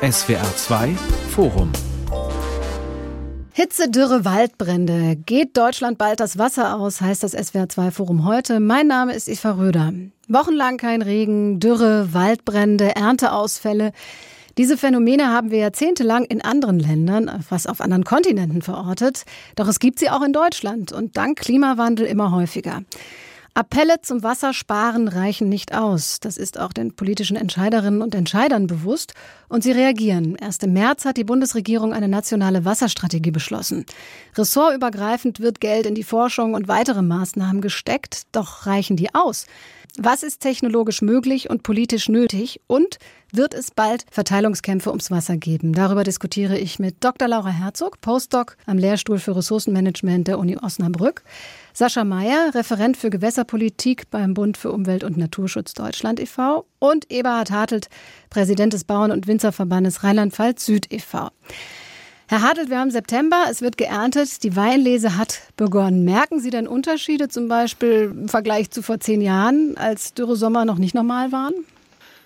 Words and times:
SWR 0.00 0.54
2 0.54 0.94
Forum 1.30 1.72
Hitze, 3.52 3.90
Dürre, 3.90 4.24
Waldbrände. 4.24 5.16
Geht 5.16 5.56
Deutschland 5.56 5.98
bald 5.98 6.20
das 6.20 6.38
Wasser 6.38 6.76
aus, 6.76 7.00
heißt 7.00 7.24
das 7.24 7.36
SWR2 7.36 7.90
Forum 7.90 8.24
heute. 8.24 8.60
Mein 8.60 8.86
Name 8.86 9.12
ist 9.14 9.28
Eva 9.28 9.50
Röder. 9.50 9.92
Wochenlang 10.28 10.76
kein 10.76 11.02
Regen, 11.02 11.58
Dürre, 11.58 12.14
Waldbrände, 12.14 12.94
Ernteausfälle. 12.94 13.90
Diese 14.56 14.76
Phänomene 14.76 15.32
haben 15.32 15.50
wir 15.50 15.58
jahrzehntelang 15.58 16.26
in 16.26 16.42
anderen 16.42 16.78
Ländern, 16.78 17.42
fast 17.42 17.68
auf 17.68 17.80
anderen 17.80 18.04
Kontinenten 18.04 18.62
verortet. 18.62 19.24
Doch 19.56 19.66
es 19.66 19.80
gibt 19.80 19.98
sie 19.98 20.10
auch 20.10 20.22
in 20.22 20.32
Deutschland 20.32 20.92
und 20.92 21.16
dank 21.16 21.40
Klimawandel 21.40 22.06
immer 22.06 22.30
häufiger. 22.30 22.82
Appelle 23.58 24.00
zum 24.02 24.22
Wassersparen 24.22 25.08
reichen 25.08 25.48
nicht 25.48 25.74
aus. 25.74 26.20
Das 26.20 26.36
ist 26.36 26.60
auch 26.60 26.72
den 26.72 26.94
politischen 26.94 27.36
Entscheiderinnen 27.36 28.02
und 28.02 28.14
Entscheidern 28.14 28.68
bewusst. 28.68 29.14
Und 29.48 29.64
sie 29.64 29.72
reagieren. 29.72 30.36
Erst 30.36 30.62
im 30.62 30.74
März 30.74 31.04
hat 31.04 31.16
die 31.16 31.24
Bundesregierung 31.24 31.92
eine 31.92 32.06
nationale 32.06 32.64
Wasserstrategie 32.64 33.32
beschlossen. 33.32 33.84
Ressortübergreifend 34.36 35.40
wird 35.40 35.60
Geld 35.60 35.86
in 35.86 35.96
die 35.96 36.04
Forschung 36.04 36.54
und 36.54 36.68
weitere 36.68 37.02
Maßnahmen 37.02 37.60
gesteckt. 37.60 38.28
Doch 38.30 38.66
reichen 38.66 38.96
die 38.96 39.12
aus? 39.12 39.46
Was 39.96 40.22
ist 40.22 40.40
technologisch 40.40 41.02
möglich 41.02 41.50
und 41.50 41.64
politisch 41.64 42.08
nötig? 42.08 42.60
Und 42.68 42.98
wird 43.32 43.54
es 43.54 43.72
bald 43.72 44.04
Verteilungskämpfe 44.12 44.90
ums 44.90 45.10
Wasser 45.10 45.36
geben? 45.36 45.72
Darüber 45.72 46.04
diskutiere 46.04 46.56
ich 46.56 46.78
mit 46.78 47.02
Dr. 47.02 47.26
Laura 47.26 47.50
Herzog, 47.50 48.00
Postdoc 48.00 48.56
am 48.66 48.78
Lehrstuhl 48.78 49.18
für 49.18 49.34
Ressourcenmanagement 49.34 50.28
der 50.28 50.38
Uni 50.38 50.56
Osnabrück. 50.56 51.24
Sascha 51.78 52.02
Mayer, 52.02 52.56
Referent 52.56 52.96
für 52.96 53.08
Gewässerpolitik 53.08 54.10
beim 54.10 54.34
Bund 54.34 54.56
für 54.56 54.72
Umwelt 54.72 55.04
und 55.04 55.16
Naturschutz 55.16 55.74
Deutschland 55.74 56.18
e.V. 56.18 56.66
und 56.80 57.08
Eberhard 57.08 57.52
Hartelt, 57.52 57.88
Präsident 58.30 58.72
des 58.72 58.82
Bauern- 58.82 59.12
und 59.12 59.28
Winzerverbandes 59.28 60.02
Rheinland-Pfalz 60.02 60.66
Süd 60.66 60.92
e.V. 60.92 61.28
Herr 62.26 62.42
Hartelt, 62.42 62.68
wir 62.68 62.80
haben 62.80 62.90
September, 62.90 63.44
es 63.48 63.62
wird 63.62 63.76
geerntet, 63.76 64.42
die 64.42 64.56
Weinlese 64.56 65.16
hat 65.16 65.40
begonnen. 65.54 66.04
Merken 66.04 66.40
Sie 66.40 66.50
denn 66.50 66.66
Unterschiede 66.66 67.28
zum 67.28 67.46
Beispiel 67.46 68.12
im 68.12 68.28
Vergleich 68.28 68.72
zu 68.72 68.82
vor 68.82 68.98
zehn 68.98 69.20
Jahren, 69.20 69.76
als 69.76 70.14
Dürresommer 70.14 70.64
noch 70.64 70.78
nicht 70.78 70.96
normal 70.96 71.30
waren? 71.30 71.54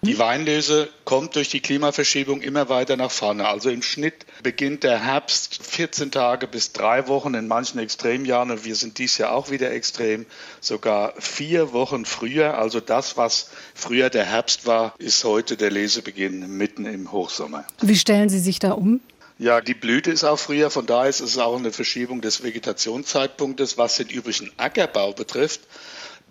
Die 0.05 0.19
Weinlese 0.19 0.89
kommt 1.05 1.37
durch 1.37 1.49
die 1.49 1.61
Klimaverschiebung 1.61 2.43
immer 2.43 2.69
weiter 2.69 2.97
nach 2.97 3.13
vorne. 3.13 3.47
Also 3.47 3.71
im 3.71 3.83
Schnitt 3.83 4.27
beginnt 4.43 4.83
der 4.83 4.99
Herbst 4.99 5.65
14 5.65 6.11
Tage 6.11 6.49
bis 6.49 6.73
drei 6.73 7.07
Wochen 7.07 7.35
in 7.35 7.47
manchen 7.47 7.79
Extremjahren 7.79 8.51
und 8.51 8.65
wir 8.65 8.75
sind 8.75 8.99
dies 8.99 9.17
Jahr 9.19 9.31
auch 9.31 9.51
wieder 9.51 9.71
extrem, 9.71 10.27
sogar 10.61 11.15
vier 11.21 11.73
Wochen 11.73 12.05
früher. 12.05 12.59
Also 12.59 12.81
das, 12.81 13.17
was 13.17 13.51
früher 13.77 14.11
der 14.11 14.25
Herbst 14.25 14.67
war, 14.67 14.93
ist 14.99 15.23
heute 15.23 15.57
der 15.57 15.71
Lesebeginn 15.71 16.57
mitten 16.57 16.85
im 16.85 17.13
Hochsommer. 17.13 17.65
Wie 17.81 17.95
stellen 17.95 18.29
Sie 18.29 18.41
sich 18.41 18.59
da 18.59 18.73
um? 18.73 19.01
Ja, 19.39 19.61
die 19.61 19.75
Blüte 19.75 20.11
ist 20.11 20.25
auch 20.25 20.39
früher, 20.39 20.71
von 20.71 20.87
daher 20.87 21.11
ist 21.11 21.21
es 21.21 21.39
auch 21.39 21.57
eine 21.57 21.71
Verschiebung 21.71 22.21
des 22.21 22.43
Vegetationszeitpunktes. 22.43 23.79
Was 23.79 23.99
den 23.99 24.09
übrigen 24.09 24.51
Ackerbau 24.57 25.13
betrifft, 25.13 25.61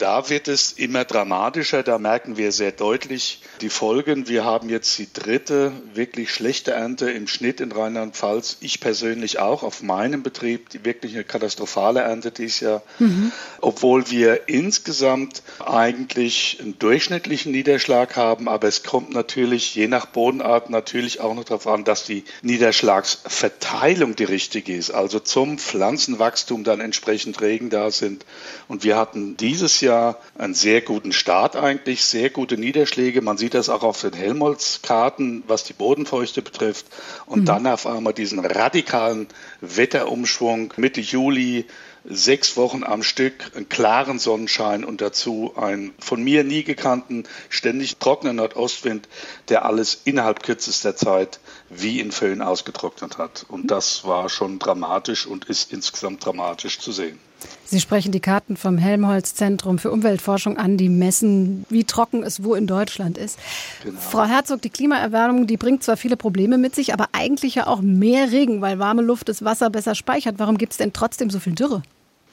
da 0.01 0.29
wird 0.29 0.47
es 0.47 0.71
immer 0.71 1.05
dramatischer. 1.05 1.83
Da 1.83 1.99
merken 1.99 2.35
wir 2.35 2.51
sehr 2.51 2.71
deutlich 2.71 3.41
die 3.61 3.69
Folgen. 3.69 4.27
Wir 4.27 4.43
haben 4.43 4.67
jetzt 4.67 4.97
die 4.97 5.07
dritte 5.13 5.71
wirklich 5.93 6.31
schlechte 6.31 6.71
Ernte 6.71 7.11
im 7.11 7.27
Schnitt 7.27 7.61
in 7.61 7.71
Rheinland-Pfalz. 7.71 8.57
Ich 8.61 8.79
persönlich 8.79 9.37
auch 9.37 9.61
auf 9.61 9.83
meinem 9.83 10.23
Betrieb, 10.23 10.69
die 10.69 10.83
wirklich 10.85 11.13
eine 11.13 11.23
katastrophale 11.23 11.99
Ernte 11.99 12.31
dieses 12.31 12.61
Jahr. 12.61 12.81
Mhm. 12.97 13.31
Obwohl 13.59 14.09
wir 14.09 14.49
insgesamt 14.49 15.43
eigentlich 15.63 16.57
einen 16.59 16.79
durchschnittlichen 16.79 17.51
Niederschlag 17.51 18.15
haben. 18.15 18.49
Aber 18.49 18.67
es 18.67 18.81
kommt 18.81 19.13
natürlich 19.13 19.75
je 19.75 19.87
nach 19.87 20.07
Bodenart 20.07 20.71
natürlich 20.71 21.19
auch 21.19 21.35
noch 21.35 21.43
darauf 21.43 21.67
an, 21.67 21.83
dass 21.83 22.05
die 22.05 22.23
Niederschlagsverteilung 22.41 24.15
die 24.15 24.23
richtige 24.23 24.75
ist. 24.75 24.89
Also 24.89 25.19
zum 25.19 25.59
Pflanzenwachstum 25.59 26.63
dann 26.63 26.79
entsprechend 26.79 27.39
Regen 27.39 27.69
da 27.69 27.91
sind. 27.91 28.25
Und 28.67 28.83
wir 28.83 28.97
hatten 28.97 29.37
dieses 29.37 29.79
Jahr 29.81 29.90
Jahr 29.91 30.17
einen 30.37 30.53
sehr 30.53 30.81
guten 30.81 31.11
Start 31.11 31.57
eigentlich, 31.57 32.03
sehr 32.05 32.29
gute 32.29 32.57
Niederschläge. 32.57 33.21
Man 33.21 33.37
sieht 33.37 33.53
das 33.53 33.67
auch 33.67 33.83
auf 33.83 33.99
den 33.99 34.13
Helmholtz-Karten, 34.13 35.43
was 35.47 35.65
die 35.65 35.73
Bodenfeuchte 35.73 36.41
betrifft. 36.41 36.85
Und 37.25 37.41
mhm. 37.41 37.45
dann 37.45 37.67
auf 37.67 37.85
einmal 37.85 38.13
diesen 38.13 38.39
radikalen 38.39 39.27
Wetterumschwung 39.59 40.73
Mitte 40.77 41.01
Juli, 41.01 41.65
sechs 42.05 42.55
Wochen 42.57 42.83
am 42.83 43.03
Stück, 43.03 43.51
einen 43.55 43.69
klaren 43.69 44.17
Sonnenschein 44.17 44.83
und 44.85 45.01
dazu 45.01 45.53
einen 45.55 45.93
von 45.99 46.23
mir 46.23 46.43
nie 46.43 46.63
gekannten, 46.63 47.25
ständig 47.49 47.97
trockenen 47.97 48.37
Nordostwind, 48.37 49.07
der 49.49 49.65
alles 49.65 50.01
innerhalb 50.05 50.41
kürzester 50.41 50.95
Zeit 50.95 51.39
wie 51.69 51.99
in 51.99 52.11
Föhn 52.11 52.41
ausgetrocknet 52.41 53.17
hat. 53.17 53.45
Und 53.49 53.69
das 53.69 54.05
war 54.05 54.29
schon 54.29 54.57
dramatisch 54.57 55.27
und 55.27 55.45
ist 55.45 55.73
insgesamt 55.73 56.25
dramatisch 56.25 56.79
zu 56.79 56.91
sehen. 56.91 57.19
Sie 57.65 57.79
sprechen 57.79 58.11
die 58.11 58.19
Karten 58.19 58.57
vom 58.57 58.77
Helmholtz-Zentrum 58.77 59.79
für 59.79 59.91
Umweltforschung 59.91 60.57
an, 60.57 60.77
die 60.77 60.89
messen, 60.89 61.65
wie 61.69 61.85
trocken 61.85 62.23
es 62.23 62.43
wo 62.43 62.53
in 62.53 62.67
Deutschland 62.67 63.17
ist. 63.17 63.39
Genau. 63.83 63.99
Frau 63.99 64.25
Herzog, 64.25 64.61
die 64.61 64.69
Klimaerwärmung, 64.69 65.47
die 65.47 65.57
bringt 65.57 65.83
zwar 65.83 65.97
viele 65.97 66.17
Probleme 66.17 66.57
mit 66.57 66.75
sich, 66.75 66.93
aber 66.93 67.07
eigentlich 67.13 67.55
ja 67.55 67.67
auch 67.67 67.81
mehr 67.81 68.31
Regen, 68.31 68.61
weil 68.61 68.79
warme 68.79 69.01
Luft 69.01 69.29
das 69.29 69.43
Wasser 69.43 69.69
besser 69.69 69.95
speichert. 69.95 70.35
Warum 70.37 70.57
gibt 70.57 70.73
es 70.73 70.77
denn 70.77 70.93
trotzdem 70.93 71.29
so 71.29 71.39
viel 71.39 71.53
Dürre? 71.53 71.81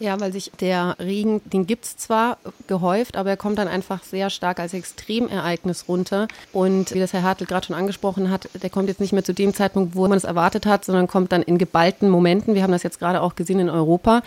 Ja, 0.00 0.20
weil 0.20 0.32
sich 0.32 0.52
der 0.60 0.94
Regen, 1.00 1.40
den 1.44 1.66
gibt's 1.66 1.96
zwar 1.96 2.38
gehäuft, 2.68 3.16
aber 3.16 3.30
er 3.30 3.36
kommt 3.36 3.58
dann 3.58 3.66
einfach 3.66 4.04
sehr 4.04 4.30
stark 4.30 4.60
als 4.60 4.72
Extremereignis 4.72 5.88
runter. 5.88 6.28
Und 6.52 6.94
wie 6.94 7.00
das 7.00 7.12
Herr 7.12 7.24
Hartl 7.24 7.46
gerade 7.46 7.66
schon 7.66 7.74
angesprochen 7.74 8.30
hat, 8.30 8.48
der 8.62 8.70
kommt 8.70 8.88
jetzt 8.88 9.00
nicht 9.00 9.12
mehr 9.12 9.24
zu 9.24 9.34
dem 9.34 9.54
Zeitpunkt, 9.54 9.96
wo 9.96 10.06
man 10.06 10.16
es 10.16 10.22
erwartet 10.22 10.66
hat, 10.66 10.84
sondern 10.84 11.08
kommt 11.08 11.32
dann 11.32 11.42
in 11.42 11.58
geballten 11.58 12.10
Momenten. 12.10 12.54
Wir 12.54 12.62
haben 12.62 12.70
das 12.70 12.84
jetzt 12.84 13.00
gerade 13.00 13.20
auch 13.20 13.34
gesehen 13.34 13.58
in 13.58 13.68
Europa. 13.68 14.22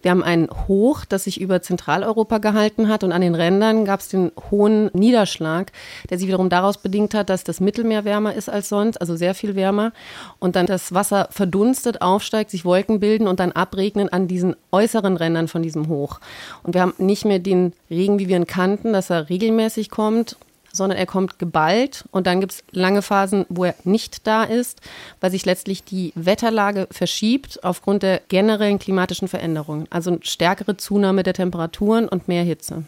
Wir 0.00 0.12
haben 0.12 0.22
ein 0.22 0.48
Hoch, 0.68 1.04
das 1.04 1.24
sich 1.24 1.40
über 1.40 1.60
Zentraleuropa 1.60 2.38
gehalten 2.38 2.86
hat 2.86 3.02
und 3.02 3.10
an 3.10 3.20
den 3.20 3.34
Rändern 3.34 3.84
gab 3.84 3.98
es 3.98 4.08
den 4.08 4.30
hohen 4.52 4.90
Niederschlag, 4.92 5.72
der 6.08 6.18
sich 6.18 6.28
wiederum 6.28 6.50
daraus 6.50 6.78
bedingt 6.78 7.14
hat, 7.14 7.30
dass 7.30 7.42
das 7.42 7.58
Mittelmeer 7.58 8.04
wärmer 8.04 8.34
ist 8.34 8.48
als 8.48 8.68
sonst, 8.68 9.00
also 9.00 9.16
sehr 9.16 9.34
viel 9.34 9.56
wärmer. 9.56 9.90
Und 10.38 10.54
dann 10.54 10.66
das 10.66 10.94
Wasser 10.94 11.26
verdunstet, 11.32 12.00
aufsteigt, 12.00 12.52
sich 12.52 12.64
Wolken 12.64 13.00
bilden 13.00 13.26
und 13.26 13.40
dann 13.40 13.50
abregnen 13.50 14.08
an 14.08 14.28
diesen 14.28 14.54
äußeren 14.70 15.15
Rändern 15.16 15.48
von 15.48 15.62
diesem 15.62 15.88
Hoch. 15.88 16.20
Und 16.62 16.74
wir 16.74 16.82
haben 16.82 16.94
nicht 16.98 17.24
mehr 17.24 17.38
den 17.38 17.72
Regen, 17.90 18.18
wie 18.18 18.28
wir 18.28 18.36
ihn 18.36 18.46
kannten, 18.46 18.92
dass 18.92 19.10
er 19.10 19.28
regelmäßig 19.28 19.90
kommt, 19.90 20.36
sondern 20.76 20.98
er 20.98 21.06
kommt 21.06 21.38
geballt 21.38 22.04
und 22.10 22.26
dann 22.26 22.40
gibt 22.40 22.52
es 22.52 22.64
lange 22.70 23.02
Phasen, 23.02 23.46
wo 23.48 23.64
er 23.64 23.74
nicht 23.84 24.26
da 24.26 24.44
ist, 24.44 24.80
weil 25.20 25.30
sich 25.30 25.46
letztlich 25.46 25.84
die 25.84 26.12
Wetterlage 26.14 26.86
verschiebt 26.90 27.64
aufgrund 27.64 28.02
der 28.02 28.20
generellen 28.28 28.78
klimatischen 28.78 29.28
Veränderungen. 29.28 29.86
Also 29.90 30.10
eine 30.10 30.20
stärkere 30.22 30.76
Zunahme 30.76 31.22
der 31.22 31.34
Temperaturen 31.34 32.08
und 32.08 32.28
mehr 32.28 32.44
Hitze. 32.44 32.84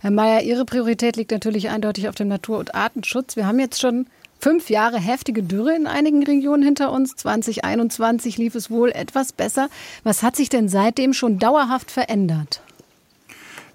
Herr 0.00 0.10
Mayer, 0.10 0.42
Ihre 0.42 0.64
Priorität 0.64 1.16
liegt 1.16 1.30
natürlich 1.30 1.68
eindeutig 1.68 2.08
auf 2.08 2.14
dem 2.14 2.28
Natur- 2.28 2.58
und 2.58 2.74
Artenschutz. 2.74 3.36
Wir 3.36 3.46
haben 3.46 3.60
jetzt 3.60 3.80
schon 3.80 4.06
Fünf 4.40 4.70
Jahre 4.70 4.98
heftige 4.98 5.42
Dürre 5.42 5.76
in 5.76 5.86
einigen 5.86 6.22
Regionen 6.22 6.62
hinter 6.62 6.92
uns. 6.92 7.14
2021 7.16 8.38
lief 8.38 8.54
es 8.54 8.70
wohl 8.70 8.90
etwas 8.90 9.32
besser. 9.32 9.68
Was 10.02 10.22
hat 10.22 10.34
sich 10.34 10.48
denn 10.48 10.68
seitdem 10.68 11.12
schon 11.12 11.38
dauerhaft 11.38 11.90
verändert? 11.90 12.62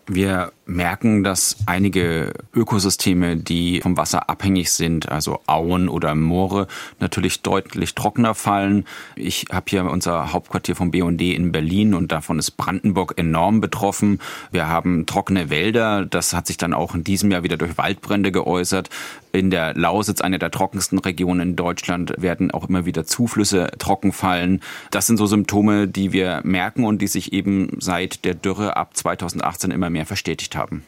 Wir 0.08 0.52
merken, 0.66 1.24
dass 1.24 1.58
einige 1.66 2.34
Ökosysteme, 2.54 3.38
die 3.38 3.82
vom 3.82 3.98
Wasser 3.98 4.30
abhängig 4.30 4.72
sind, 4.72 5.10
also 5.10 5.40
Auen 5.48 5.90
oder 5.90 6.16
Moore, 6.16 6.68
natürlich 7.00 7.42
deutlich 7.42 7.96
trockener 7.96 8.36
fallen. 8.36 8.86
Ich 9.16 9.46
habe 9.52 9.66
hier 9.70 9.86
unser 9.86 10.34
Hauptquartier 10.34 10.76
vom 10.76 10.92
BND 10.92 11.22
in 11.22 11.52
Berlin 11.52 11.94
und 11.94 12.12
davon 12.12 12.40
ist 12.40 12.52
Brandenburg 12.52 13.14
enorm 13.18 13.62
betroffen. 13.62 14.20
Wir 14.52 14.68
haben 14.68 15.06
trockene 15.06 15.50
Wälder. 15.50 16.06
Das 16.06 16.34
hat 16.34 16.48
sich 16.48 16.58
dann 16.58 16.74
auch 16.74 16.96
in 16.96 17.04
diesem 17.04 17.32
Jahr 17.32 17.44
wieder 17.44 17.58
durch 17.58 17.78
Waldbrände 17.78 18.32
geäußert. 18.32 18.90
In 19.32 19.52
der 19.52 19.74
Lausitz, 19.74 20.22
einer 20.22 20.40
der 20.40 20.50
trockensten 20.50 20.98
Regionen 20.98 21.42
in 21.50 21.56
Deutschland, 21.58 22.14
werden 22.18 22.52
auch 22.52 22.70
immer 22.70 22.86
wieder 22.86 23.06
Zuflüsse 23.06 23.70
trocken 23.78 24.14
fallen. 24.14 24.62
Das 24.92 25.08
sind 25.08 25.18
so 25.18 25.26
Symptome, 25.26 25.90
die 25.90 26.14
wir 26.14 26.40
merken 26.46 26.86
und 26.86 27.02
die 27.02 27.08
sich 27.08 27.34
eben 27.34 27.78
seit 27.80 28.24
der 28.24 28.34
Dürre 28.34 28.78
ab 28.78 28.96
2018 28.96 29.72
immer 29.72 29.90
mehr 29.90 30.06
verstetigt 30.06 30.55
haben. 30.56 30.84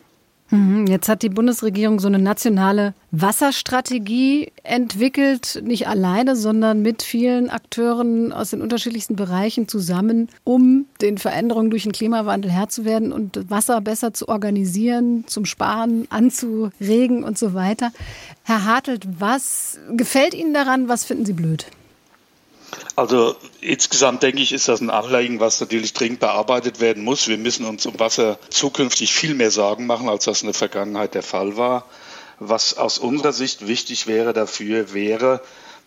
Mhm, 0.50 0.88
jetzt 0.88 1.10
hat 1.10 1.24
die 1.24 1.30
Bundesregierung 1.30 2.00
so 2.00 2.08
eine 2.08 2.19
nationale 2.19 2.94
Wasserstrategie 3.12 4.52
entwickelt, 4.64 5.62
nicht 5.64 5.88
alleine, 5.88 6.38
sondern 6.38 6.81
mit 6.81 7.04
vielen 7.04 7.50
Akteuren 7.50 8.31
aus 8.31 8.52
den 8.52 8.62
unterschiedlichsten 8.62 9.18
Bereichen 9.18 9.68
zusammen, 9.68 10.30
um 10.46 10.86
den 11.02 11.18
Veränderungen 11.18 11.69
durch 11.69 11.84
den 11.84 11.92
Klimawandel 11.92 12.50
Herr 12.50 12.69
zu 12.69 12.86
werden 12.86 13.12
und 13.12 13.50
Wasser 13.50 13.81
besser 13.81 14.14
zu 14.14 14.30
organisieren, 14.30 15.25
zum 15.28 15.44
Sparen 15.44 16.08
anzuregen 16.10 17.24
und 17.24 17.38
so 17.38 17.54
weiter. 17.54 17.92
Herr 18.44 18.63
Hartelt, 18.63 19.06
was 19.20 19.80
gefällt 19.98 20.34
Ihnen 20.34 20.54
daran? 20.54 20.88
Was 20.88 21.04
finden 21.04 21.25
Sie 21.25 21.34
blöd? 21.34 21.68
Also 22.95 23.35
insgesamt 23.62 24.24
denke 24.24 24.41
ich, 24.41 24.51
ist 24.51 24.68
das 24.68 24.81
ein 24.81 24.89
Anliegen, 24.89 25.39
was 25.39 25.59
natürlich 25.59 25.94
dringend 25.94 26.19
bearbeitet 26.19 26.79
werden 26.79 27.03
muss. 27.03 27.27
Wir 27.27 27.38
müssen 27.38 27.65
uns 27.65 27.85
um 27.85 28.00
Wasser 28.00 28.39
zukünftig 28.50 29.13
viel 29.13 29.35
mehr 29.35 29.51
Sorgen 29.51 29.85
machen, 29.85 30.09
als 30.09 30.25
das 30.25 30.41
in 30.41 30.47
der 30.47 30.53
Vergangenheit 30.56 31.13
der 31.13 31.24
Fall 31.24 31.57
war. 31.57 31.85
Was 32.39 32.77
aus 32.77 32.97
unserer 32.97 33.33
Sicht 33.33 33.68
wichtig 33.68 34.07
wäre 34.07 34.33
dafür, 34.33 34.94
wäre, 34.94 35.41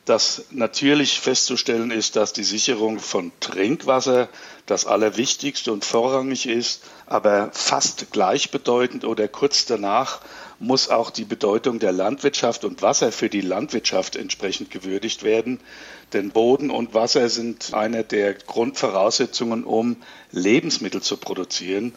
dass 0.05 0.45
natürlich 0.51 1.21
festzustellen 1.21 1.91
ist, 1.91 2.17
dass 2.17 2.33
die 2.33 2.45
Sicherung 2.45 2.99
von 2.99 3.33
Trinkwasser 3.41 4.29
das 4.67 4.87
Allerwichtigste 4.87 5.73
und 5.73 5.85
vorrangig 5.85 6.47
ist, 6.47 6.83
aber 7.07 7.51
fast 7.53 8.11
gleichbedeutend 8.11 9.05
oder 9.05 9.29
kurz 9.29 9.67
danach 9.67 10.21
muss 10.61 10.91
auch 10.91 11.11
die 11.11 11.25
Bedeutung 11.25 11.79
der 11.79 11.91
Landwirtschaft 11.91 12.65
und 12.65 12.83
Wasser 12.83 13.13
für 13.13 13.31
die 13.31 13.41
Landwirtschaft 13.41 14.15
entsprechend 14.15 14.71
gewürdigt 14.71 15.23
werden. 15.23 15.59
Denn 16.13 16.31
Boden 16.31 16.71
und 16.71 16.93
Wasser 16.93 17.31
sind 17.31 17.73
eine 17.73 18.05
der 18.05 18.35
Grundvoraussetzungen, 18.35 19.65
um 19.65 19.97
Lebensmittel 20.31 21.01
zu 21.01 21.17
produzieren. 21.17 21.95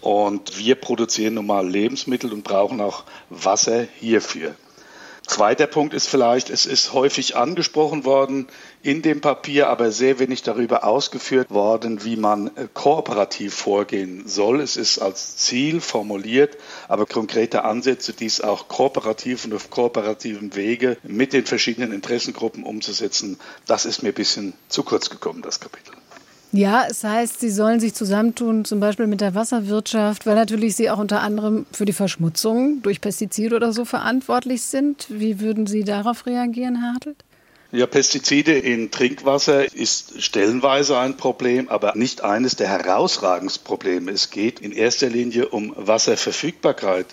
Und 0.00 0.58
wir 0.58 0.76
produzieren 0.76 1.34
nun 1.34 1.46
mal 1.46 1.68
Lebensmittel 1.68 2.32
und 2.32 2.44
brauchen 2.44 2.80
auch 2.80 3.04
Wasser 3.28 3.86
hierfür. 4.00 4.54
Zweiter 5.26 5.66
Punkt 5.66 5.92
ist 5.92 6.08
vielleicht, 6.08 6.48
es 6.48 6.64
ist 6.64 6.94
häufig 6.94 7.36
angesprochen 7.36 8.06
worden 8.06 8.48
in 8.82 9.02
dem 9.02 9.20
Papier, 9.20 9.68
aber 9.68 9.90
sehr 9.90 10.18
wenig 10.18 10.42
darüber 10.42 10.84
ausgeführt 10.84 11.50
worden, 11.50 12.04
wie 12.04 12.16
man 12.16 12.48
äh, 12.48 12.68
kooperativ 12.72 13.54
vorgehen 13.54 14.26
soll. 14.26 14.60
Es 14.60 14.76
ist 14.76 14.98
als 14.98 15.36
Ziel 15.36 15.80
formuliert, 15.80 16.56
aber 16.88 17.06
konkrete 17.06 17.64
Ansätze, 17.64 18.12
dies 18.12 18.40
auch 18.40 18.68
kooperativ 18.68 19.44
und 19.44 19.54
auf 19.54 19.70
kooperativem 19.70 20.54
Wege 20.54 20.96
mit 21.02 21.32
den 21.32 21.46
verschiedenen 21.46 21.92
Interessengruppen 21.92 22.64
umzusetzen, 22.64 23.38
das 23.66 23.84
ist 23.84 24.02
mir 24.02 24.10
ein 24.10 24.14
bisschen 24.14 24.54
zu 24.68 24.82
kurz 24.82 25.10
gekommen, 25.10 25.42
das 25.42 25.60
Kapitel. 25.60 25.94
Ja, 26.50 26.86
es 26.88 27.04
heißt, 27.04 27.40
sie 27.40 27.50
sollen 27.50 27.78
sich 27.78 27.92
zusammentun, 27.92 28.64
zum 28.64 28.80
Beispiel 28.80 29.06
mit 29.06 29.20
der 29.20 29.34
Wasserwirtschaft, 29.34 30.24
weil 30.24 30.34
natürlich 30.34 30.76
sie 30.76 30.88
auch 30.88 30.98
unter 30.98 31.20
anderem 31.20 31.66
für 31.72 31.84
die 31.84 31.92
Verschmutzung 31.92 32.80
durch 32.80 33.02
Pestizide 33.02 33.54
oder 33.54 33.74
so 33.74 33.84
verantwortlich 33.84 34.62
sind. 34.62 35.06
Wie 35.10 35.40
würden 35.40 35.66
Sie 35.66 35.84
darauf 35.84 36.24
reagieren, 36.24 36.76
Herr 36.80 36.94
Hartelt? 36.94 37.22
Ja, 37.70 37.84
Pestizide 37.84 38.58
in 38.58 38.90
Trinkwasser 38.90 39.74
ist 39.74 40.22
stellenweise 40.22 40.98
ein 40.98 41.18
Problem, 41.18 41.68
aber 41.68 41.94
nicht 41.96 42.22
eines 42.24 42.56
der 42.56 42.66
herausragendsten 42.68 44.08
Es 44.08 44.30
geht 44.30 44.60
in 44.60 44.72
erster 44.72 45.10
Linie 45.10 45.50
um 45.50 45.74
Wasserverfügbarkeit 45.76 47.04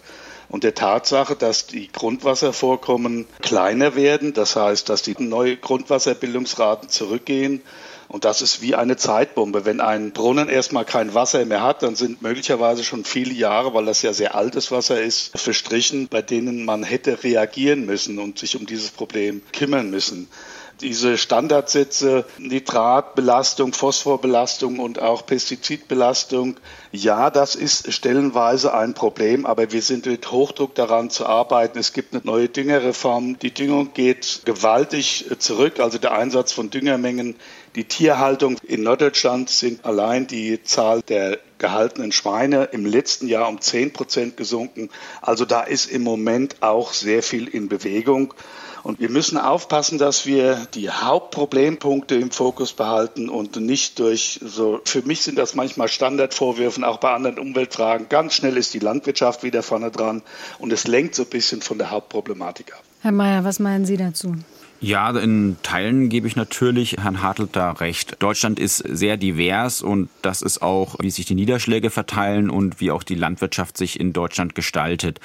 und 0.48 0.63
der 0.63 0.74
Tatsache, 0.74 1.36
dass 1.36 1.68
die 1.68 1.92
Grundwasservorkommen 1.92 3.25
kleiner 3.42 3.96
werden. 3.96 4.31
Das 4.31 4.56
heißt, 4.56 4.88
dass 4.88 5.02
die 5.02 5.16
neue 5.19 5.57
Grundwasserbildungsraten 5.57 6.88
zurückgehen 6.88 7.62
und 8.07 8.25
das 8.25 8.42
ist 8.42 8.62
wie 8.62 8.75
eine 8.75 8.98
Zeitbombe. 8.98 9.66
Wenn 9.66 9.81
ein 9.81 10.12
Brunnen 10.12 10.50
erstmal 10.50 10.86
kein 10.86 11.13
Wasser 11.13 11.46
mehr 11.46 11.63
hat, 11.63 11.84
dann 11.84 11.96
sind 11.96 12.22
möglicherweise 12.22 12.84
schon 12.84 13.06
viele 13.06 13.34
Jahre, 13.34 13.74
weil 13.74 13.86
das 13.86 14.02
ja 14.02 14.13
sehr 14.13 14.36
altes 14.36 14.72
Wasser 14.72 15.02
ist, 15.02 15.38
verstrichen, 15.38 16.07
bei 16.07 16.22
denen 16.22 16.66
man 16.66 16.84
hätte 16.84 17.24
reagieren 17.24 17.86
müssen 17.86 18.19
und 18.19 18.40
sich 18.40 18.56
um 18.56 18.66
dieses 18.66 18.92
Problem 18.92 19.42
kümmern 19.52 19.90
müssen 19.90 20.28
diese 20.81 21.18
Standardsätze 21.18 22.25
Nitratbelastung, 22.38 23.74
Phosphorbelastung 23.74 24.80
und 24.80 25.01
auch 25.01 25.25
Pestizidbelastung, 25.25 26.58
ja, 26.92 27.30
das 27.30 27.56
ist 27.56 27.92
stellenweise 27.94 28.74
ein 28.74 28.94
Problem, 28.94 29.46
aber 29.46 29.72
wir 29.72 29.81
sind 29.81 30.06
mit 30.06 30.31
Hochdruck 30.31 30.75
daran 30.75 31.10
zu 31.10 31.25
arbeiten. 31.25 31.80
Es 31.80 31.94
gibt 31.94 32.13
eine 32.13 32.24
neue 32.24 32.50
Düngerreform. 32.50 33.40
Die 33.40 33.54
Düngung 33.54 33.94
geht 33.94 34.42
gewaltig 34.46 35.25
zurück, 35.40 35.80
also 35.80 35.98
der 35.98 36.13
Einsatz 36.13 36.51
von 36.51 36.69
Düngermengen 36.69 37.36
die 37.75 37.83
Tierhaltung 37.83 38.57
in 38.63 38.83
Norddeutschland 38.83 39.50
sind 39.50 39.86
allein 39.86 40.27
die 40.27 40.63
Zahl 40.63 41.01
der 41.01 41.39
gehaltenen 41.57 42.12
Schweine 42.12 42.66
im 42.72 42.86
letzten 42.86 43.27
Jahr 43.27 43.50
um 43.50 43.60
10 43.60 43.94
Prozent 43.94 44.38
gesunken. 44.38 44.89
Also 45.22 45.45
da 45.45 45.62
ist 45.62 45.86
im 45.88 46.04
Moment 46.04 46.62
auch 46.62 46.94
sehr 46.94 47.22
viel 47.22 47.48
in 47.48 47.68
Bewegung. 47.68 48.33
Und 48.83 49.00
wir 49.00 49.10
müssen 49.10 49.39
aufpassen, 49.39 49.98
dass 49.98 50.27
wir 50.27 50.68
die 50.75 50.92
Hauptproblempunkte 50.92 52.16
im 52.16 52.30
Fokus 52.30 52.74
behalten 52.74 53.30
und 53.30 53.56
nicht 53.56 53.98
durch 53.98 54.39
so, 54.44 54.80
für 54.86 55.01
mich 55.01 55.22
sind 55.22 55.39
das 55.39 55.56
manchmal 55.56 55.88
Standardvorwürfe, 55.88 56.88
auch 56.88 56.98
bei 56.98 57.12
anderen 57.12 57.39
Umweltfragen. 57.39 58.10
Ganz 58.10 58.36
schnell 58.36 58.57
ist 58.57 58.75
die 58.75 58.80
Landwirtschaft 58.80 59.42
wieder 59.42 59.63
vorne 59.63 59.89
dran 59.89 60.22
und 60.60 60.72
es 60.72 60.86
lenkt 60.86 61.16
so 61.16 61.24
ein 61.24 61.30
bisschen 61.30 61.62
von 61.62 61.80
der 61.80 61.89
Hauptproblematik 61.89 62.74
ab. 62.74 62.83
Herr 63.01 63.12
Mayer, 63.12 63.44
was 63.44 63.60
meinen 63.60 63.86
Sie 63.86 63.98
dazu? 63.98 64.36
Ja, 64.81 65.10
in 65.12 65.56
Teilen 65.63 66.10
gebe 66.10 66.27
ich 66.27 66.36
natürlich 66.36 66.98
Herrn 67.01 67.22
Hartelt 67.22 67.56
da 67.56 67.72
recht. 67.72 68.18
Deutschland 68.19 68.60
ist 68.60 68.77
sehr 68.77 69.18
divers 69.18 69.81
und 69.81 70.10
das 70.22 70.42
ist 70.42 70.62
auch, 70.62 70.95
wie 71.00 71.12
sich 71.12 71.25
die 71.25 71.36
Niederschläge 71.36 71.89
verteilen 71.89 72.50
und 72.50 72.80
wie 72.81 72.92
auch 72.92 73.04
die 73.04 73.16
Landwirtschaft 73.16 73.77
sich 73.77 74.00
in 74.00 74.13
Deutschland 74.13 74.54
gestaltet. 74.54 75.19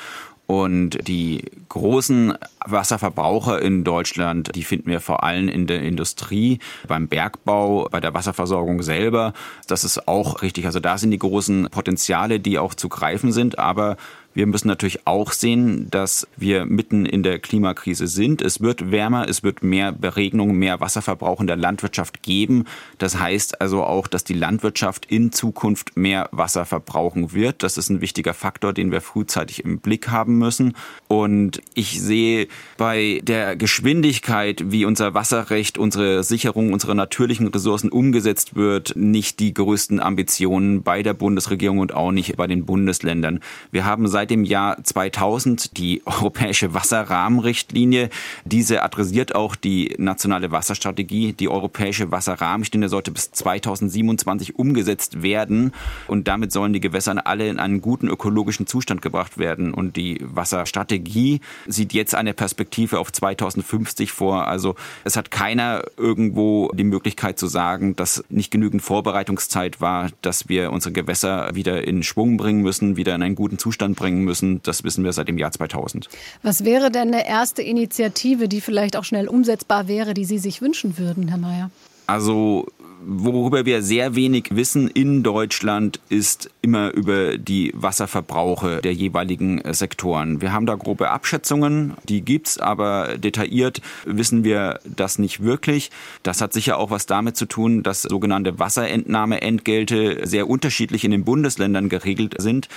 Und 0.51 1.07
die 1.07 1.45
großen 1.69 2.35
Wasserverbraucher 2.67 3.63
in 3.63 3.85
Deutschland, 3.85 4.51
die 4.57 4.65
finden 4.65 4.91
wir 4.91 5.01
vor 5.01 5.23
allem 5.23 5.49
in 5.49 5.69
der 5.69 5.81
Industrie, 5.81 6.59
beim 6.89 7.07
Bergbau, 7.07 7.87
bei 7.89 8.01
der 8.01 8.15
Wasserversorgung 8.15 8.83
selber. 8.83 9.33
Das 9.69 9.85
ist 9.85 10.09
auch 10.09 10.43
richtig. 10.43 10.67
Also 10.67 10.81
da 10.81 10.99
sind 10.99 11.13
die 11.13 11.19
großen 11.19 11.69
Potenziale, 11.71 12.41
die 12.41 12.59
auch 12.59 12.75
zu 12.75 12.89
greifen 12.89 13.31
sind. 13.31 13.61
Aber 13.61 13.97
wir 14.33 14.47
müssen 14.47 14.69
natürlich 14.69 15.07
auch 15.09 15.33
sehen, 15.33 15.89
dass 15.91 16.27
wir 16.37 16.65
mitten 16.65 17.05
in 17.05 17.25
der 17.25 17.41
Klimakrise 17.41 18.07
sind. 18.07 18.43
Es 18.43 18.61
wird 18.61 18.93
wärmer, 18.93 19.29
es 19.29 19.43
wird 19.43 19.65
mehr 19.65 19.91
Beregnung, 19.91 20.55
mehr 20.55 20.81
Wasserverbrauch 20.81 21.41
in 21.41 21.49
der 21.49 21.57
Landwirtschaft 21.57 22.23
geben. 22.23 22.65
Das 22.99 23.19
heißt 23.19 23.61
also 23.61 23.83
auch, 23.83 24.07
dass 24.07 24.23
die 24.23 24.35
Landwirtschaft 24.35 25.07
in 25.07 25.33
Zukunft 25.33 25.97
mehr 25.97 26.29
Wasser 26.31 26.65
verbrauchen 26.65 27.33
wird. 27.33 27.65
Das 27.65 27.77
ist 27.77 27.91
ein 27.91 28.01
wichtiger 28.01 28.33
Faktor, 28.33 28.73
den 28.73 28.93
wir 28.93 29.01
frühzeitig 29.01 29.65
im 29.65 29.81
Blick 29.81 30.09
haben 30.11 30.39
müssen. 30.39 30.75
Und 31.09 31.61
ich 31.75 32.01
sehe 32.01 32.47
bei 32.77 33.21
der 33.25 33.57
Geschwindigkeit, 33.57 34.71
wie 34.71 34.85
unser 34.85 35.13
Wasserrecht, 35.13 35.77
unsere 35.77 36.23
Sicherung 36.23 36.73
unserer 36.73 36.95
natürlichen 36.95 37.49
Ressourcen 37.49 37.91
umgesetzt 37.91 38.55
wird, 38.55 38.95
nicht 38.95 39.41
die 39.41 39.55
größten 39.55 39.99
Ambitionen 39.99 40.83
bei 40.85 41.03
der 41.03 41.15
Bundesregierung 41.15 41.79
und 41.79 41.93
auch 41.95 42.13
nicht 42.13 42.37
bei 42.37 42.47
den 42.47 42.65
Bundesländern. 42.65 43.41
Wir 43.73 43.85
haben 43.85 44.07
seit 44.07 44.20
seit 44.21 44.31
dem 44.31 44.45
Jahr 44.45 44.85
2000 44.85 45.79
die 45.79 46.03
europäische 46.05 46.75
Wasserrahmenrichtlinie. 46.75 48.11
Diese 48.45 48.83
adressiert 48.83 49.35
auch 49.35 49.57
die 49.57 49.95
nationale 49.97 50.51
Wasserstrategie. 50.51 51.33
Die 51.33 51.49
europäische 51.49 52.11
Wasserrahmenrichtlinie 52.11 52.91
sollte 52.91 53.13
bis 53.13 53.31
2027 53.31 54.59
umgesetzt 54.59 55.23
werden 55.23 55.73
und 56.07 56.29
damit 56.29 56.53
sollen 56.53 56.75
die 56.75 56.81
Gewässer 56.81 57.27
alle 57.27 57.49
in 57.49 57.59
einen 57.59 57.81
guten 57.81 58.09
ökologischen 58.09 58.67
Zustand 58.67 59.01
gebracht 59.01 59.39
werden. 59.39 59.73
Und 59.73 59.97
die 59.97 60.19
Wasserstrategie 60.21 61.41
sieht 61.67 61.95
jetzt 61.95 62.15
eine 62.15 62.35
Perspektive 62.35 62.99
auf 62.99 63.11
2050 63.11 64.13
vor. 64.13 64.47
Also 64.49 64.75
es 65.03 65.17
hat 65.17 65.31
keiner 65.31 65.85
irgendwo 65.97 66.71
die 66.75 66.85
Möglichkeit 66.85 67.39
zu 67.39 67.47
sagen, 67.47 67.97
dass 67.97 68.23
nicht 68.29 68.51
genügend 68.51 68.83
Vorbereitungszeit 68.83 69.81
war, 69.81 70.11
dass 70.21 70.51
wir 70.51 70.73
unsere 70.73 70.93
Gewässer 70.93 71.55
wieder 71.55 71.89
in 71.89 72.03
Schwung 72.03 72.37
bringen 72.37 72.61
müssen, 72.61 72.99
wieder 72.99 73.15
in 73.15 73.23
einen 73.23 73.35
guten 73.35 73.57
Zustand 73.57 73.97
bringen 73.97 74.10
bringen 74.11 74.25
müssen. 74.25 74.61
Das 74.63 74.83
wissen 74.85 75.05
wir 75.05 75.13
seit 75.13 75.29
dem 75.29 75.39
Jahr 75.39 75.53
2000. 75.53 76.09
Was 76.43 76.65
wäre 76.65 76.91
denn 76.91 77.15
eine 77.15 77.29
erste 77.29 77.63
Initiative, 77.63 78.49
die 78.49 78.61
vielleicht 78.61 78.97
auch 78.97 79.05
schnell 79.05 79.29
umsetzbar 79.29 79.87
wäre, 79.89 80.15
die 80.15 80.25
Sie 80.25 80.39
sich 80.39 80.61
wünschen 80.61 80.99
würden, 80.99 81.29
Herr 81.29 81.39
Mayer? 81.39 81.71
Also 82.07 82.67
Worüber 83.03 83.65
wir 83.65 83.83
sehr 83.83 84.15
wenig 84.15 84.49
wissen 84.51 84.89
in 84.89 85.23
Deutschland 85.23 86.01
ist 86.11 86.51
immer 86.61 86.93
über 86.93 87.39
die 87.39 87.73
Wasserverbrauche 87.75 88.83
der 88.83 88.93
jeweiligen 88.93 89.63
Sektoren. 89.73 90.43
Wir 90.43 90.53
haben 90.53 90.67
da 90.67 90.75
grobe 90.75 91.09
Abschätzungen, 91.09 91.95
die 92.07 92.21
gibt's, 92.21 92.59
aber 92.59 93.17
detailliert 93.17 93.81
wissen 94.05 94.45
wir 94.45 94.81
das 94.85 95.19
nicht 95.19 95.43
wirklich. 95.43 95.91
Das 96.23 96.43
hat 96.43 96.53
sicher 96.53 96.77
auch 96.77 96.91
was 96.91 97.07
damit 97.07 97.39
zu 97.39 97.47
tun, 97.47 97.83
dass 97.83 98.03
sogenannte 98.03 98.59
Wasserentnahmeentgelte 98.59 100.27
sehr 100.27 100.47
unterschiedlich 100.47 101.05
in 101.05 101.11
den 101.11 101.25
Bundesländern 101.25 101.89
geregelt 101.89 102.35
sind. 102.39 102.69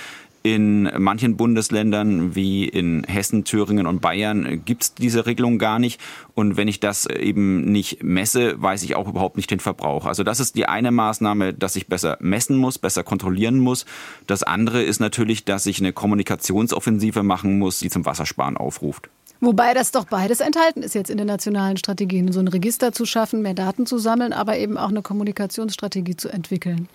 In 0.46 0.90
manchen 0.98 1.38
Bundesländern 1.38 2.34
wie 2.34 2.68
in 2.68 3.02
Hessen, 3.04 3.44
Thüringen 3.44 3.86
und 3.86 4.02
Bayern 4.02 4.62
gibt 4.66 4.82
es 4.82 4.94
diese 4.94 5.24
Regelung 5.24 5.58
gar 5.58 5.78
nicht. 5.78 5.98
Und 6.34 6.58
wenn 6.58 6.68
ich 6.68 6.80
das 6.80 7.06
eben 7.06 7.72
nicht 7.72 8.02
messe, 8.02 8.60
weiß 8.60 8.82
ich 8.82 8.94
auch 8.94 9.08
überhaupt 9.08 9.38
nicht 9.38 9.50
den 9.50 9.58
Verbrauch. 9.58 10.04
Also 10.04 10.22
das 10.22 10.40
ist 10.40 10.54
die 10.54 10.66
eine 10.66 10.90
Maßnahme, 10.90 11.54
dass 11.54 11.76
ich 11.76 11.86
besser 11.86 12.18
messen 12.20 12.58
muss, 12.58 12.76
besser 12.76 13.02
kontrollieren 13.02 13.58
muss. 13.58 13.86
Das 14.26 14.42
andere 14.42 14.82
ist 14.82 15.00
natürlich, 15.00 15.46
dass 15.46 15.64
ich 15.64 15.78
eine 15.78 15.94
Kommunikationsoffensive 15.94 17.22
machen 17.22 17.58
muss, 17.58 17.78
die 17.78 17.88
zum 17.88 18.04
Wassersparen 18.04 18.58
aufruft. 18.58 19.08
Wobei 19.40 19.72
das 19.72 19.92
doch 19.92 20.04
beides 20.04 20.40
enthalten 20.40 20.82
ist 20.82 20.94
jetzt 20.94 21.08
in 21.08 21.16
den 21.16 21.26
nationalen 21.26 21.78
Strategien, 21.78 22.32
so 22.32 22.40
ein 22.40 22.48
Register 22.48 22.92
zu 22.92 23.06
schaffen, 23.06 23.40
mehr 23.40 23.54
Daten 23.54 23.86
zu 23.86 23.96
sammeln, 23.96 24.34
aber 24.34 24.58
eben 24.58 24.76
auch 24.76 24.90
eine 24.90 25.00
Kommunikationsstrategie 25.00 26.16
zu 26.16 26.28
entwickeln. 26.28 26.86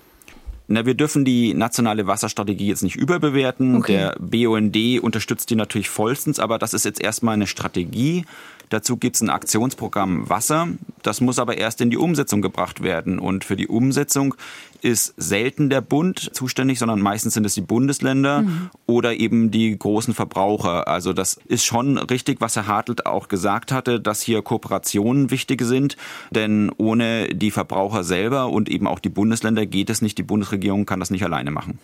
Na, 0.72 0.86
wir 0.86 0.94
dürfen 0.94 1.26
die 1.26 1.56
nationale 1.56 2.06
Wasserstrategie 2.06 2.68
jetzt 2.68 2.84
nicht 2.84 2.96
überbewerten. 2.96 3.76
Okay. 3.78 3.94
Der 3.94 4.16
BUND 4.20 4.78
unterstützt 5.02 5.50
die 5.50 5.56
natürlich 5.56 5.90
vollstens, 5.90 6.40
aber 6.40 6.60
das 6.60 6.76
ist 6.76 6.86
jetzt 6.86 7.02
erstmal 7.02 7.34
eine 7.34 7.48
Strategie. 7.48 8.24
Dazu 8.70 8.98
gibt 8.98 9.16
es 9.16 9.22
ein 9.22 9.30
Aktionsprogramm 9.30 10.30
Wasser. 10.30 10.68
Das 11.02 11.22
muss 11.22 11.40
aber 11.40 11.58
erst 11.58 11.82
in 11.82 11.90
die 11.90 11.98
Umsetzung 11.98 12.42
gebracht 12.42 12.82
werden. 12.82 13.20
Und 13.20 13.44
für 13.44 13.56
die 13.56 13.68
Umsetzung 13.68 14.36
ist 14.82 15.14
selten 15.18 15.70
der 15.70 15.82
Bund 15.82 16.30
zuständig, 16.34 16.80
sondern 16.80 17.02
meistens 17.02 17.34
sind 17.34 17.46
es 17.46 17.56
die 17.56 17.62
Bundesländer 17.62 18.44
mhm. 18.44 18.70
oder 18.86 19.16
eben 19.16 19.52
die 19.52 19.78
großen 19.78 20.14
Verbraucher. 20.14 20.88
Also 20.88 21.14
das 21.14 21.40
ist 21.48 21.66
schon 21.66 21.98
richtig, 21.98 22.42
was 22.42 22.56
Herr 22.56 22.68
Hartelt 22.68 23.06
auch 23.06 23.28
gesagt 23.28 23.72
hatte, 23.72 24.00
dass 24.00 24.22
hier 24.22 24.42
Kooperationen 24.42 25.32
wichtig 25.32 25.62
sind, 25.64 25.98
denn 26.32 26.72
ohne 26.78 27.30
die 27.30 27.52
Verbraucher 27.52 28.04
selber 28.04 28.50
und 28.50 28.70
eben 28.70 28.88
auch 28.88 29.00
die 29.00 29.10
Bundesländer 29.10 29.66
geht 29.66 29.90
es 29.90 30.02
nicht. 30.02 30.18
Die 30.18 30.24
Bundesregierung 30.24 30.86
kann 30.86 31.00
das 31.00 31.10
nicht 31.10 31.24
alleine 31.24 31.52
machen. 31.52 31.80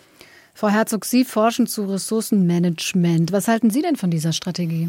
Frau 0.54 0.68
Herzog, 0.68 1.04
Sie 1.04 1.24
forschen 1.24 1.66
zu 1.66 1.84
Ressourcenmanagement. 1.84 3.30
Was 3.30 3.46
halten 3.46 3.68
Sie 3.68 3.82
denn 3.82 3.96
von 3.96 4.10
dieser 4.10 4.32
Strategie? 4.32 4.88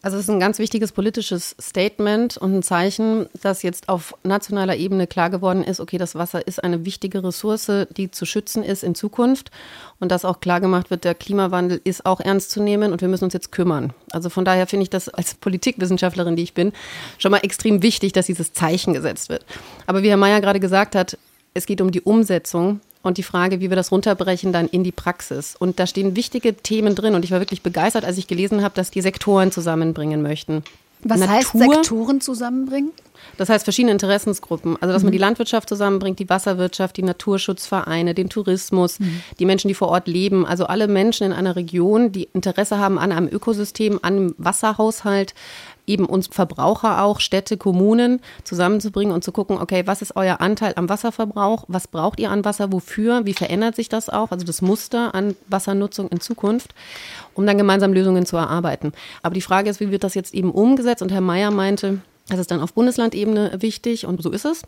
Also 0.00 0.16
es 0.16 0.24
ist 0.24 0.30
ein 0.30 0.38
ganz 0.38 0.60
wichtiges 0.60 0.92
politisches 0.92 1.56
Statement 1.60 2.36
und 2.36 2.54
ein 2.54 2.62
Zeichen, 2.62 3.26
dass 3.42 3.62
jetzt 3.62 3.88
auf 3.88 4.14
nationaler 4.22 4.76
Ebene 4.76 5.08
klar 5.08 5.28
geworden 5.28 5.64
ist, 5.64 5.80
okay, 5.80 5.98
das 5.98 6.14
Wasser 6.14 6.46
ist 6.46 6.62
eine 6.62 6.84
wichtige 6.84 7.24
Ressource, 7.24 7.70
die 7.96 8.08
zu 8.10 8.24
schützen 8.24 8.62
ist 8.62 8.84
in 8.84 8.94
Zukunft 8.94 9.50
und 9.98 10.12
dass 10.12 10.24
auch 10.24 10.38
klar 10.38 10.60
gemacht 10.60 10.90
wird, 10.90 11.02
der 11.02 11.16
Klimawandel 11.16 11.80
ist 11.82 12.06
auch 12.06 12.20
ernst 12.20 12.52
zu 12.52 12.62
nehmen 12.62 12.92
und 12.92 13.00
wir 13.00 13.08
müssen 13.08 13.24
uns 13.24 13.34
jetzt 13.34 13.50
kümmern. 13.50 13.92
Also 14.12 14.30
von 14.30 14.44
daher 14.44 14.68
finde 14.68 14.84
ich 14.84 14.90
das 14.90 15.08
als 15.08 15.34
Politikwissenschaftlerin, 15.34 16.36
die 16.36 16.44
ich 16.44 16.54
bin, 16.54 16.72
schon 17.18 17.32
mal 17.32 17.38
extrem 17.38 17.82
wichtig, 17.82 18.12
dass 18.12 18.26
dieses 18.26 18.52
Zeichen 18.52 18.94
gesetzt 18.94 19.28
wird. 19.28 19.44
Aber 19.86 20.04
wie 20.04 20.10
Herr 20.10 20.16
Mayer 20.16 20.40
gerade 20.40 20.60
gesagt 20.60 20.94
hat, 20.94 21.18
es 21.54 21.66
geht 21.66 21.80
um 21.80 21.90
die 21.90 22.02
Umsetzung 22.02 22.80
und 23.02 23.18
die 23.18 23.22
Frage, 23.22 23.60
wie 23.60 23.70
wir 23.70 23.76
das 23.76 23.92
runterbrechen 23.92 24.52
dann 24.52 24.66
in 24.66 24.84
die 24.84 24.92
Praxis. 24.92 25.54
Und 25.58 25.78
da 25.78 25.86
stehen 25.86 26.16
wichtige 26.16 26.54
Themen 26.54 26.94
drin. 26.94 27.14
Und 27.14 27.24
ich 27.24 27.30
war 27.30 27.40
wirklich 27.40 27.62
begeistert, 27.62 28.04
als 28.04 28.18
ich 28.18 28.26
gelesen 28.26 28.62
habe, 28.62 28.74
dass 28.74 28.90
die 28.90 29.00
Sektoren 29.00 29.52
zusammenbringen 29.52 30.22
möchten. 30.22 30.62
Was 31.04 31.20
Natur, 31.20 31.34
heißt 31.36 31.52
Sektoren 31.52 32.20
zusammenbringen? 32.20 32.90
Das 33.36 33.48
heißt 33.48 33.64
verschiedene 33.64 33.92
Interessensgruppen. 33.92 34.76
Also, 34.80 34.92
dass 34.92 35.02
mhm. 35.02 35.06
man 35.06 35.12
die 35.12 35.18
Landwirtschaft 35.18 35.68
zusammenbringt, 35.68 36.18
die 36.18 36.28
Wasserwirtschaft, 36.28 36.96
die 36.96 37.02
Naturschutzvereine, 37.02 38.14
den 38.14 38.28
Tourismus, 38.28 38.98
mhm. 38.98 39.22
die 39.38 39.46
Menschen, 39.46 39.68
die 39.68 39.74
vor 39.74 39.88
Ort 39.88 40.08
leben. 40.08 40.44
Also 40.44 40.66
alle 40.66 40.88
Menschen 40.88 41.28
in 41.28 41.32
einer 41.32 41.54
Region, 41.54 42.10
die 42.10 42.28
Interesse 42.32 42.78
haben 42.78 42.98
an 42.98 43.12
einem 43.12 43.28
Ökosystem, 43.28 44.00
an 44.02 44.16
einem 44.16 44.34
Wasserhaushalt, 44.38 45.34
eben 45.88 46.06
uns 46.06 46.28
Verbraucher 46.28 47.02
auch, 47.02 47.20
Städte, 47.20 47.56
Kommunen 47.56 48.20
zusammenzubringen 48.44 49.14
und 49.14 49.24
zu 49.24 49.32
gucken, 49.32 49.58
okay, 49.58 49.82
was 49.86 50.02
ist 50.02 50.16
euer 50.16 50.40
Anteil 50.40 50.74
am 50.76 50.88
Wasserverbrauch? 50.88 51.64
Was 51.68 51.88
braucht 51.88 52.20
ihr 52.20 52.30
an 52.30 52.44
Wasser? 52.44 52.72
Wofür? 52.72 53.26
Wie 53.26 53.34
verändert 53.34 53.76
sich 53.76 53.88
das 53.88 54.08
auch? 54.08 54.30
Also 54.30 54.44
das 54.44 54.62
Muster 54.62 55.14
an 55.14 55.36
Wassernutzung 55.48 56.08
in 56.08 56.20
Zukunft, 56.20 56.74
um 57.34 57.46
dann 57.46 57.58
gemeinsam 57.58 57.92
Lösungen 57.92 58.26
zu 58.26 58.36
erarbeiten. 58.36 58.92
Aber 59.22 59.34
die 59.34 59.40
Frage 59.40 59.70
ist, 59.70 59.80
wie 59.80 59.90
wird 59.90 60.04
das 60.04 60.14
jetzt 60.14 60.34
eben 60.34 60.50
umgesetzt? 60.50 61.02
Und 61.02 61.12
Herr 61.12 61.20
Mayer 61.20 61.50
meinte, 61.50 62.00
das 62.28 62.40
ist 62.40 62.50
dann 62.50 62.60
auf 62.60 62.74
Bundeslandebene 62.74 63.56
wichtig 63.60 64.04
und 64.04 64.22
so 64.22 64.30
ist 64.30 64.44
es. 64.44 64.62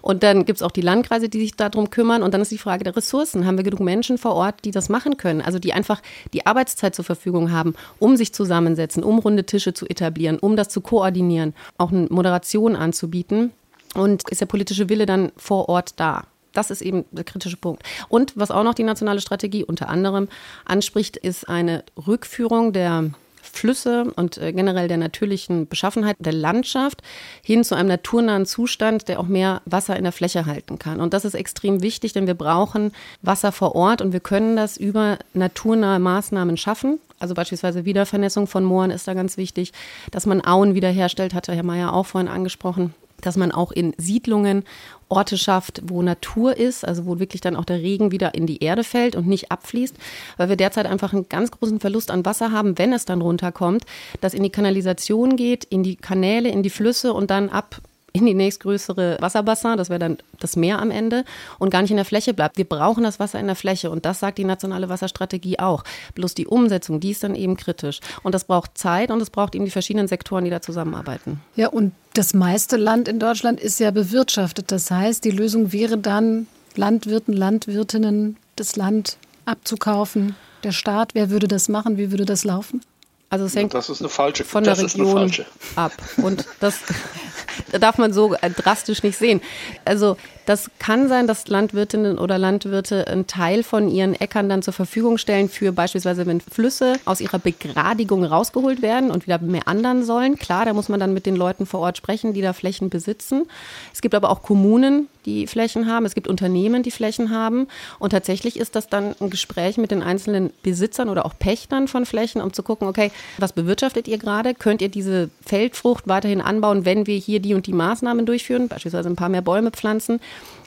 Und 0.00 0.22
dann 0.22 0.46
gibt 0.46 0.58
es 0.58 0.62
auch 0.62 0.70
die 0.70 0.80
Landkreise, 0.80 1.28
die 1.28 1.40
sich 1.40 1.54
darum 1.54 1.90
kümmern. 1.90 2.22
Und 2.22 2.32
dann 2.32 2.40
ist 2.40 2.50
die 2.50 2.58
Frage 2.58 2.84
der 2.84 2.96
Ressourcen. 2.96 3.46
Haben 3.46 3.58
wir 3.58 3.64
genug 3.64 3.80
Menschen 3.80 4.16
vor 4.16 4.34
Ort, 4.34 4.64
die 4.64 4.70
das 4.70 4.88
machen 4.88 5.16
können? 5.18 5.42
Also 5.42 5.58
die 5.58 5.74
einfach 5.74 6.00
die 6.32 6.46
Arbeitszeit 6.46 6.94
zur 6.94 7.04
Verfügung 7.04 7.52
haben, 7.52 7.74
um 7.98 8.16
sich 8.16 8.32
zusammensetzen, 8.32 9.04
um 9.04 9.18
runde 9.18 9.44
Tische 9.44 9.74
zu 9.74 9.86
etablieren, 9.86 10.38
um 10.38 10.56
das 10.56 10.70
zu 10.70 10.80
koordinieren, 10.80 11.54
auch 11.76 11.92
eine 11.92 12.06
Moderation 12.08 12.74
anzubieten. 12.74 13.52
Und 13.94 14.28
ist 14.30 14.40
der 14.40 14.46
politische 14.46 14.88
Wille 14.88 15.06
dann 15.06 15.30
vor 15.36 15.68
Ort 15.68 16.00
da? 16.00 16.24
Das 16.52 16.70
ist 16.70 16.80
eben 16.80 17.04
der 17.10 17.24
kritische 17.24 17.56
Punkt. 17.56 17.82
Und 18.08 18.32
was 18.36 18.50
auch 18.50 18.64
noch 18.64 18.74
die 18.74 18.84
nationale 18.84 19.20
Strategie 19.20 19.64
unter 19.64 19.88
anderem 19.88 20.28
anspricht, 20.64 21.16
ist 21.16 21.48
eine 21.48 21.84
Rückführung 22.06 22.72
der 22.72 23.10
Flüsse 23.54 24.12
und 24.16 24.38
äh, 24.38 24.52
generell 24.52 24.88
der 24.88 24.96
natürlichen 24.96 25.68
Beschaffenheit 25.68 26.16
der 26.18 26.32
Landschaft 26.32 27.02
hin 27.42 27.64
zu 27.64 27.74
einem 27.74 27.88
naturnahen 27.88 28.46
Zustand, 28.46 29.08
der 29.08 29.20
auch 29.20 29.26
mehr 29.26 29.62
Wasser 29.64 29.96
in 29.96 30.04
der 30.04 30.12
Fläche 30.12 30.46
halten 30.46 30.78
kann. 30.78 31.00
Und 31.00 31.14
das 31.14 31.24
ist 31.24 31.34
extrem 31.34 31.82
wichtig, 31.82 32.12
denn 32.12 32.26
wir 32.26 32.34
brauchen 32.34 32.92
Wasser 33.22 33.52
vor 33.52 33.74
Ort 33.74 34.02
und 34.02 34.12
wir 34.12 34.20
können 34.20 34.56
das 34.56 34.76
über 34.76 35.18
naturnahe 35.32 35.98
Maßnahmen 35.98 36.56
schaffen. 36.56 36.98
Also 37.18 37.34
beispielsweise 37.34 37.84
Wiedervernässung 37.84 38.46
von 38.46 38.64
Mooren 38.64 38.90
ist 38.90 39.08
da 39.08 39.14
ganz 39.14 39.36
wichtig, 39.36 39.72
dass 40.10 40.26
man 40.26 40.44
Auen 40.44 40.74
wiederherstellt, 40.74 41.32
hatte 41.32 41.54
Herr 41.54 41.62
Mayer 41.62 41.92
auch 41.92 42.06
vorhin 42.06 42.28
angesprochen 42.28 42.92
dass 43.20 43.36
man 43.36 43.52
auch 43.52 43.72
in 43.72 43.94
Siedlungen 43.98 44.64
Orte 45.08 45.38
schafft, 45.38 45.82
wo 45.86 46.02
Natur 46.02 46.56
ist, 46.56 46.84
also 46.84 47.06
wo 47.06 47.18
wirklich 47.18 47.40
dann 47.40 47.56
auch 47.56 47.64
der 47.64 47.78
Regen 47.78 48.10
wieder 48.10 48.34
in 48.34 48.46
die 48.46 48.62
Erde 48.62 48.84
fällt 48.84 49.16
und 49.16 49.26
nicht 49.26 49.50
abfließt, 49.50 49.94
weil 50.36 50.48
wir 50.48 50.56
derzeit 50.56 50.86
einfach 50.86 51.12
einen 51.12 51.28
ganz 51.28 51.50
großen 51.50 51.80
Verlust 51.80 52.10
an 52.10 52.24
Wasser 52.24 52.50
haben, 52.50 52.78
wenn 52.78 52.92
es 52.92 53.04
dann 53.04 53.20
runterkommt, 53.20 53.84
das 54.20 54.34
in 54.34 54.42
die 54.42 54.50
Kanalisation 54.50 55.36
geht, 55.36 55.64
in 55.64 55.82
die 55.82 55.96
Kanäle, 55.96 56.48
in 56.48 56.62
die 56.62 56.70
Flüsse 56.70 57.12
und 57.12 57.30
dann 57.30 57.48
ab 57.48 57.80
in 58.16 58.26
die 58.26 58.34
nächstgrößere 58.34 59.16
Wasserbassin, 59.20 59.76
das 59.76 59.90
wäre 59.90 59.98
dann 59.98 60.18
das 60.38 60.54
Meer 60.54 60.78
am 60.78 60.92
Ende, 60.92 61.24
und 61.58 61.70
gar 61.70 61.82
nicht 61.82 61.90
in 61.90 61.96
der 61.96 62.04
Fläche 62.04 62.32
bleibt. 62.32 62.56
Wir 62.56 62.64
brauchen 62.64 63.02
das 63.02 63.18
Wasser 63.18 63.40
in 63.40 63.46
der 63.46 63.56
Fläche 63.56 63.90
und 63.90 64.06
das 64.06 64.20
sagt 64.20 64.38
die 64.38 64.44
nationale 64.44 64.88
Wasserstrategie 64.88 65.58
auch. 65.58 65.82
Bloß 66.14 66.34
die 66.34 66.46
Umsetzung, 66.46 67.00
die 67.00 67.10
ist 67.10 67.24
dann 67.24 67.34
eben 67.34 67.56
kritisch. 67.56 67.98
Und 68.22 68.32
das 68.32 68.44
braucht 68.44 68.78
Zeit 68.78 69.10
und 69.10 69.20
es 69.20 69.30
braucht 69.30 69.56
eben 69.56 69.64
die 69.64 69.72
verschiedenen 69.72 70.06
Sektoren, 70.06 70.44
die 70.44 70.50
da 70.50 70.62
zusammenarbeiten. 70.62 71.40
Ja, 71.56 71.68
und 71.68 71.92
das 72.14 72.34
meiste 72.34 72.76
Land 72.76 73.08
in 73.08 73.18
Deutschland 73.18 73.58
ist 73.58 73.80
ja 73.80 73.90
bewirtschaftet. 73.90 74.70
Das 74.70 74.92
heißt, 74.92 75.24
die 75.24 75.32
Lösung 75.32 75.72
wäre 75.72 75.98
dann, 75.98 76.46
Landwirten, 76.76 77.34
Landwirtinnen 77.34 78.36
das 78.54 78.76
Land 78.76 79.16
abzukaufen. 79.44 80.36
Der 80.62 80.72
Staat, 80.72 81.16
wer 81.16 81.30
würde 81.30 81.48
das 81.48 81.68
machen? 81.68 81.98
Wie 81.98 82.12
würde 82.12 82.24
das 82.24 82.44
laufen? 82.44 82.80
Also 83.28 83.46
es 83.46 83.56
hängt 83.56 83.74
das 83.74 83.88
ist 83.88 84.00
eine 84.00 84.08
falsche, 84.08 84.44
von 84.44 84.62
der 84.62 84.78
Region 84.78 85.32
ab. 85.74 85.92
Und 86.18 86.46
das 86.60 86.78
darf 87.72 87.98
man 87.98 88.12
so 88.12 88.34
äh, 88.34 88.50
drastisch 88.50 89.02
nicht 89.02 89.18
sehen. 89.18 89.40
Also 89.84 90.16
das 90.46 90.70
kann 90.78 91.08
sein, 91.08 91.26
dass 91.26 91.48
Landwirtinnen 91.48 92.18
oder 92.18 92.38
Landwirte 92.38 93.06
einen 93.06 93.26
Teil 93.26 93.62
von 93.62 93.88
ihren 93.88 94.14
Äckern 94.14 94.48
dann 94.48 94.62
zur 94.62 94.74
Verfügung 94.74 95.18
stellen 95.18 95.48
für 95.48 95.72
beispielsweise, 95.72 96.26
wenn 96.26 96.40
Flüsse 96.40 96.94
aus 97.04 97.20
ihrer 97.20 97.38
Begradigung 97.38 98.24
rausgeholt 98.24 98.82
werden 98.82 99.10
und 99.10 99.26
wieder 99.26 99.38
mehr 99.38 99.66
anderen 99.68 100.04
sollen. 100.04 100.36
Klar, 100.36 100.64
da 100.66 100.72
muss 100.72 100.88
man 100.88 101.00
dann 101.00 101.14
mit 101.14 101.26
den 101.26 101.36
Leuten 101.36 101.66
vor 101.66 101.80
Ort 101.80 101.96
sprechen, 101.96 102.34
die 102.34 102.42
da 102.42 102.52
Flächen 102.52 102.90
besitzen. 102.90 103.46
Es 103.92 104.02
gibt 104.02 104.14
aber 104.14 104.30
auch 104.30 104.42
Kommunen, 104.42 105.08
die 105.26 105.46
Flächen 105.46 105.86
haben. 105.86 106.04
Es 106.04 106.14
gibt 106.14 106.28
Unternehmen, 106.28 106.82
die 106.82 106.90
Flächen 106.90 107.30
haben. 107.30 107.68
Und 107.98 108.10
tatsächlich 108.10 108.58
ist 108.58 108.76
das 108.76 108.88
dann 108.88 109.14
ein 109.20 109.30
Gespräch 109.30 109.78
mit 109.78 109.90
den 109.90 110.02
einzelnen 110.02 110.50
Besitzern 110.62 111.08
oder 111.08 111.24
auch 111.24 111.38
Pächtern 111.38 111.88
von 111.88 112.06
Flächen, 112.06 112.40
um 112.40 112.52
zu 112.52 112.62
gucken, 112.62 112.88
okay, 112.88 113.10
was 113.38 113.52
bewirtschaftet 113.52 114.08
ihr 114.08 114.18
gerade? 114.18 114.54
Könnt 114.54 114.82
ihr 114.82 114.88
diese 114.88 115.30
Feldfrucht 115.44 116.06
weiterhin 116.06 116.40
anbauen, 116.40 116.84
wenn 116.84 117.06
wir 117.06 117.16
hier 117.16 117.40
die 117.40 117.54
und 117.54 117.66
die 117.66 117.72
Maßnahmen 117.72 118.26
durchführen, 118.26 118.68
beispielsweise 118.68 119.08
ein 119.08 119.16
paar 119.16 119.28
mehr 119.28 119.42
Bäume 119.42 119.70
pflanzen? 119.70 120.20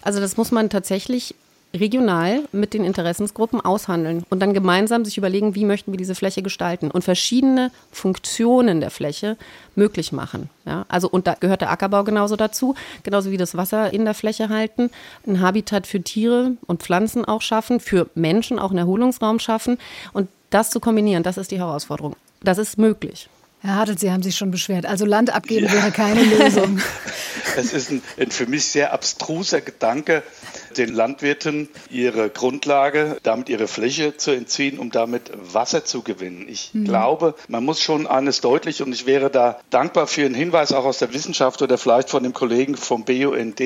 Also 0.08 0.22
das 0.22 0.38
muss 0.38 0.52
man 0.54 0.70
tatsächlich 0.70 1.36
regional 1.74 2.44
mit 2.54 2.74
den 2.74 2.86
Interessensgruppen 2.86 3.60
aushandeln 3.60 4.24
und 4.30 4.40
dann 4.40 4.54
gemeinsam 4.54 5.04
sich 5.04 5.18
überlegen, 5.18 5.54
wie 5.54 5.66
möchten 5.66 5.92
wir 5.92 5.98
diese 5.98 6.16
Fläche 6.16 6.42
gestalten 6.42 6.92
und 6.92 7.04
verschiedene 7.04 7.72
Funktionen 7.92 8.80
der 8.80 8.90
Fläche 8.90 9.36
möglich 9.76 10.14
machen. 10.14 10.50
Ja, 10.66 10.86
also 10.88 11.10
und 11.10 11.28
da 11.28 11.34
gehört 11.34 11.60
der 11.60 11.72
Ackerbau 11.72 12.06
genauso 12.06 12.38
dazu, 12.38 12.74
genauso 13.04 13.32
wie 13.32 13.38
das 13.38 13.58
Wasser 13.58 13.92
in 13.92 14.06
der 14.06 14.14
Fläche 14.14 14.48
halten, 14.48 14.92
ein 15.28 15.42
Habitat 15.42 15.86
für 15.86 16.02
Tiere 16.02 16.54
und 16.68 16.84
Pflanzen 16.84 17.26
auch 17.26 17.42
schaffen, 17.42 17.82
für 17.82 18.10
Menschen 18.16 18.60
auch 18.60 18.70
einen 18.70 18.80
Erholungsraum 18.80 19.40
schaffen 19.40 19.78
und 20.14 20.30
das 20.52 20.70
zu 20.70 20.80
kombinieren, 20.80 21.24
das 21.24 21.38
ist 21.38 21.52
die 21.52 21.60
Herausforderung. 21.60 22.16
Das 22.42 22.60
ist 22.60 22.78
möglich. 22.78 23.28
Herr 23.60 23.76
Hartelt, 23.76 24.00
Sie 24.00 24.12
haben 24.12 24.22
sich 24.22 24.36
schon 24.36 24.52
beschwert. 24.52 24.86
Also 24.86 25.06
Land 25.06 25.34
abgeben 25.34 25.66
ja. 25.66 25.74
wäre 25.74 25.92
keine 25.92 26.24
Lösung. 26.24 26.80
Das 27.56 27.74
ist 27.74 27.90
ein, 27.90 28.04
ein, 28.20 28.30
für 28.30 28.46
mich 28.46 28.66
sehr 28.66 28.94
abstruser 28.94 29.62
Gedanke, 29.62 30.22
den 30.78 30.94
Landwirten 30.94 31.70
ihre 31.90 32.30
Grundlage, 32.30 33.18
damit 33.24 33.50
ihre 33.50 33.68
Fläche 33.68 34.16
zu 34.16 34.30
entziehen, 34.30 34.78
um 34.78 34.92
damit 34.92 35.32
Wasser 35.34 35.84
zu 35.84 36.04
gewinnen. 36.04 36.46
Ich 36.48 36.76
mhm. 36.76 36.86
glaube, 36.86 37.34
man 37.48 37.66
muss 37.66 37.82
schon 37.82 38.06
eines 38.06 38.42
deutlich, 38.42 38.84
und 38.84 38.94
ich 38.94 39.08
wäre 39.08 39.32
da 39.32 39.60
dankbar 39.72 40.06
für 40.06 40.24
einen 40.24 40.36
Hinweis 40.36 40.72
auch 40.72 40.86
aus 40.86 41.00
der 41.00 41.14
Wissenschaft 41.14 41.64
oder 41.64 41.80
vielleicht 41.80 42.12
von 42.12 42.22
dem 42.22 42.34
Kollegen 42.34 42.78
vom 42.78 43.06
BUND. 43.06 43.60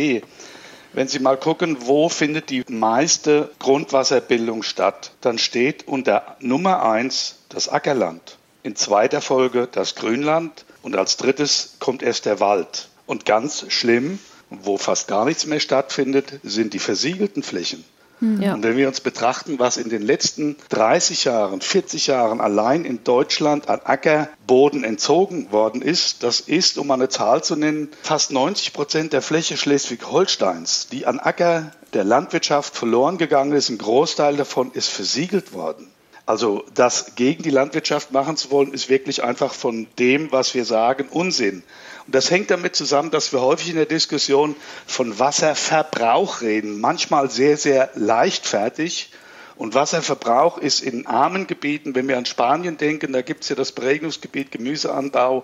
Wenn 0.93 1.07
Sie 1.09 1.19
mal 1.19 1.35
gucken, 1.35 1.75
wo 1.81 2.07
findet 2.07 2.49
die 2.49 2.63
meiste 2.69 3.51
Grundwasserbildung 3.59 4.63
statt, 4.63 5.11
dann 5.19 5.37
steht 5.37 5.85
unter 5.85 6.37
Nummer 6.39 6.89
eins 6.89 7.39
das 7.49 7.67
Ackerland 7.67 8.37
in 8.63 8.75
zweiter 8.75 9.21
Folge 9.21 9.67
das 9.71 9.95
Grünland 9.95 10.65
und 10.81 10.95
als 10.95 11.17
drittes 11.17 11.75
kommt 11.79 12.03
erst 12.03 12.25
der 12.25 12.39
Wald. 12.39 12.89
Und 13.05 13.25
ganz 13.25 13.65
schlimm, 13.69 14.19
wo 14.49 14.77
fast 14.77 15.07
gar 15.07 15.25
nichts 15.25 15.45
mehr 15.45 15.59
stattfindet, 15.59 16.39
sind 16.43 16.73
die 16.73 16.79
versiegelten 16.79 17.43
Flächen. 17.43 17.83
Hm. 18.19 18.41
Ja. 18.41 18.53
Und 18.53 18.63
wenn 18.63 18.77
wir 18.77 18.87
uns 18.87 19.01
betrachten, 19.01 19.59
was 19.59 19.77
in 19.77 19.89
den 19.89 20.03
letzten 20.03 20.55
30 20.69 21.25
Jahren, 21.25 21.59
40 21.59 22.07
Jahren 22.07 22.39
allein 22.39 22.85
in 22.85 23.03
Deutschland 23.03 23.67
an 23.67 23.81
Ackerboden 23.83 24.83
entzogen 24.83 25.51
worden 25.51 25.81
ist, 25.81 26.23
das 26.23 26.39
ist, 26.39 26.77
um 26.77 26.91
eine 26.91 27.09
Zahl 27.09 27.43
zu 27.43 27.55
nennen, 27.55 27.89
fast 28.03 28.31
90 28.31 28.73
Prozent 28.73 29.13
der 29.13 29.21
Fläche 29.21 29.57
Schleswig-Holsteins, 29.57 30.87
die 30.91 31.05
an 31.07 31.19
Acker 31.19 31.71
der 31.93 32.03
Landwirtschaft 32.03 32.77
verloren 32.77 33.17
gegangen 33.17 33.53
ist. 33.53 33.69
Ein 33.69 33.79
Großteil 33.79 34.37
davon 34.37 34.71
ist 34.71 34.89
versiegelt 34.89 35.53
worden. 35.53 35.90
Also 36.31 36.63
das 36.75 37.15
gegen 37.15 37.43
die 37.43 37.49
Landwirtschaft 37.49 38.13
machen 38.13 38.37
zu 38.37 38.51
wollen, 38.51 38.71
ist 38.71 38.87
wirklich 38.87 39.21
einfach 39.21 39.53
von 39.53 39.87
dem, 39.99 40.31
was 40.31 40.53
wir 40.53 40.63
sagen, 40.63 41.09
Unsinn. 41.11 41.61
Und 42.05 42.15
das 42.15 42.31
hängt 42.31 42.49
damit 42.51 42.73
zusammen, 42.73 43.11
dass 43.11 43.33
wir 43.33 43.41
häufig 43.41 43.71
in 43.71 43.75
der 43.75 43.85
Diskussion 43.85 44.55
von 44.87 45.19
Wasserverbrauch 45.19 46.39
reden, 46.39 46.79
manchmal 46.79 47.29
sehr, 47.29 47.57
sehr 47.57 47.89
leichtfertig. 47.95 49.11
Und 49.57 49.75
Wasserverbrauch 49.75 50.57
ist 50.57 50.79
in 50.79 51.05
armen 51.05 51.47
Gebieten, 51.47 51.95
wenn 51.95 52.07
wir 52.07 52.17
an 52.17 52.25
Spanien 52.25 52.77
denken, 52.77 53.11
da 53.11 53.21
gibt 53.21 53.43
es 53.43 53.49
ja 53.49 53.57
das 53.57 53.73
Prägungsgebiet 53.73 54.53
Gemüseanbau, 54.53 55.43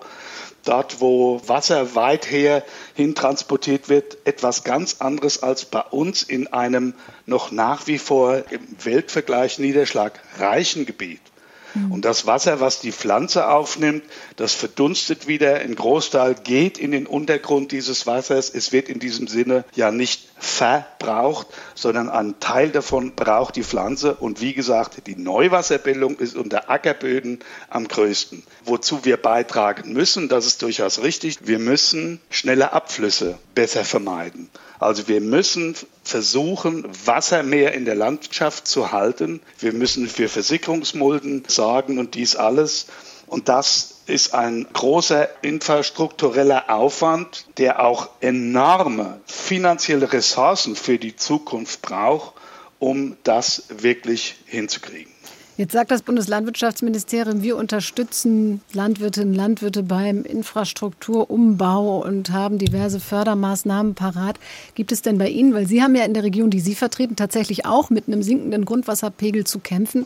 dort 0.68 1.00
wo 1.00 1.40
Wasser 1.46 1.94
weit 1.94 2.30
her 2.30 2.64
hin 2.94 3.14
transportiert 3.14 3.88
wird, 3.88 4.18
etwas 4.24 4.64
ganz 4.64 4.96
anderes 5.00 5.42
als 5.42 5.64
bei 5.64 5.80
uns 5.80 6.22
in 6.22 6.46
einem 6.48 6.94
noch 7.26 7.50
nach 7.50 7.86
wie 7.86 7.98
vor 7.98 8.44
im 8.50 8.60
Weltvergleich 8.82 9.58
niederschlagreichen 9.58 10.86
Gebiet. 10.86 11.20
Mhm. 11.74 11.92
Und 11.92 12.04
das 12.04 12.26
Wasser, 12.26 12.60
was 12.60 12.80
die 12.80 12.92
Pflanze 12.92 13.48
aufnimmt, 13.48 14.04
das 14.38 14.54
verdunstet 14.54 15.26
wieder. 15.26 15.56
Ein 15.56 15.74
Großteil 15.74 16.36
geht 16.36 16.78
in 16.78 16.92
den 16.92 17.08
Untergrund 17.08 17.72
dieses 17.72 18.06
Wassers. 18.06 18.50
Es 18.54 18.70
wird 18.70 18.88
in 18.88 19.00
diesem 19.00 19.26
Sinne 19.26 19.64
ja 19.74 19.90
nicht 19.90 20.28
verbraucht, 20.38 21.48
sondern 21.74 22.08
ein 22.08 22.38
Teil 22.38 22.70
davon 22.70 23.16
braucht 23.16 23.56
die 23.56 23.64
Pflanze. 23.64 24.14
Und 24.14 24.40
wie 24.40 24.54
gesagt, 24.54 25.08
die 25.08 25.16
Neuwasserbildung 25.16 26.20
ist 26.20 26.36
unter 26.36 26.70
Ackerböden 26.70 27.40
am 27.68 27.88
größten. 27.88 28.44
Wozu 28.64 29.04
wir 29.04 29.16
beitragen 29.16 29.92
müssen, 29.92 30.28
das 30.28 30.46
ist 30.46 30.62
durchaus 30.62 31.02
richtig, 31.02 31.38
wir 31.42 31.58
müssen 31.58 32.20
schnelle 32.30 32.72
Abflüsse 32.72 33.40
besser 33.56 33.84
vermeiden. 33.84 34.50
Also 34.78 35.08
wir 35.08 35.20
müssen 35.20 35.74
versuchen, 36.04 36.86
Wasser 37.04 37.42
mehr 37.42 37.74
in 37.74 37.84
der 37.84 37.96
Landschaft 37.96 38.68
zu 38.68 38.92
halten. 38.92 39.40
Wir 39.58 39.72
müssen 39.72 40.06
für 40.06 40.28
Versickerungsmulden 40.28 41.42
sorgen 41.48 41.98
und 41.98 42.14
dies 42.14 42.36
alles. 42.36 42.86
Und 43.26 43.48
das 43.48 43.97
ist 44.08 44.34
ein 44.34 44.66
großer 44.72 45.28
infrastruktureller 45.42 46.70
Aufwand, 46.70 47.46
der 47.58 47.84
auch 47.84 48.08
enorme 48.20 49.20
finanzielle 49.26 50.12
Ressourcen 50.12 50.76
für 50.76 50.98
die 50.98 51.16
Zukunft 51.16 51.82
braucht, 51.82 52.34
um 52.78 53.16
das 53.24 53.64
wirklich 53.68 54.36
hinzukriegen. 54.46 55.12
Jetzt 55.58 55.72
sagt 55.72 55.90
das 55.90 56.02
Bundeslandwirtschaftsministerium, 56.02 57.42
wir 57.42 57.56
unterstützen 57.56 58.60
Landwirtinnen 58.72 59.30
und 59.30 59.34
Landwirte 59.34 59.82
beim 59.82 60.22
Infrastrukturumbau 60.22 61.98
und 61.98 62.30
haben 62.30 62.58
diverse 62.58 63.00
Fördermaßnahmen 63.00 63.96
parat. 63.96 64.38
Gibt 64.76 64.92
es 64.92 65.02
denn 65.02 65.18
bei 65.18 65.28
Ihnen, 65.28 65.54
weil 65.54 65.66
Sie 65.66 65.82
haben 65.82 65.96
ja 65.96 66.04
in 66.04 66.14
der 66.14 66.22
Region, 66.22 66.50
die 66.50 66.60
Sie 66.60 66.76
vertreten, 66.76 67.16
tatsächlich 67.16 67.66
auch 67.66 67.90
mit 67.90 68.06
einem 68.06 68.22
sinkenden 68.22 68.66
Grundwasserpegel 68.66 69.42
zu 69.42 69.58
kämpfen, 69.58 70.04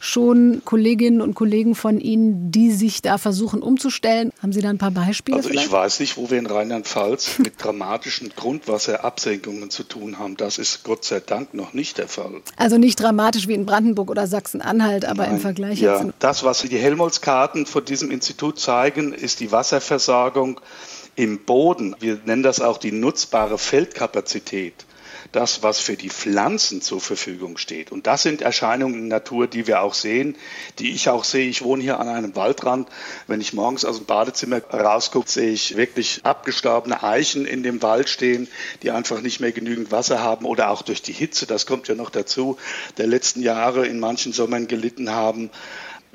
schon 0.00 0.62
Kolleginnen 0.64 1.20
und 1.20 1.34
Kollegen 1.34 1.74
von 1.74 2.00
Ihnen, 2.00 2.50
die 2.50 2.70
sich 2.70 3.02
da 3.02 3.18
versuchen 3.18 3.62
umzustellen? 3.62 4.32
Haben 4.42 4.52
Sie 4.52 4.60
da 4.60 4.70
ein 4.70 4.78
paar 4.78 4.90
Beispiele? 4.90 5.36
Also 5.36 5.48
vielleicht? 5.48 5.66
ich 5.66 5.72
weiß 5.72 6.00
nicht, 6.00 6.16
wo 6.16 6.30
wir 6.30 6.38
in 6.38 6.46
Rheinland-Pfalz 6.46 7.38
mit 7.42 7.62
dramatischen 7.62 8.32
Grundwasserabsenkungen 8.34 9.70
zu 9.70 9.82
tun 9.84 10.18
haben. 10.18 10.36
Das 10.36 10.58
ist 10.58 10.84
Gott 10.84 11.04
sei 11.04 11.20
Dank 11.20 11.54
noch 11.54 11.72
nicht 11.72 11.98
der 11.98 12.08
Fall. 12.08 12.42
Also 12.56 12.78
nicht 12.78 13.00
dramatisch 13.00 13.48
wie 13.48 13.54
in 13.54 13.66
Brandenburg 13.66 14.10
oder 14.10 14.26
Sachsen-Anhalt, 14.26 15.04
aber 15.04 15.24
Nein. 15.24 15.36
im 15.36 15.40
Vergleich. 15.40 15.80
Ja, 15.80 16.04
das, 16.18 16.44
was 16.44 16.62
die 16.62 16.78
Helmholtz-Karten 16.78 17.66
von 17.66 17.84
diesem 17.84 18.10
Institut 18.10 18.58
zeigen, 18.58 19.12
ist 19.12 19.40
die 19.40 19.52
Wasserversorgung 19.52 20.60
im 21.14 21.44
Boden. 21.44 21.96
Wir 22.00 22.20
nennen 22.24 22.42
das 22.42 22.60
auch 22.60 22.78
die 22.78 22.92
nutzbare 22.92 23.58
Feldkapazität 23.58 24.86
das, 25.36 25.62
was 25.62 25.78
für 25.78 25.96
die 25.96 26.08
Pflanzen 26.08 26.80
zur 26.80 27.00
Verfügung 27.00 27.58
steht. 27.58 27.92
Und 27.92 28.06
das 28.06 28.22
sind 28.22 28.40
Erscheinungen 28.40 28.94
in 28.94 29.10
der 29.10 29.18
Natur, 29.18 29.46
die 29.46 29.66
wir 29.66 29.82
auch 29.82 29.92
sehen, 29.92 30.36
die 30.78 30.92
ich 30.92 31.10
auch 31.10 31.24
sehe. 31.24 31.48
Ich 31.48 31.62
wohne 31.62 31.82
hier 31.82 32.00
an 32.00 32.08
einem 32.08 32.34
Waldrand. 32.34 32.88
Wenn 33.26 33.42
ich 33.42 33.52
morgens 33.52 33.84
aus 33.84 33.98
dem 33.98 34.06
Badezimmer 34.06 34.62
rausgucke, 34.64 35.30
sehe 35.30 35.50
ich 35.50 35.76
wirklich 35.76 36.20
abgestorbene 36.24 37.02
Eichen 37.02 37.44
in 37.44 37.62
dem 37.62 37.82
Wald 37.82 38.08
stehen, 38.08 38.48
die 38.82 38.90
einfach 38.90 39.20
nicht 39.20 39.40
mehr 39.40 39.52
genügend 39.52 39.92
Wasser 39.92 40.22
haben 40.22 40.46
oder 40.46 40.70
auch 40.70 40.82
durch 40.82 41.02
die 41.02 41.12
Hitze, 41.12 41.46
das 41.46 41.66
kommt 41.66 41.88
ja 41.88 41.94
noch 41.94 42.10
dazu, 42.10 42.56
der 42.96 43.06
letzten 43.06 43.42
Jahre 43.42 43.86
in 43.86 44.00
manchen 44.00 44.32
Sommern 44.32 44.68
gelitten 44.68 45.10
haben. 45.10 45.50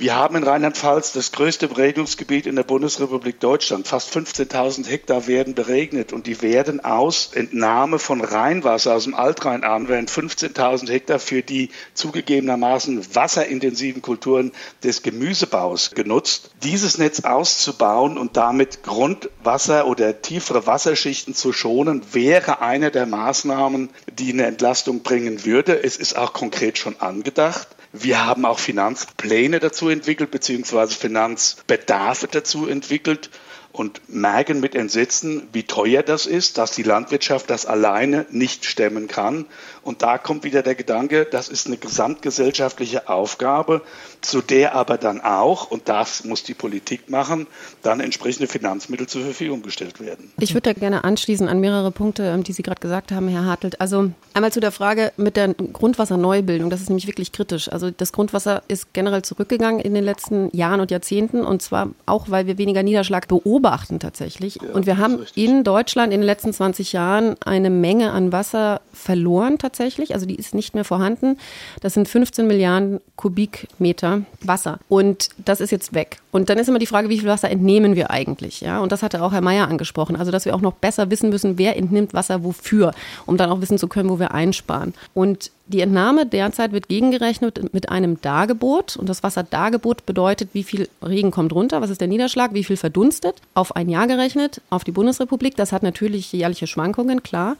Wir 0.01 0.15
haben 0.15 0.35
in 0.35 0.43
Rheinland-Pfalz 0.43 1.11
das 1.11 1.31
größte 1.31 1.67
Beregnungsgebiet 1.67 2.47
in 2.47 2.55
der 2.55 2.63
Bundesrepublik 2.63 3.39
Deutschland. 3.39 3.87
Fast 3.87 4.11
15.000 4.11 4.87
Hektar 4.87 5.27
werden 5.27 5.53
beregnet 5.53 6.11
und 6.11 6.25
die 6.25 6.41
werden 6.41 6.83
aus 6.83 7.29
Entnahme 7.35 7.99
von 7.99 8.19
Rheinwasser 8.19 8.95
aus 8.95 9.03
dem 9.03 9.13
Altrhein 9.13 9.63
an, 9.63 9.89
während 9.89 10.09
15.000 10.09 10.89
Hektar 10.89 11.19
für 11.19 11.43
die 11.43 11.69
zugegebenermaßen 11.93 13.13
wasserintensiven 13.13 14.01
Kulturen 14.01 14.53
des 14.83 15.03
Gemüsebaus 15.03 15.91
genutzt. 15.91 16.49
Dieses 16.63 16.97
Netz 16.97 17.19
auszubauen 17.19 18.17
und 18.17 18.37
damit 18.37 18.81
Grundwasser 18.81 19.85
oder 19.85 20.19
tiefere 20.23 20.65
Wasserschichten 20.65 21.35
zu 21.35 21.53
schonen, 21.53 22.01
wäre 22.11 22.59
eine 22.61 22.89
der 22.89 23.05
Maßnahmen, 23.05 23.91
die 24.17 24.33
eine 24.33 24.47
Entlastung 24.47 25.03
bringen 25.03 25.45
würde. 25.45 25.83
Es 25.83 25.95
ist 25.95 26.17
auch 26.17 26.33
konkret 26.33 26.79
schon 26.79 26.99
angedacht. 26.99 27.67
Wir 27.93 28.25
haben 28.25 28.45
auch 28.45 28.59
Finanzpläne 28.59 29.59
dazu 29.59 29.89
entwickelt, 29.89 30.31
beziehungsweise 30.31 30.95
Finanzbedarfe 30.95 32.27
dazu 32.27 32.67
entwickelt 32.67 33.29
und 33.73 34.01
merken 34.07 34.59
mit 34.59 34.75
Entsetzen, 34.75 35.47
wie 35.51 35.63
teuer 35.63 36.03
das 36.03 36.25
ist, 36.25 36.57
dass 36.57 36.71
die 36.71 36.83
Landwirtschaft 36.83 37.49
das 37.49 37.65
alleine 37.65 38.25
nicht 38.29 38.65
stemmen 38.65 39.07
kann. 39.07 39.45
Und 39.83 40.03
da 40.03 40.17
kommt 40.17 40.43
wieder 40.43 40.61
der 40.61 40.75
Gedanke, 40.75 41.25
das 41.29 41.49
ist 41.49 41.65
eine 41.65 41.77
gesamtgesellschaftliche 41.77 43.09
Aufgabe, 43.09 43.81
zu 44.21 44.41
der 44.41 44.75
aber 44.75 44.97
dann 44.97 45.21
auch, 45.21 45.71
und 45.71 45.89
das 45.89 46.23
muss 46.23 46.43
die 46.43 46.53
Politik 46.53 47.09
machen, 47.09 47.47
dann 47.81 47.99
entsprechende 47.99 48.47
Finanzmittel 48.47 49.07
zur 49.07 49.23
Verfügung 49.23 49.63
gestellt 49.63 49.99
werden. 49.99 50.31
Ich 50.39 50.53
würde 50.53 50.73
da 50.73 50.79
gerne 50.79 51.03
anschließen 51.03 51.47
an 51.47 51.59
mehrere 51.59 51.89
Punkte, 51.89 52.23
ähm, 52.23 52.43
die 52.43 52.53
Sie 52.53 52.61
gerade 52.61 52.79
gesagt 52.79 53.11
haben, 53.11 53.27
Herr 53.27 53.45
Hartelt. 53.45 53.81
Also 53.81 54.11
einmal 54.35 54.51
zu 54.51 54.59
der 54.59 54.71
Frage 54.71 55.11
mit 55.17 55.35
der 55.35 55.53
Grundwasserneubildung. 55.55 56.69
Das 56.69 56.81
ist 56.81 56.89
nämlich 56.89 57.07
wirklich 57.07 57.31
kritisch. 57.31 57.71
Also 57.71 57.89
das 57.89 58.13
Grundwasser 58.13 58.61
ist 58.67 58.93
generell 58.93 59.23
zurückgegangen 59.23 59.79
in 59.79 59.95
den 59.95 60.03
letzten 60.03 60.55
Jahren 60.55 60.79
und 60.79 60.91
Jahrzehnten 60.91 61.43
und 61.43 61.63
zwar 61.63 61.89
auch, 62.05 62.29
weil 62.29 62.45
wir 62.45 62.59
weniger 62.59 62.83
Niederschlag 62.83 63.27
beobachten 63.27 63.99
tatsächlich. 63.99 64.59
Ja, 64.61 64.69
und 64.73 64.85
wir 64.85 64.97
haben 64.97 65.25
in 65.33 65.63
Deutschland 65.63 66.13
in 66.13 66.21
den 66.21 66.27
letzten 66.27 66.53
20 66.53 66.93
Jahren 66.93 67.35
eine 67.43 67.71
Menge 67.71 68.11
an 68.11 68.31
Wasser 68.31 68.81
verloren 68.93 69.57
tatsächlich. 69.57 69.70
Also 69.79 70.25
die 70.25 70.35
ist 70.35 70.53
nicht 70.53 70.75
mehr 70.75 70.83
vorhanden. 70.83 71.37
Das 71.81 71.93
sind 71.93 72.07
15 72.07 72.47
Milliarden 72.47 72.99
Kubikmeter 73.15 74.23
Wasser. 74.41 74.79
Und 74.89 75.29
das 75.37 75.61
ist 75.61 75.71
jetzt 75.71 75.93
weg. 75.93 76.17
Und 76.31 76.49
dann 76.49 76.57
ist 76.57 76.69
immer 76.69 76.79
die 76.79 76.85
Frage, 76.85 77.09
wie 77.09 77.19
viel 77.19 77.27
Wasser 77.27 77.49
entnehmen 77.49 77.95
wir 77.95 78.09
eigentlich? 78.09 78.61
Ja, 78.61 78.79
und 78.79 78.91
das 78.91 79.03
hatte 79.03 79.21
auch 79.21 79.31
Herr 79.31 79.41
Mayer 79.41 79.67
angesprochen. 79.67 80.15
Also, 80.15 80.31
dass 80.31 80.45
wir 80.45 80.55
auch 80.55 80.61
noch 80.61 80.73
besser 80.73 81.09
wissen 81.09 81.29
müssen, 81.29 81.57
wer 81.57 81.77
entnimmt 81.77 82.13
Wasser 82.13 82.43
wofür, 82.43 82.93
um 83.25 83.37
dann 83.37 83.49
auch 83.49 83.61
wissen 83.61 83.77
zu 83.77 83.87
können, 83.87 84.09
wo 84.09 84.19
wir 84.19 84.31
einsparen. 84.33 84.93
Und 85.13 85.51
die 85.67 85.81
Entnahme 85.81 86.25
derzeit 86.25 86.73
wird 86.73 86.87
gegengerechnet 86.87 87.73
mit 87.73 87.89
einem 87.89 88.19
Dargebot. 88.21 88.97
Und 88.97 89.07
das 89.07 89.23
Wasserdargebot 89.23 90.05
bedeutet, 90.05 90.49
wie 90.53 90.63
viel 90.63 90.89
Regen 91.01 91.31
kommt 91.31 91.53
runter, 91.53 91.81
was 91.81 91.89
ist 91.89 92.01
der 92.01 92.07
Niederschlag, 92.07 92.53
wie 92.53 92.63
viel 92.63 92.77
verdunstet, 92.77 93.35
auf 93.53 93.75
ein 93.75 93.89
Jahr 93.89 94.07
gerechnet, 94.07 94.61
auf 94.69 94.83
die 94.83 94.91
Bundesrepublik. 94.91 95.55
Das 95.55 95.71
hat 95.71 95.83
natürlich 95.83 96.31
jährliche 96.33 96.67
Schwankungen, 96.67 97.23
klar. 97.23 97.55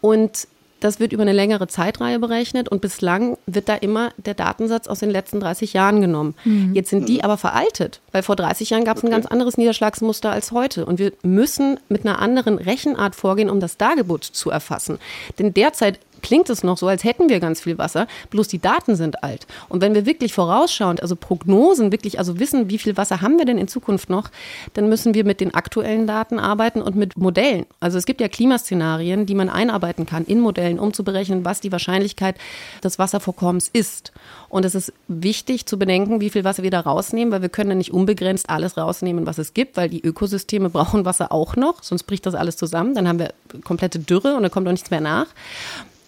Und 0.00 0.46
das 0.80 1.00
wird 1.00 1.12
über 1.12 1.22
eine 1.22 1.32
längere 1.32 1.66
Zeitreihe 1.66 2.18
berechnet 2.18 2.68
und 2.68 2.80
bislang 2.80 3.36
wird 3.46 3.68
da 3.68 3.74
immer 3.74 4.10
der 4.16 4.34
Datensatz 4.34 4.86
aus 4.86 5.00
den 5.00 5.10
letzten 5.10 5.40
30 5.40 5.72
Jahren 5.72 6.00
genommen. 6.00 6.34
Mhm. 6.44 6.74
Jetzt 6.74 6.90
sind 6.90 7.08
die 7.08 7.16
mhm. 7.16 7.22
aber 7.22 7.36
veraltet, 7.36 8.00
weil 8.12 8.22
vor 8.22 8.36
30 8.36 8.70
Jahren 8.70 8.84
gab 8.84 8.96
es 8.96 9.02
okay. 9.02 9.12
ein 9.12 9.16
ganz 9.16 9.26
anderes 9.26 9.56
Niederschlagsmuster 9.56 10.30
als 10.30 10.52
heute. 10.52 10.86
Und 10.86 10.98
wir 10.98 11.12
müssen 11.22 11.80
mit 11.88 12.04
einer 12.04 12.20
anderen 12.20 12.58
Rechenart 12.58 13.14
vorgehen, 13.14 13.50
um 13.50 13.60
das 13.60 13.76
Dargebot 13.76 14.24
zu 14.24 14.50
erfassen. 14.50 14.98
Denn 15.38 15.54
derzeit 15.54 15.98
klingt 16.22 16.50
es 16.50 16.62
noch 16.62 16.78
so, 16.78 16.86
als 16.88 17.04
hätten 17.04 17.28
wir 17.28 17.40
ganz 17.40 17.60
viel 17.60 17.78
Wasser, 17.78 18.06
bloß 18.30 18.48
die 18.48 18.58
Daten 18.58 18.96
sind 18.96 19.22
alt. 19.22 19.46
Und 19.68 19.80
wenn 19.80 19.94
wir 19.94 20.06
wirklich 20.06 20.32
vorausschauend, 20.32 21.02
also 21.02 21.16
Prognosen, 21.16 21.92
wirklich 21.92 22.18
also 22.18 22.38
wissen, 22.38 22.70
wie 22.70 22.78
viel 22.78 22.96
Wasser 22.96 23.20
haben 23.20 23.38
wir 23.38 23.44
denn 23.44 23.58
in 23.58 23.68
Zukunft 23.68 24.10
noch, 24.10 24.30
dann 24.74 24.88
müssen 24.88 25.14
wir 25.14 25.24
mit 25.24 25.40
den 25.40 25.54
aktuellen 25.54 26.06
Daten 26.06 26.38
arbeiten 26.38 26.82
und 26.82 26.96
mit 26.96 27.16
Modellen. 27.16 27.66
Also 27.80 27.98
es 27.98 28.06
gibt 28.06 28.20
ja 28.20 28.28
Klimaszenarien, 28.28 29.26
die 29.26 29.34
man 29.34 29.48
einarbeiten 29.48 30.06
kann 30.06 30.24
in 30.24 30.40
Modellen, 30.40 30.78
um 30.78 30.92
zu 30.92 31.04
berechnen, 31.04 31.44
was 31.44 31.60
die 31.60 31.72
Wahrscheinlichkeit 31.72 32.36
des 32.82 32.98
Wasservorkommens 32.98 33.68
ist. 33.72 34.12
Und 34.48 34.64
es 34.64 34.74
ist 34.74 34.92
wichtig 35.08 35.66
zu 35.66 35.78
bedenken, 35.78 36.20
wie 36.20 36.30
viel 36.30 36.44
Wasser 36.44 36.62
wir 36.62 36.70
da 36.70 36.80
rausnehmen, 36.80 37.32
weil 37.32 37.42
wir 37.42 37.48
können 37.48 37.70
ja 37.70 37.76
nicht 37.76 37.92
unbegrenzt 37.92 38.48
alles 38.48 38.76
rausnehmen, 38.76 39.26
was 39.26 39.38
es 39.38 39.52
gibt, 39.52 39.76
weil 39.76 39.88
die 39.88 40.02
Ökosysteme 40.02 40.70
brauchen 40.78 41.04
Wasser 41.04 41.32
auch 41.32 41.56
noch, 41.56 41.82
sonst 41.82 42.04
bricht 42.04 42.26
das 42.26 42.34
alles 42.34 42.56
zusammen. 42.56 42.94
Dann 42.94 43.08
haben 43.08 43.18
wir 43.18 43.34
komplette 43.64 43.98
Dürre 43.98 44.36
und 44.36 44.42
dann 44.42 44.50
kommt 44.50 44.66
auch 44.66 44.72
nichts 44.72 44.90
mehr 44.90 45.00
nach. 45.00 45.26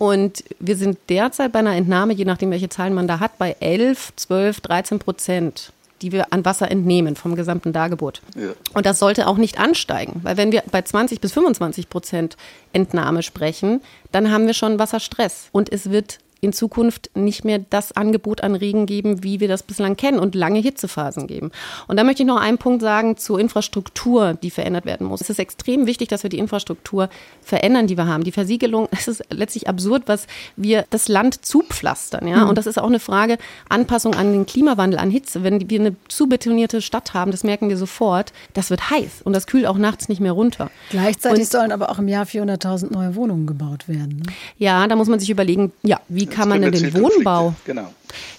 Und 0.01 0.45
wir 0.59 0.77
sind 0.77 0.97
derzeit 1.11 1.53
bei 1.53 1.59
einer 1.59 1.77
Entnahme, 1.77 2.15
je 2.15 2.25
nachdem, 2.25 2.51
welche 2.51 2.71
Zahlen 2.71 2.95
man 2.95 3.07
da 3.07 3.21
hat, 3.21 3.37
bei 3.37 3.55
11, 3.61 4.15
12, 4.17 4.61
13 4.63 4.99
Prozent 4.99 5.73
die 6.03 6.13
wir 6.13 6.33
an 6.33 6.47
Wasser 6.47 6.71
entnehmen 6.71 7.15
vom 7.15 7.37
gesamten 7.37 7.75
Dargebot. 7.75 8.23
Ja. 8.35 8.53
Und 8.73 8.87
das 8.87 8.99
sollte 8.99 9.27
auch 9.27 9.37
nicht 9.37 9.61
ansteigen, 9.61 10.21
weil 10.23 10.39
wenn 10.39 10.51
wir 10.51 10.63
bei 10.71 10.81
20 10.81 11.21
bis 11.21 11.33
25 11.33 11.91
Prozent 11.91 12.39
Entnahme 12.73 13.23
sprechen, 13.23 13.83
dann 14.11 14.31
haben 14.31 14.47
wir 14.47 14.55
schon 14.55 14.79
Wasserstress. 14.79 15.49
Und 15.53 15.71
es 15.71 15.91
wird 15.91 16.19
in 16.40 16.53
Zukunft 16.53 17.11
nicht 17.14 17.44
mehr 17.44 17.59
das 17.59 17.92
Angebot 17.92 18.42
an 18.42 18.55
Regen 18.55 18.87
geben, 18.87 19.22
wie 19.22 19.40
wir 19.40 19.48
das 19.48 19.62
bislang 19.62 19.96
kennen 19.96 20.18
und 20.18 20.35
lange 20.35 20.61
Hitzephasen 20.61 21.26
geben. 21.26 21.50
Und 21.87 21.98
da 21.98 22.05
möchte 22.05 22.22
ich 22.22 22.26
noch 22.26 22.40
einen 22.40 22.59
Punkt 22.59 22.83
sagen 22.83 23.16
zur 23.16 23.38
Infrastruktur, 23.38 24.35
die 24.35 24.50
verändert 24.50 24.87
werden 24.87 25.07
muss. 25.07 25.20
Es 25.20 25.31
ist 25.31 25.38
extrem 25.38 25.87
wichtig, 25.87 26.09
dass 26.09 26.22
wir 26.22 26.31
die 26.31 26.38
Infrastruktur 26.38 27.11
verändern, 27.42 27.87
die 27.87 27.96
wir 27.96 28.07
haben. 28.07 28.24
Die 28.24 28.33
Versiegelung, 28.33 28.88
es 28.92 29.09
ist 29.09 29.22
letztlich 29.31 29.68
absurd, 29.68 30.05
was 30.07 30.26
wir 30.57 30.85
das 30.90 31.09
Land 31.09 31.44
zupflastern. 31.44 32.26
Ja? 32.26 32.44
Und 32.44 32.57
das 32.57 32.66
ist 32.66 32.79
auch 32.79 32.87
eine 32.87 33.00
Frage 33.00 33.38
Anpassung 33.68 34.14
an 34.14 34.33
den 34.33 34.46
Klimawandel, 34.46 34.98
an 34.98 35.11
Hitze. 35.11 35.42
Wenn 35.42 35.68
wir 35.68 35.81
eine 35.81 35.96
zu 36.09 36.29
betonierte 36.29 36.81
Stadt 36.81 37.14
haben, 37.14 37.31
das 37.31 37.44
merken 37.44 37.68
wir 37.68 37.76
sofort, 37.76 38.33
das 38.55 38.70
wird 38.70 38.90
heiß 38.90 39.22
und 39.24 39.33
das 39.33 39.46
kühlt 39.46 39.66
auch 39.66 39.79
nachts 39.79 40.09
nicht 40.09 40.20
mehr 40.20 40.33
runter. 40.33 40.70
Gleichzeitig 40.90 41.40
und, 41.40 41.50
sollen 41.50 41.72
aber 41.72 41.90
auch 41.90 41.98
im 41.98 42.09
Jahr 42.09 42.24
400.000 42.24 42.92
neue 42.92 43.14
Wohnungen 43.14 43.46
gebaut 43.46 43.88
werden. 43.88 44.22
Ne? 44.24 44.33
Ja, 44.57 44.87
da 44.87 44.96
muss 44.96 45.09
man 45.09 45.20
sich 45.20 45.31
überlegen, 45.31 45.72
ja, 45.83 46.00
wie 46.09 46.30
kann 46.31 46.49
man 46.49 46.62
denn 46.62 46.73
den 46.73 46.95
Wohnbau? 46.95 47.55
Genau. 47.64 47.93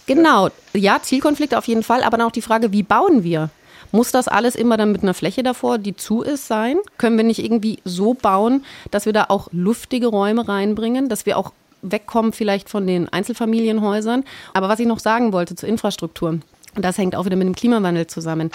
Genau, 0.05 0.49
ja, 0.73 0.99
Zielkonflikte 1.01 1.57
auf 1.57 1.67
jeden 1.67 1.83
Fall, 1.83 2.03
aber 2.03 2.17
dann 2.17 2.27
auch 2.27 2.31
die 2.31 2.41
Frage, 2.41 2.71
wie 2.71 2.83
bauen 2.83 3.23
wir? 3.23 3.49
Muss 3.91 4.11
das 4.11 4.27
alles 4.27 4.55
immer 4.55 4.77
dann 4.77 4.91
mit 4.91 5.03
einer 5.03 5.13
Fläche 5.13 5.43
davor, 5.43 5.77
die 5.77 5.95
zu 5.95 6.21
ist, 6.21 6.47
sein? 6.47 6.77
Können 6.97 7.17
wir 7.17 7.23
nicht 7.23 7.43
irgendwie 7.43 7.79
so 7.83 8.13
bauen, 8.13 8.63
dass 8.89 9.05
wir 9.05 9.13
da 9.13 9.25
auch 9.29 9.49
luftige 9.51 10.07
Räume 10.07 10.47
reinbringen, 10.47 11.09
dass 11.09 11.25
wir 11.25 11.37
auch 11.37 11.51
wegkommen 11.81 12.31
vielleicht 12.31 12.69
von 12.69 12.87
den 12.87 13.09
Einzelfamilienhäusern? 13.09 14.23
Aber 14.53 14.69
was 14.69 14.79
ich 14.79 14.87
noch 14.87 14.99
sagen 14.99 15.33
wollte 15.33 15.55
zur 15.55 15.67
Infrastruktur, 15.67 16.39
und 16.75 16.85
das 16.85 16.97
hängt 16.97 17.15
auch 17.15 17.25
wieder 17.25 17.35
mit 17.35 17.47
dem 17.47 17.55
Klimawandel 17.55 18.07
zusammen. 18.07 18.49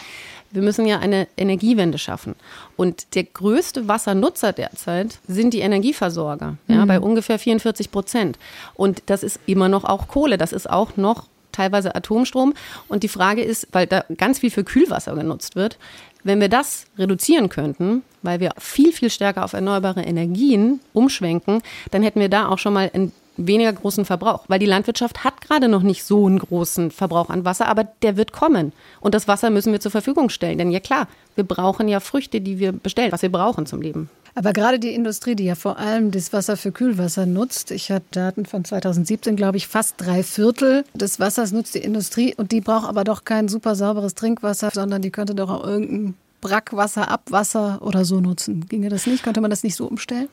Wir 0.51 0.63
müssen 0.63 0.87
ja 0.87 0.99
eine 0.99 1.29
Energiewende 1.37 1.99
schaffen. 1.99 2.35
Und 2.77 3.15
der 3.15 3.25
größte 3.25 3.89
Wassernutzer 3.89 4.53
derzeit 4.53 5.19
sind 5.27 5.55
die 5.55 5.61
Energieversorger, 5.61 6.57
mhm. 6.67 6.75
ja, 6.75 6.85
bei 6.85 7.01
ungefähr 7.01 7.39
44 7.39 7.91
Prozent. 7.91 8.39
Und 8.75 9.03
das 9.07 9.23
ist 9.23 9.41
immer 9.47 9.69
noch 9.69 9.85
auch 9.85 10.09
Kohle, 10.09 10.39
das 10.39 10.53
ist 10.53 10.69
auch 10.69 10.97
noch 10.97 11.27
teilweise 11.53 11.95
Atomstrom. 11.95 12.55
Und 12.89 13.03
die 13.03 13.09
Frage 13.09 13.43
ist, 13.43 13.69
weil 13.73 13.87
da 13.87 14.05
ganz 14.17 14.39
viel 14.39 14.51
für 14.51 14.65
Kühlwasser 14.65 15.15
genutzt 15.15 15.57
wird, 15.57 15.79
wenn 16.23 16.41
wir 16.41 16.49
das 16.49 16.87
reduzieren 16.99 17.49
könnten, 17.49 18.03
weil 18.23 18.41
wir 18.41 18.51
viel, 18.59 18.93
viel 18.93 19.11
stärker 19.11 19.45
auf 19.45 19.53
erneuerbare 19.53 20.03
Energien 20.03 20.81
umschwenken, 20.93 21.63
dann 21.93 22.03
hätten 22.03 22.21
wir 22.21 22.29
da 22.29 22.49
auch 22.49 22.59
schon 22.59 22.73
mal 22.73 22.91
einen 22.93 23.13
weniger 23.37 23.73
großen 23.73 24.05
Verbrauch, 24.05 24.45
weil 24.49 24.59
die 24.59 24.67
Landwirtschaft 24.67 25.25
hat 25.25 25.41
gerade 25.41 25.69
noch 25.69 25.83
nicht 25.83 26.05
so 26.05 26.27
einen 26.27 26.39
großen 26.39 26.91
Verbrauch 26.91 27.31
an 27.31 27.45
Wasser, 27.45 27.69
aber 27.69 27.85
der 28.03 28.17
wird 28.17 28.33
kommen. 28.33 28.73
Und 29.01 29.15
das 29.15 29.29
Wasser 29.29 29.51
müssen 29.51 29.73
wir 29.73 29.81
zur 29.81 29.91
Verfügung 29.91 30.29
stellen. 30.29 30.59
Denn 30.59 30.71
ja 30.71 30.81
klar, 30.81 31.09
wir 31.35 31.45
brauchen 31.45 31.89
ja 31.89 32.01
Früchte, 32.01 32.41
die 32.41 32.59
wir 32.59 32.73
bestellen, 32.73 33.13
was 33.13 33.23
wir 33.23 33.33
brauchen 33.33 33.67
zum 33.67 33.83
Leben. 33.83 34.11
Aber 34.35 34.53
gerade 34.53 34.79
die 34.79 34.93
Industrie, 34.93 35.35
die 35.35 35.47
ja 35.47 35.55
vor 35.55 35.79
allem 35.79 36.11
das 36.11 36.35
Wasser 36.35 36.59
für 36.59 36.71
Kühlwasser 36.71 37.25
nutzt, 37.25 37.71
ich 37.71 37.91
habe 37.91 38.05
Daten 38.11 38.45
von 38.45 38.67
2017, 38.67 39.35
glaube 39.35 39.57
ich, 39.57 39.67
fast 39.67 39.95
drei 39.97 40.23
Viertel 40.23 40.85
des 40.93 41.19
Wassers 41.19 41.53
nutzt 41.53 41.75
die 41.75 41.79
Industrie 41.79 42.35
und 42.35 42.53
die 42.53 42.61
braucht 42.61 42.87
aber 42.87 43.05
doch 43.05 43.25
kein 43.25 43.49
super 43.49 43.75
sauberes 43.75 44.15
Trinkwasser, 44.15 44.71
sondern 44.75 45.01
die 45.01 45.11
könnte 45.11 45.35
doch 45.35 45.49
auch 45.49 45.65
irgendein 45.65 46.15
Brackwasser, 46.43 47.11
Abwasser 47.11 47.79
oder 47.81 48.05
so 48.05 48.21
nutzen. 48.21 48.67
Ginge 48.69 48.91
das 48.91 49.07
nicht? 49.07 49.23
Könnte 49.23 49.41
man 49.41 49.51
das 49.51 49.63
nicht 49.63 49.75
so 49.75 49.87
umstellen? 49.87 50.29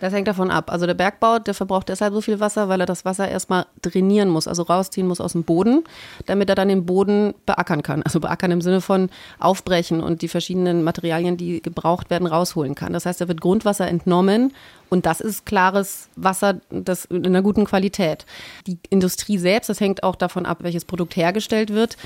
Das 0.00 0.12
hängt 0.12 0.28
davon 0.28 0.50
ab. 0.50 0.70
Also 0.70 0.86
der 0.86 0.94
Bergbau, 0.94 1.38
der 1.38 1.54
verbraucht 1.54 1.88
deshalb 1.88 2.12
so 2.12 2.20
viel 2.20 2.40
Wasser, 2.40 2.68
weil 2.68 2.80
er 2.80 2.86
das 2.86 3.04
Wasser 3.04 3.28
erstmal 3.28 3.66
drainieren 3.82 4.28
muss, 4.28 4.46
also 4.46 4.62
rausziehen 4.62 5.06
muss 5.06 5.20
aus 5.20 5.32
dem 5.32 5.44
Boden, 5.44 5.84
damit 6.26 6.48
er 6.48 6.54
dann 6.54 6.68
den 6.68 6.84
Boden 6.86 7.34
beackern 7.46 7.82
kann. 7.82 8.02
Also 8.02 8.20
beackern 8.20 8.50
im 8.50 8.60
Sinne 8.60 8.80
von 8.80 9.10
aufbrechen 9.38 10.00
und 10.00 10.22
die 10.22 10.28
verschiedenen 10.28 10.82
Materialien, 10.82 11.36
die 11.36 11.62
gebraucht 11.62 12.10
werden, 12.10 12.26
rausholen 12.26 12.74
kann. 12.74 12.92
Das 12.92 13.06
heißt, 13.06 13.20
er 13.20 13.28
wird 13.28 13.40
Grundwasser 13.40 13.88
entnommen 13.88 14.52
und 14.88 15.06
das 15.06 15.20
ist 15.20 15.46
klares 15.46 16.08
Wasser 16.16 16.60
das 16.70 17.06
in 17.06 17.26
einer 17.26 17.42
guten 17.42 17.64
Qualität. 17.64 18.26
Die 18.66 18.78
Industrie 18.90 19.38
selbst, 19.38 19.68
das 19.68 19.80
hängt 19.80 20.02
auch 20.02 20.16
davon 20.16 20.46
ab, 20.46 20.58
welches 20.60 20.84
Produkt 20.84 21.16
hergestellt 21.16 21.72
wird 21.72 21.96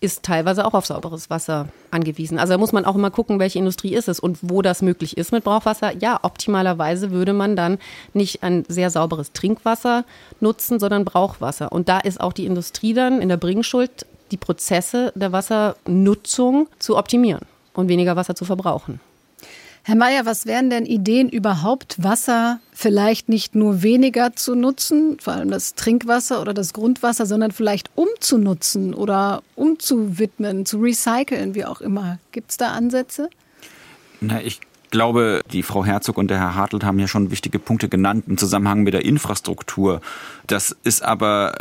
ist 0.00 0.22
teilweise 0.22 0.64
auch 0.64 0.74
auf 0.74 0.86
sauberes 0.86 1.28
Wasser 1.28 1.68
angewiesen. 1.90 2.38
Also 2.38 2.54
da 2.54 2.58
muss 2.58 2.72
man 2.72 2.84
auch 2.84 2.94
immer 2.94 3.10
gucken, 3.10 3.38
welche 3.38 3.58
Industrie 3.58 3.94
ist 3.94 4.08
es 4.08 4.18
und 4.18 4.38
wo 4.40 4.62
das 4.62 4.80
möglich 4.80 5.18
ist 5.18 5.30
mit 5.30 5.44
Brauchwasser. 5.44 5.94
Ja, 5.98 6.20
optimalerweise 6.22 7.10
würde 7.10 7.34
man 7.34 7.54
dann 7.54 7.78
nicht 8.14 8.42
ein 8.42 8.64
sehr 8.68 8.90
sauberes 8.90 9.32
Trinkwasser 9.32 10.04
nutzen, 10.40 10.80
sondern 10.80 11.04
Brauchwasser. 11.04 11.70
Und 11.72 11.88
da 11.88 11.98
ist 11.98 12.20
auch 12.20 12.32
die 12.32 12.46
Industrie 12.46 12.94
dann 12.94 13.20
in 13.20 13.28
der 13.28 13.36
Bringschuld, 13.36 14.06
die 14.30 14.38
Prozesse 14.38 15.12
der 15.14 15.32
Wassernutzung 15.32 16.68
zu 16.78 16.96
optimieren 16.96 17.42
und 17.74 17.88
weniger 17.88 18.16
Wasser 18.16 18.34
zu 18.34 18.44
verbrauchen. 18.44 19.00
Herr 19.82 19.96
Mayer, 19.96 20.26
was 20.26 20.44
wären 20.44 20.68
denn 20.68 20.84
Ideen 20.84 21.28
überhaupt, 21.28 22.02
Wasser 22.02 22.60
vielleicht 22.72 23.28
nicht 23.28 23.54
nur 23.54 23.82
weniger 23.82 24.34
zu 24.34 24.54
nutzen, 24.54 25.18
vor 25.20 25.32
allem 25.32 25.50
das 25.50 25.74
Trinkwasser 25.74 26.40
oder 26.40 26.52
das 26.52 26.72
Grundwasser, 26.72 27.26
sondern 27.26 27.50
vielleicht 27.50 27.90
umzunutzen 27.94 28.94
oder 28.94 29.42
umzuwidmen, 29.56 30.66
zu 30.66 30.78
recyceln, 30.78 31.54
wie 31.54 31.64
auch 31.64 31.80
immer? 31.80 32.18
Gibt 32.32 32.50
es 32.50 32.56
da 32.58 32.72
Ansätze? 32.72 33.30
Na, 34.20 34.42
ich 34.42 34.60
glaube, 34.90 35.40
die 35.52 35.62
Frau 35.62 35.84
Herzog 35.84 36.18
und 36.18 36.28
der 36.28 36.38
Herr 36.38 36.54
Hartelt 36.54 36.84
haben 36.84 36.98
ja 36.98 37.08
schon 37.08 37.30
wichtige 37.30 37.58
Punkte 37.58 37.88
genannt 37.88 38.24
im 38.26 38.36
Zusammenhang 38.36 38.82
mit 38.82 38.92
der 38.92 39.04
Infrastruktur. 39.04 40.00
Das 40.46 40.76
ist 40.84 41.02
aber 41.02 41.54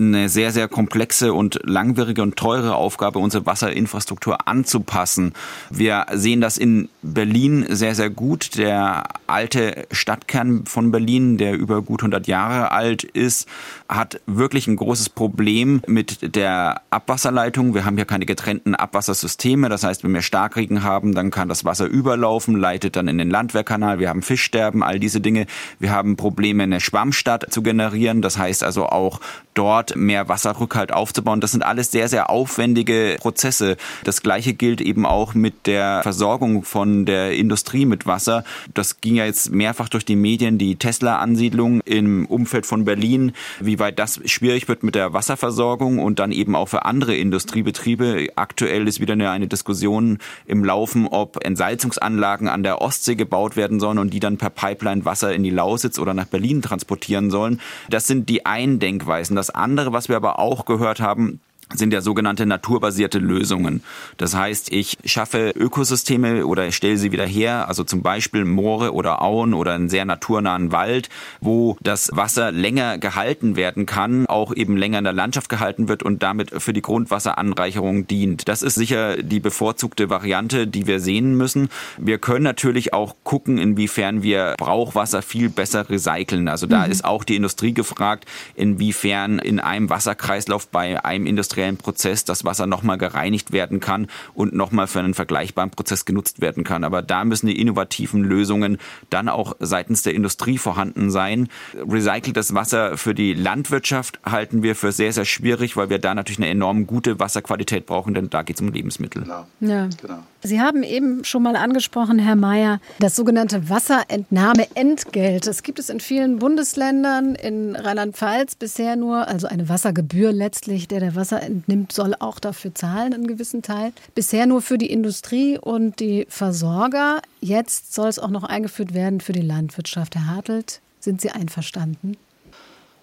eine 0.00 0.28
sehr, 0.28 0.52
sehr 0.52 0.68
komplexe 0.68 1.32
und 1.32 1.60
langwierige 1.64 2.22
und 2.22 2.36
teure 2.36 2.74
Aufgabe, 2.74 3.18
unsere 3.18 3.46
Wasserinfrastruktur 3.46 4.48
anzupassen. 4.48 5.34
Wir 5.70 6.06
sehen 6.12 6.40
das 6.40 6.58
in 6.58 6.88
Berlin 7.02 7.66
sehr, 7.68 7.94
sehr 7.94 8.10
gut. 8.10 8.56
Der 8.56 9.04
alte 9.26 9.86
Stadtkern 9.90 10.64
von 10.66 10.90
Berlin, 10.90 11.38
der 11.38 11.56
über 11.58 11.82
gut 11.82 12.00
100 12.00 12.26
Jahre 12.26 12.72
alt 12.72 13.04
ist, 13.04 13.48
hat 13.90 14.20
wirklich 14.26 14.68
ein 14.68 14.76
großes 14.76 15.08
Problem 15.08 15.82
mit 15.88 16.36
der 16.36 16.82
Abwasserleitung. 16.90 17.74
Wir 17.74 17.84
haben 17.84 17.96
hier 17.96 18.04
keine 18.04 18.24
getrennten 18.24 18.76
Abwassersysteme. 18.76 19.68
Das 19.68 19.82
heißt, 19.82 20.04
wenn 20.04 20.14
wir 20.14 20.22
Starkregen 20.22 20.84
haben, 20.84 21.12
dann 21.12 21.32
kann 21.32 21.48
das 21.48 21.64
Wasser 21.64 21.86
überlaufen, 21.86 22.54
leitet 22.56 22.94
dann 22.94 23.08
in 23.08 23.18
den 23.18 23.30
Landwehrkanal. 23.30 23.98
Wir 23.98 24.08
haben 24.08 24.22
Fischsterben, 24.22 24.84
all 24.84 25.00
diese 25.00 25.20
Dinge. 25.20 25.46
Wir 25.80 25.90
haben 25.90 26.16
Probleme, 26.16 26.62
eine 26.62 26.80
Schwammstadt 26.80 27.52
zu 27.52 27.62
generieren. 27.62 28.22
Das 28.22 28.38
heißt 28.38 28.62
also 28.62 28.86
auch 28.86 29.20
dort 29.54 29.96
mehr 29.96 30.28
Wasserrückhalt 30.28 30.92
aufzubauen. 30.92 31.40
Das 31.40 31.50
sind 31.50 31.64
alles 31.64 31.90
sehr, 31.90 32.08
sehr 32.08 32.30
aufwendige 32.30 33.16
Prozesse. 33.18 33.76
Das 34.04 34.22
Gleiche 34.22 34.54
gilt 34.54 34.80
eben 34.80 35.04
auch 35.04 35.34
mit 35.34 35.66
der 35.66 36.02
Versorgung 36.04 36.62
von 36.62 37.06
der 37.06 37.32
Industrie 37.32 37.86
mit 37.86 38.06
Wasser. 38.06 38.44
Das 38.72 39.00
ging 39.00 39.16
ja 39.16 39.24
jetzt 39.24 39.50
mehrfach 39.50 39.88
durch 39.88 40.04
die 40.04 40.14
Medien, 40.14 40.58
die 40.58 40.76
Tesla-Ansiedlung 40.76 41.80
im 41.84 42.26
Umfeld 42.26 42.66
von 42.66 42.84
Berlin, 42.84 43.32
wie 43.58 43.79
weit 43.80 43.98
das 43.98 44.20
schwierig 44.26 44.68
wird 44.68 44.82
mit 44.82 44.94
der 44.94 45.12
Wasserversorgung 45.12 45.98
und 45.98 46.18
dann 46.18 46.30
eben 46.30 46.54
auch 46.54 46.68
für 46.68 46.84
andere 46.84 47.16
Industriebetriebe. 47.16 48.28
Aktuell 48.36 48.86
ist 48.86 49.00
wieder 49.00 49.14
eine 49.14 49.48
Diskussion 49.48 50.18
im 50.46 50.64
Laufen, 50.64 51.08
ob 51.08 51.44
Entsalzungsanlagen 51.44 52.48
an 52.48 52.62
der 52.62 52.80
Ostsee 52.80 53.16
gebaut 53.16 53.56
werden 53.56 53.80
sollen 53.80 53.98
und 53.98 54.14
die 54.14 54.20
dann 54.20 54.38
per 54.38 54.50
Pipeline 54.50 55.04
Wasser 55.04 55.34
in 55.34 55.42
die 55.42 55.50
Lausitz 55.50 55.98
oder 55.98 56.14
nach 56.14 56.26
Berlin 56.26 56.62
transportieren 56.62 57.30
sollen. 57.30 57.60
Das 57.88 58.06
sind 58.06 58.28
die 58.28 58.46
einen 58.46 58.78
Denkweisen. 58.78 59.34
Das 59.34 59.50
andere, 59.50 59.92
was 59.92 60.08
wir 60.08 60.16
aber 60.16 60.38
auch 60.38 60.64
gehört 60.64 61.00
haben, 61.00 61.40
sind 61.74 61.92
ja 61.92 62.00
sogenannte 62.00 62.46
naturbasierte 62.46 63.18
Lösungen. 63.18 63.82
Das 64.16 64.34
heißt, 64.34 64.72
ich 64.72 64.98
schaffe 65.04 65.52
Ökosysteme 65.54 66.46
oder 66.46 66.70
stelle 66.72 66.96
sie 66.96 67.12
wieder 67.12 67.26
her, 67.26 67.68
also 67.68 67.84
zum 67.84 68.02
Beispiel 68.02 68.44
Moore 68.44 68.92
oder 68.92 69.22
Auen 69.22 69.54
oder 69.54 69.74
einen 69.74 69.88
sehr 69.88 70.04
naturnahen 70.04 70.72
Wald, 70.72 71.08
wo 71.40 71.76
das 71.80 72.10
Wasser 72.12 72.50
länger 72.50 72.98
gehalten 72.98 73.56
werden 73.56 73.86
kann, 73.86 74.26
auch 74.26 74.54
eben 74.54 74.76
länger 74.76 74.98
in 74.98 75.04
der 75.04 75.12
Landschaft 75.12 75.48
gehalten 75.48 75.88
wird 75.88 76.02
und 76.02 76.22
damit 76.22 76.50
für 76.60 76.72
die 76.72 76.82
Grundwasseranreicherung 76.82 78.06
dient. 78.06 78.48
Das 78.48 78.62
ist 78.62 78.74
sicher 78.74 79.22
die 79.22 79.40
bevorzugte 79.40 80.10
Variante, 80.10 80.66
die 80.66 80.86
wir 80.86 80.98
sehen 81.00 81.36
müssen. 81.36 81.68
Wir 81.98 82.18
können 82.18 82.44
natürlich 82.44 82.92
auch 82.92 83.14
gucken, 83.22 83.58
inwiefern 83.58 84.22
wir 84.22 84.54
Brauchwasser 84.58 85.22
viel 85.22 85.48
besser 85.48 85.88
recyceln. 85.88 86.48
Also 86.48 86.66
da 86.66 86.86
mhm. 86.86 86.92
ist 86.92 87.04
auch 87.04 87.22
die 87.22 87.36
Industrie 87.36 87.72
gefragt, 87.72 88.24
inwiefern 88.54 89.38
in 89.38 89.60
einem 89.60 89.88
Wasserkreislauf 89.88 90.68
bei 90.68 91.04
einem 91.04 91.26
Industrie 91.26 91.59
industriellen 91.60 91.76
Prozess 91.76 92.24
das 92.24 92.44
Wasser 92.44 92.66
nochmal 92.66 92.98
gereinigt 92.98 93.52
werden 93.52 93.80
kann 93.80 94.06
und 94.34 94.54
nochmal 94.54 94.86
für 94.86 95.00
einen 95.00 95.14
vergleichbaren 95.14 95.70
Prozess 95.70 96.04
genutzt 96.04 96.40
werden 96.40 96.64
kann. 96.64 96.84
Aber 96.84 97.02
da 97.02 97.24
müssen 97.24 97.46
die 97.46 97.60
innovativen 97.60 98.22
Lösungen 98.24 98.78
dann 99.10 99.28
auch 99.28 99.54
seitens 99.60 100.02
der 100.02 100.14
Industrie 100.14 100.58
vorhanden 100.58 101.10
sein. 101.10 101.48
Recyceltes 101.74 102.54
Wasser 102.54 102.96
für 102.96 103.14
die 103.14 103.34
Landwirtschaft 103.34 104.20
halten 104.24 104.62
wir 104.62 104.74
für 104.74 104.92
sehr, 104.92 105.12
sehr 105.12 105.24
schwierig, 105.24 105.76
weil 105.76 105.90
wir 105.90 105.98
da 105.98 106.14
natürlich 106.14 106.38
eine 106.38 106.48
enorm 106.48 106.86
gute 106.86 107.20
Wasserqualität 107.20 107.86
brauchen, 107.86 108.14
denn 108.14 108.30
da 108.30 108.42
geht 108.42 108.56
es 108.56 108.62
um 108.62 108.72
Lebensmittel. 108.72 109.22
Genau. 109.22 109.46
Ja. 109.60 109.88
genau. 110.00 110.22
Sie 110.42 110.60
haben 110.60 110.82
eben 110.82 111.24
schon 111.24 111.42
mal 111.42 111.54
angesprochen, 111.56 112.18
Herr 112.18 112.36
Mayer, 112.36 112.80
das 112.98 113.14
sogenannte 113.14 113.68
Wasserentnahmeentgelt. 113.68 115.46
Das 115.46 115.62
gibt 115.62 115.78
es 115.78 115.90
in 115.90 116.00
vielen 116.00 116.38
Bundesländern, 116.38 117.34
in 117.34 117.76
Rheinland-Pfalz 117.76 118.54
bisher 118.54 118.96
nur, 118.96 119.28
also 119.28 119.46
eine 119.46 119.68
Wassergebühr 119.68 120.32
letztlich, 120.32 120.88
der 120.88 121.00
der 121.00 121.14
Wasser 121.14 121.42
entnimmt, 121.42 121.92
soll 121.92 122.14
auch 122.18 122.38
dafür 122.38 122.74
zahlen, 122.74 123.12
einen 123.12 123.26
gewissen 123.26 123.62
Teil. 123.62 123.92
Bisher 124.14 124.46
nur 124.46 124.62
für 124.62 124.78
die 124.78 124.90
Industrie 124.90 125.58
und 125.58 126.00
die 126.00 126.26
Versorger. 126.28 127.20
Jetzt 127.40 127.94
soll 127.94 128.08
es 128.08 128.18
auch 128.18 128.30
noch 128.30 128.44
eingeführt 128.44 128.94
werden 128.94 129.20
für 129.20 129.32
die 129.32 129.42
Landwirtschaft. 129.42 130.14
Herr 130.14 130.26
Hartelt, 130.26 130.80
sind 131.00 131.20
Sie 131.20 131.30
einverstanden? 131.30 132.16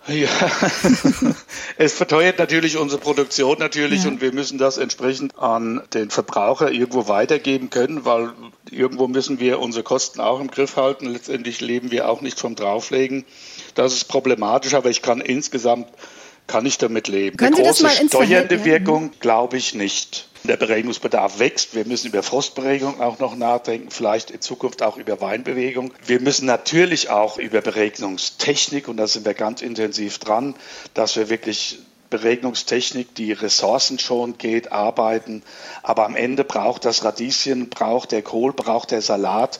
Ja, 0.07 0.29
es 1.77 1.93
verteuert 1.93 2.39
natürlich 2.39 2.77
unsere 2.77 3.01
Produktion 3.01 3.59
natürlich 3.59 4.03
ja. 4.03 4.09
und 4.09 4.21
wir 4.21 4.31
müssen 4.33 4.57
das 4.57 4.77
entsprechend 4.77 5.37
an 5.37 5.81
den 5.93 6.09
Verbraucher 6.11 6.71
irgendwo 6.71 7.09
weitergeben 7.09 7.69
können, 7.69 8.05
weil 8.05 8.31
irgendwo 8.71 9.07
müssen 9.07 9.39
wir 9.39 9.59
unsere 9.59 9.83
Kosten 9.83 10.21
auch 10.21 10.39
im 10.39 10.49
Griff 10.49 10.77
halten. 10.77 11.07
Letztendlich 11.07 11.59
leben 11.59 11.91
wir 11.91 12.07
auch 12.09 12.21
nicht 12.21 12.39
vom 12.39 12.55
Drauflegen. 12.55 13.25
Das 13.75 13.93
ist 13.93 14.05
problematisch, 14.05 14.73
aber 14.75 14.89
ich 14.89 15.01
kann 15.01 15.19
insgesamt 15.19 15.87
kann 16.47 16.65
ich 16.65 16.77
damit 16.77 17.09
leben. 17.09 17.35
Können 17.35 17.55
Eine 17.55 17.65
große 17.65 17.89
steuernde 17.89 18.63
Wirkung 18.63 19.11
glaube 19.19 19.57
ich 19.57 19.75
nicht. 19.75 20.26
Der 20.43 20.57
Beregnungsbedarf 20.57 21.39
wächst. 21.39 21.75
Wir 21.75 21.85
müssen 21.85 22.07
über 22.07 22.23
Frostberegnung 22.23 23.01
auch 23.01 23.19
noch 23.19 23.35
nachdenken, 23.35 23.91
vielleicht 23.91 24.31
in 24.31 24.41
Zukunft 24.41 24.81
auch 24.81 24.97
über 24.97 25.19
Weinbewegung. 25.19 25.93
Wir 26.05 26.21
müssen 26.21 26.45
natürlich 26.45 27.09
auch 27.09 27.37
über 27.37 27.61
Beregnungstechnik, 27.61 28.87
und 28.87 28.97
da 28.97 29.07
sind 29.07 29.25
wir 29.25 29.33
ganz 29.33 29.61
intensiv 29.61 30.19
dran, 30.19 30.55
dass 30.93 31.15
wir 31.15 31.29
wirklich 31.29 31.79
Beregnungstechnik, 32.09 33.13
die 33.15 33.33
Ressourcen 33.33 33.99
schon 33.99 34.37
geht, 34.37 34.71
arbeiten. 34.71 35.43
Aber 35.83 36.05
am 36.05 36.15
Ende 36.15 36.43
braucht 36.43 36.85
das 36.85 37.03
Radieschen, 37.03 37.69
braucht 37.69 38.11
der 38.11 38.21
Kohl, 38.21 38.53
braucht 38.53 38.91
der 38.91 39.01
Salat, 39.01 39.59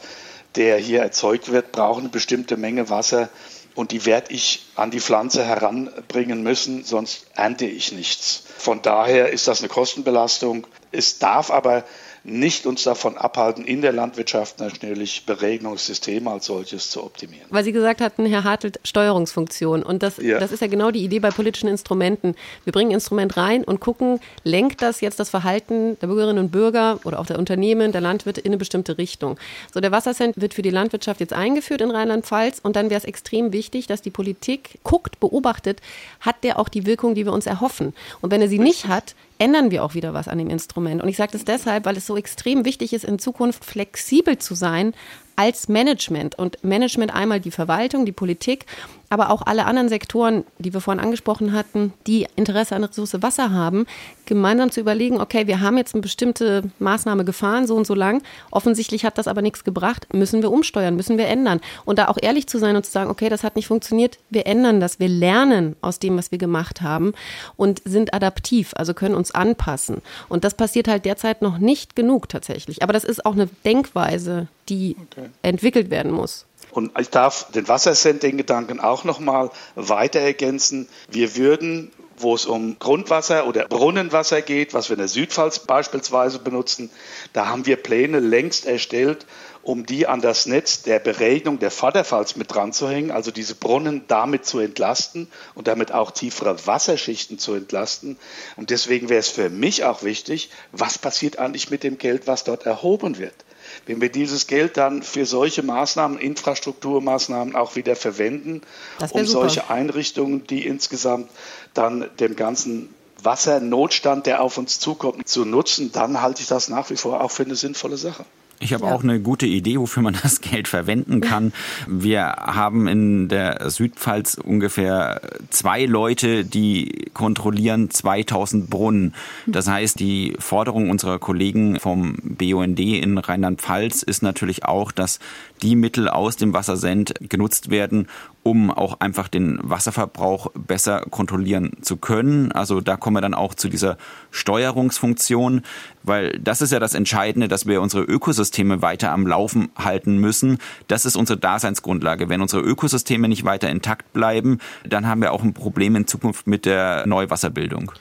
der 0.55 0.77
hier 0.77 1.01
erzeugt 1.01 1.51
wird, 1.51 1.71
braucht 1.71 1.99
eine 1.99 2.09
bestimmte 2.09 2.55
Menge 2.55 2.89
Wasser 2.89 3.29
und 3.77 3.91
die 3.91 4.07
werde 4.07 4.33
ich 4.33 4.65
an 4.75 4.89
die 4.89 4.99
Pflanze 4.99 5.45
heranbringen 5.45 6.41
müssen, 6.41 6.83
sonst 6.83 7.27
ernte 7.35 7.67
ich 7.67 7.91
nichts. 7.91 8.41
Von 8.57 8.81
daher 8.81 9.29
ist 9.29 9.47
das 9.47 9.59
eine 9.59 9.69
Kostenbelastung. 9.69 10.65
Es 10.91 11.19
darf 11.19 11.51
aber 11.51 11.83
nicht 12.27 12.65
uns 12.65 12.83
davon 12.83 13.17
abhalten, 13.17 13.63
in 13.63 13.81
der 13.81 13.93
Landwirtschaft 13.93 14.59
natürlich 14.59 15.25
Beregnungssysteme 15.25 16.29
als 16.29 16.45
solches 16.45 16.89
zu 16.89 17.03
optimieren. 17.03 17.45
Weil 17.49 17.63
Sie 17.63 17.71
gesagt 17.71 18.01
hatten, 18.01 18.25
Herr 18.25 18.43
Hartelt, 18.43 18.79
Steuerungsfunktion. 18.83 19.81
Und 19.81 20.03
das, 20.03 20.17
ja. 20.17 20.37
das 20.37 20.51
ist 20.51 20.61
ja 20.61 20.67
genau 20.67 20.91
die 20.91 21.03
Idee 21.03 21.19
bei 21.19 21.31
politischen 21.31 21.69
Instrumenten. 21.69 22.35
Wir 22.65 22.73
bringen 22.73 22.91
ein 22.91 22.95
Instrument 22.95 23.37
rein 23.37 23.63
und 23.63 23.79
gucken, 23.79 24.19
lenkt 24.43 24.81
das 24.81 24.99
jetzt 24.99 25.19
das 25.19 25.29
Verhalten 25.29 25.97
der 26.01 26.07
Bürgerinnen 26.07 26.39
und 26.39 26.51
Bürger 26.51 26.99
oder 27.05 27.19
auch 27.19 27.25
der 27.25 27.39
Unternehmen, 27.39 27.93
der 27.93 28.01
Landwirte 28.01 28.41
in 28.41 28.47
eine 28.47 28.57
bestimmte 28.57 28.97
Richtung. 28.97 29.39
So, 29.73 29.79
der 29.79 29.91
Wassercent 29.91 30.39
wird 30.39 30.53
für 30.53 30.61
die 30.61 30.69
Landwirtschaft 30.69 31.21
jetzt 31.21 31.33
eingeführt 31.33 31.79
in 31.79 31.91
Rheinland-Pfalz 31.91 32.59
und 32.61 32.75
dann 32.75 32.89
wäre 32.89 32.99
es 32.99 33.05
extrem 33.05 33.53
wichtig, 33.53 33.87
dass 33.87 34.01
die 34.01 34.11
Politik 34.11 34.79
guckt, 34.83 35.21
beobachtet, 35.21 35.79
hat 36.19 36.43
der 36.43 36.59
auch 36.59 36.67
die 36.67 36.85
Wirkung, 36.85 37.15
die 37.15 37.25
wir 37.25 37.31
uns 37.31 37.45
erhoffen. 37.45 37.93
Und 38.19 38.31
wenn 38.31 38.41
er 38.41 38.49
sie 38.49 38.59
nicht 38.59 38.87
hat, 38.87 39.15
ändern 39.39 39.71
wir 39.71 39.83
auch 39.83 39.93
wieder 39.93 40.13
was 40.13 40.27
an 40.27 40.37
dem 40.37 40.49
Instrument. 40.49 41.01
Und 41.01 41.09
ich 41.09 41.17
sage 41.17 41.31
das 41.33 41.45
deshalb, 41.45 41.85
weil 41.85 41.97
es 41.97 42.07
so 42.07 42.17
extrem 42.17 42.65
wichtig 42.65 42.93
ist, 42.93 43.05
in 43.05 43.19
Zukunft 43.19 43.65
flexibel 43.65 44.37
zu 44.37 44.55
sein, 44.55 44.93
als 45.35 45.69
Management. 45.69 46.37
Und 46.37 46.63
Management 46.63 47.13
einmal 47.13 47.39
die 47.39 47.51
Verwaltung, 47.51 48.05
die 48.05 48.11
Politik, 48.11 48.65
aber 49.09 49.29
auch 49.29 49.41
alle 49.45 49.65
anderen 49.65 49.89
Sektoren, 49.89 50.43
die 50.59 50.73
wir 50.73 50.81
vorhin 50.81 51.03
angesprochen 51.03 51.53
hatten, 51.53 51.93
die 52.07 52.27
Interesse 52.35 52.75
an 52.75 52.83
Ressource 52.83 53.21
Wasser 53.21 53.51
haben, 53.51 53.85
gemeinsam 54.25 54.71
zu 54.71 54.81
überlegen, 54.81 55.21
okay, 55.21 55.47
wir 55.47 55.61
haben 55.61 55.77
jetzt 55.77 55.93
eine 55.95 56.01
bestimmte 56.01 56.63
Maßnahme 56.79 57.23
gefahren, 57.23 57.67
so 57.67 57.75
und 57.75 57.87
so 57.87 57.93
lang. 57.93 58.21
Offensichtlich 58.51 59.05
hat 59.05 59.17
das 59.17 59.27
aber 59.27 59.41
nichts 59.41 59.63
gebracht. 59.63 60.13
Müssen 60.13 60.41
wir 60.41 60.51
umsteuern, 60.51 60.95
müssen 60.95 61.17
wir 61.17 61.27
ändern. 61.27 61.61
Und 61.85 61.99
da 61.99 62.09
auch 62.09 62.17
ehrlich 62.21 62.47
zu 62.47 62.57
sein 62.57 62.75
und 62.75 62.85
zu 62.85 62.91
sagen, 62.91 63.09
okay, 63.09 63.29
das 63.29 63.43
hat 63.43 63.55
nicht 63.55 63.67
funktioniert, 63.67 64.17
wir 64.29 64.45
ändern 64.45 64.79
das, 64.79 64.99
wir 64.99 65.09
lernen 65.09 65.75
aus 65.81 65.99
dem, 65.99 66.17
was 66.17 66.31
wir 66.31 66.37
gemacht 66.37 66.81
haben 66.81 67.13
und 67.55 67.81
sind 67.85 68.13
adaptiv, 68.13 68.73
also 68.75 68.93
können 68.93 69.15
uns 69.15 69.31
anpassen. 69.31 70.01
Und 70.27 70.43
das 70.43 70.55
passiert 70.55 70.87
halt 70.87 71.05
derzeit 71.05 71.41
noch 71.41 71.59
nicht 71.59 71.95
genug 71.95 72.27
tatsächlich. 72.27 72.83
Aber 72.83 72.93
das 72.93 73.05
ist 73.05 73.25
auch 73.25 73.33
eine 73.33 73.47
Denkweise, 73.63 74.47
die 74.67 74.97
okay. 74.99 75.29
entwickelt 75.43 75.89
werden 75.89 76.11
muss. 76.11 76.46
Und 76.71 76.97
ich 76.99 77.09
darf 77.09 77.51
den 77.51 77.67
Wassercent, 77.67 78.23
den 78.23 78.37
Gedanken 78.37 78.79
auch 78.79 79.03
nochmal 79.03 79.49
weiter 79.75 80.19
ergänzen. 80.19 80.87
Wir 81.09 81.35
würden, 81.35 81.91
wo 82.17 82.35
es 82.35 82.45
um 82.45 82.77
Grundwasser 82.79 83.47
oder 83.47 83.67
Brunnenwasser 83.67 84.41
geht, 84.41 84.73
was 84.73 84.89
wir 84.89 84.95
in 84.95 84.99
der 84.99 85.07
Südpfalz 85.07 85.59
beispielsweise 85.59 86.39
benutzen, 86.39 86.89
da 87.33 87.47
haben 87.47 87.65
wir 87.65 87.77
Pläne 87.77 88.19
längst 88.19 88.65
erstellt, 88.65 89.25
um 89.67 89.85
die 89.85 90.07
an 90.07 90.21
das 90.21 90.45
Netz 90.45 90.83
der 90.83 90.99
Beregnung 90.99 91.59
der 91.59 91.71
Vorderpfalz 91.71 92.37
mit 92.37 92.53
dran 92.53 92.71
zu 92.71 92.89
hängen, 92.89 93.11
also 93.11 93.31
diese 93.31 93.53
Brunnen 93.53 94.05
damit 94.07 94.45
zu 94.45 94.59
entlasten 94.59 95.27
und 95.55 95.67
damit 95.67 95.91
auch 95.91 96.11
tiefere 96.11 96.65
Wasserschichten 96.65 97.37
zu 97.37 97.53
entlasten. 97.53 98.17
Und 98.55 98.69
deswegen 98.69 99.09
wäre 99.09 99.19
es 99.19 99.29
für 99.29 99.49
mich 99.49 99.83
auch 99.83 100.03
wichtig, 100.03 100.49
was 100.71 100.97
passiert 100.97 101.37
eigentlich 101.37 101.69
mit 101.69 101.83
dem 101.83 101.97
Geld, 101.97 102.27
was 102.27 102.45
dort 102.45 102.65
erhoben 102.65 103.17
wird. 103.17 103.35
Wenn 103.85 104.01
wir 104.01 104.09
dieses 104.09 104.47
Geld 104.47 104.77
dann 104.77 105.03
für 105.03 105.25
solche 105.25 105.63
Maßnahmen, 105.63 106.17
Infrastrukturmaßnahmen 106.17 107.55
auch 107.55 107.75
wieder 107.75 107.95
verwenden, 107.95 108.61
um 108.99 109.25
super. 109.25 109.41
solche 109.41 109.69
Einrichtungen, 109.69 110.45
die 110.47 110.65
insgesamt 110.65 111.29
dann 111.73 112.09
dem 112.19 112.35
ganzen 112.35 112.93
Wassernotstand, 113.21 114.25
der 114.25 114.41
auf 114.41 114.57
uns 114.57 114.79
zukommt, 114.79 115.27
zu 115.27 115.45
nutzen, 115.45 115.91
dann 115.91 116.21
halte 116.21 116.41
ich 116.41 116.47
das 116.47 116.69
nach 116.69 116.89
wie 116.89 116.97
vor 116.97 117.21
auch 117.21 117.31
für 117.31 117.43
eine 117.43 117.55
sinnvolle 117.55 117.97
Sache. 117.97 118.25
Ich 118.59 118.73
habe 118.73 118.85
ja. 118.85 118.93
auch 118.93 119.03
eine 119.03 119.19
gute 119.19 119.45
Idee, 119.45 119.79
wofür 119.79 120.03
man 120.03 120.17
das 120.23 120.41
Geld 120.41 120.67
verwenden 120.67 121.21
kann. 121.21 121.53
Wir 121.87 122.23
haben 122.25 122.87
in 122.87 123.27
der 123.27 123.69
Südpfalz 123.69 124.35
ungefähr 124.35 125.21
zwei 125.49 125.85
Leute, 125.85 126.43
die 126.43 127.09
kontrollieren 127.13 127.89
2000 127.89 128.69
Brunnen. 128.69 129.13
Das 129.45 129.67
heißt, 129.67 129.99
die 129.99 130.35
Forderung 130.39 130.89
unserer 130.89 131.19
Kollegen 131.19 131.79
vom 131.79 132.17
BUND 132.23 132.79
in 132.79 133.17
Rheinland-Pfalz 133.17 134.03
ist 134.03 134.23
natürlich 134.23 134.65
auch, 134.65 134.91
dass 134.91 135.19
die 135.61 135.75
Mittel 135.75 136.07
aus 136.07 136.37
dem 136.37 136.53
Wassersend 136.53 137.13
genutzt 137.19 137.69
werden, 137.69 138.07
um 138.47 138.71
auch 138.71 139.01
einfach 139.01 139.27
den 139.27 139.59
Wasserverbrauch 139.61 140.51
besser 140.53 141.01
kontrollieren 141.09 141.73
zu 141.81 141.97
können. 141.97 142.53
Also 142.53 142.79
da 142.79 142.95
kommen 142.95 143.17
wir 143.17 143.21
dann 143.21 143.33
auch 143.33 143.53
zu 143.53 143.67
dieser 143.67 143.97
Steuerungsfunktion, 144.31 145.63
weil 146.03 146.39
das 146.39 146.61
ist 146.61 146.71
ja 146.71 146.79
das 146.79 146.93
Entscheidende, 146.93 147.49
dass 147.49 147.65
wir 147.65 147.81
unsere 147.81 148.03
Ökosysteme 148.03 148.81
weiter 148.81 149.11
am 149.11 149.27
Laufen 149.27 149.69
halten 149.77 150.17
müssen. 150.19 150.59
Das 150.87 151.05
ist 151.05 151.17
unsere 151.17 151.37
Daseinsgrundlage. 151.37 152.29
Wenn 152.29 152.41
unsere 152.41 152.61
Ökosysteme 152.61 153.27
nicht 153.27 153.43
weiter 153.43 153.69
intakt 153.69 154.13
bleiben, 154.13 154.59
dann 154.87 155.07
haben 155.07 155.21
wir 155.21 155.33
auch 155.33 155.43
ein 155.43 155.53
Problem 155.53 155.97
in 155.97 156.07
Zukunft 156.07 156.47
mit 156.47 156.65
der 156.65 157.05
Neuwasserbildung. 157.05 157.91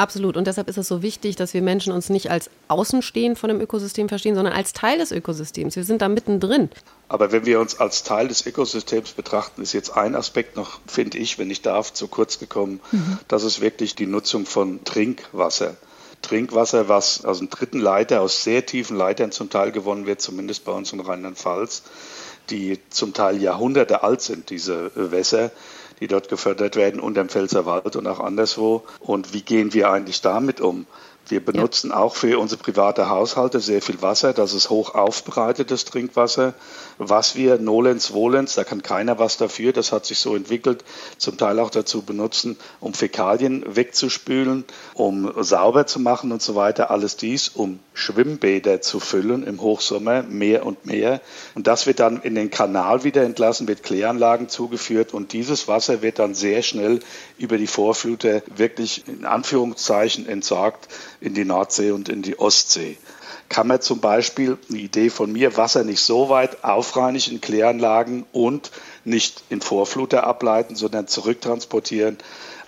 Absolut. 0.00 0.38
Und 0.38 0.46
deshalb 0.46 0.66
ist 0.70 0.78
es 0.78 0.88
so 0.88 1.02
wichtig, 1.02 1.36
dass 1.36 1.52
wir 1.52 1.60
Menschen 1.60 1.92
uns 1.92 2.08
nicht 2.08 2.30
als 2.30 2.48
Außenstehend 2.68 3.38
von 3.38 3.48
dem 3.48 3.60
Ökosystem 3.60 4.08
verstehen, 4.08 4.34
sondern 4.34 4.54
als 4.54 4.72
Teil 4.72 4.96
des 4.96 5.12
Ökosystems. 5.12 5.76
Wir 5.76 5.84
sind 5.84 6.00
da 6.00 6.08
mittendrin. 6.08 6.70
Aber 7.08 7.32
wenn 7.32 7.44
wir 7.44 7.60
uns 7.60 7.78
als 7.78 8.02
Teil 8.02 8.26
des 8.28 8.46
Ökosystems 8.46 9.12
betrachten, 9.12 9.60
ist 9.60 9.74
jetzt 9.74 9.90
ein 9.90 10.14
Aspekt 10.14 10.56
noch, 10.56 10.80
finde 10.86 11.18
ich, 11.18 11.38
wenn 11.38 11.50
ich 11.50 11.60
darf, 11.60 11.92
zu 11.92 12.08
kurz 12.08 12.38
gekommen. 12.38 12.80
Mhm. 12.92 13.18
Das 13.28 13.44
ist 13.44 13.60
wirklich 13.60 13.94
die 13.94 14.06
Nutzung 14.06 14.46
von 14.46 14.82
Trinkwasser. 14.84 15.76
Trinkwasser, 16.22 16.88
was 16.88 17.26
aus 17.26 17.40
einem 17.40 17.50
dritten 17.50 17.78
Leiter, 17.78 18.22
aus 18.22 18.42
sehr 18.42 18.64
tiefen 18.64 18.96
Leitern 18.96 19.32
zum 19.32 19.50
Teil 19.50 19.70
gewonnen 19.70 20.06
wird, 20.06 20.22
zumindest 20.22 20.64
bei 20.64 20.72
uns 20.72 20.94
in 20.94 21.00
Rheinland-Pfalz, 21.00 21.82
die 22.48 22.78
zum 22.88 23.12
Teil 23.12 23.42
Jahrhunderte 23.42 24.02
alt 24.02 24.22
sind, 24.22 24.48
diese 24.48 24.92
Wässer 24.94 25.50
die 26.00 26.08
dort 26.08 26.28
gefördert 26.28 26.76
werden 26.76 27.00
und 27.00 27.16
im 27.18 27.28
Pfälzerwald 27.28 27.94
und 27.96 28.06
auch 28.06 28.20
anderswo. 28.20 28.82
Und 29.00 29.32
wie 29.32 29.42
gehen 29.42 29.72
wir 29.72 29.90
eigentlich 29.90 30.20
damit 30.22 30.60
um? 30.60 30.86
Wir 31.28 31.44
benutzen 31.44 31.90
ja. 31.90 31.96
auch 31.96 32.16
für 32.16 32.38
unsere 32.38 32.60
private 32.60 33.08
Haushalte 33.08 33.60
sehr 33.60 33.82
viel 33.82 34.02
Wasser. 34.02 34.32
Das 34.32 34.52
ist 34.52 34.70
hoch 34.70 34.94
aufbereitetes 34.94 35.84
Trinkwasser. 35.84 36.54
Was 37.02 37.34
wir 37.34 37.56
nolens 37.56 38.08
volens, 38.08 38.56
da 38.56 38.62
kann 38.62 38.82
keiner 38.82 39.18
was 39.18 39.38
dafür, 39.38 39.72
das 39.72 39.90
hat 39.90 40.04
sich 40.04 40.18
so 40.18 40.36
entwickelt, 40.36 40.84
zum 41.16 41.38
Teil 41.38 41.58
auch 41.58 41.70
dazu 41.70 42.02
benutzen, 42.02 42.58
um 42.78 42.92
Fäkalien 42.92 43.64
wegzuspülen, 43.66 44.66
um 44.92 45.32
sauber 45.42 45.86
zu 45.86 45.98
machen 45.98 46.30
und 46.30 46.42
so 46.42 46.56
weiter. 46.56 46.90
Alles 46.90 47.16
dies, 47.16 47.48
um 47.48 47.78
Schwimmbäder 47.94 48.82
zu 48.82 49.00
füllen 49.00 49.44
im 49.44 49.62
Hochsommer, 49.62 50.24
mehr 50.24 50.66
und 50.66 50.84
mehr. 50.84 51.22
Und 51.54 51.68
das 51.68 51.86
wird 51.86 52.00
dann 52.00 52.20
in 52.20 52.34
den 52.34 52.50
Kanal 52.50 53.02
wieder 53.02 53.22
entlassen, 53.22 53.66
wird 53.66 53.82
Kläranlagen 53.82 54.50
zugeführt 54.50 55.14
und 55.14 55.32
dieses 55.32 55.68
Wasser 55.68 56.02
wird 56.02 56.18
dann 56.18 56.34
sehr 56.34 56.60
schnell 56.60 57.00
über 57.38 57.56
die 57.56 57.66
Vorfluter 57.66 58.42
wirklich 58.54 59.08
in 59.08 59.24
Anführungszeichen 59.24 60.28
entsorgt 60.28 60.88
in 61.22 61.32
die 61.32 61.46
Nordsee 61.46 61.92
und 61.92 62.10
in 62.10 62.20
die 62.20 62.38
Ostsee. 62.38 62.98
Kann 63.50 63.66
man 63.66 63.80
zum 63.80 63.98
Beispiel, 63.98 64.58
eine 64.68 64.78
Idee 64.78 65.10
von 65.10 65.32
mir, 65.32 65.56
Wasser 65.56 65.82
nicht 65.82 66.00
so 66.00 66.28
weit 66.28 66.62
aufreinigen 66.62 67.32
in 67.32 67.40
Kläranlagen 67.40 68.24
und 68.32 68.70
nicht 69.04 69.42
in 69.50 69.60
Vorfluter 69.60 70.22
ableiten, 70.24 70.76
sondern 70.76 71.08
zurücktransportieren 71.08 72.16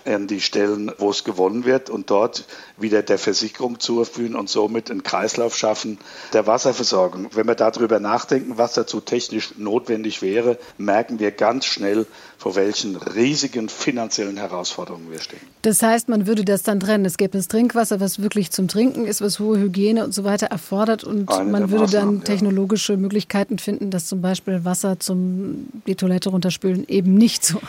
an 0.05 0.27
die 0.27 0.41
Stellen, 0.41 0.91
wo 0.97 1.09
es 1.09 1.23
gewonnen 1.23 1.65
wird 1.65 1.89
und 1.89 2.09
dort 2.09 2.45
wieder 2.77 3.01
der 3.01 3.17
Versicherung 3.17 3.79
zuführen 3.79 4.35
und 4.35 4.49
somit 4.49 4.91
einen 4.91 5.03
Kreislauf 5.03 5.55
schaffen 5.55 5.97
der 6.33 6.47
Wasserversorgung. 6.47 7.29
Wenn 7.33 7.47
wir 7.47 7.55
darüber 7.55 7.99
nachdenken, 7.99 8.57
was 8.57 8.73
dazu 8.73 8.99
technisch 9.01 9.53
notwendig 9.57 10.21
wäre, 10.21 10.57
merken 10.77 11.19
wir 11.19 11.31
ganz 11.31 11.65
schnell, 11.65 12.05
vor 12.37 12.55
welchen 12.55 12.97
riesigen 12.97 13.69
finanziellen 13.69 14.35
Herausforderungen 14.35 15.09
wir 15.09 15.21
stehen. 15.21 15.39
Das 15.61 15.81
heißt, 15.81 16.09
man 16.09 16.27
würde 16.27 16.43
das 16.43 16.63
dann 16.63 16.81
trennen. 16.81 17.05
Es 17.05 17.17
gäbe 17.17 17.37
das 17.37 17.47
Trinkwasser, 17.47 18.01
was 18.01 18.21
wirklich 18.21 18.51
zum 18.51 18.67
Trinken 18.67 19.05
ist, 19.05 19.21
was 19.21 19.39
hohe 19.39 19.57
Hygiene 19.57 20.03
und 20.03 20.13
so 20.13 20.25
weiter 20.25 20.47
erfordert 20.47 21.05
und 21.05 21.31
Eine 21.31 21.49
man 21.49 21.71
würde 21.71 21.89
dann 21.89 22.23
technologische 22.23 22.93
ja. 22.93 22.99
Möglichkeiten 22.99 23.59
finden, 23.59 23.91
dass 23.91 24.07
zum 24.07 24.21
Beispiel 24.21 24.65
Wasser 24.65 24.99
zum 24.99 25.67
die 25.87 25.95
Toilette 25.95 26.29
runterspülen 26.29 26.85
eben 26.87 27.13
nicht 27.13 27.45
so 27.45 27.61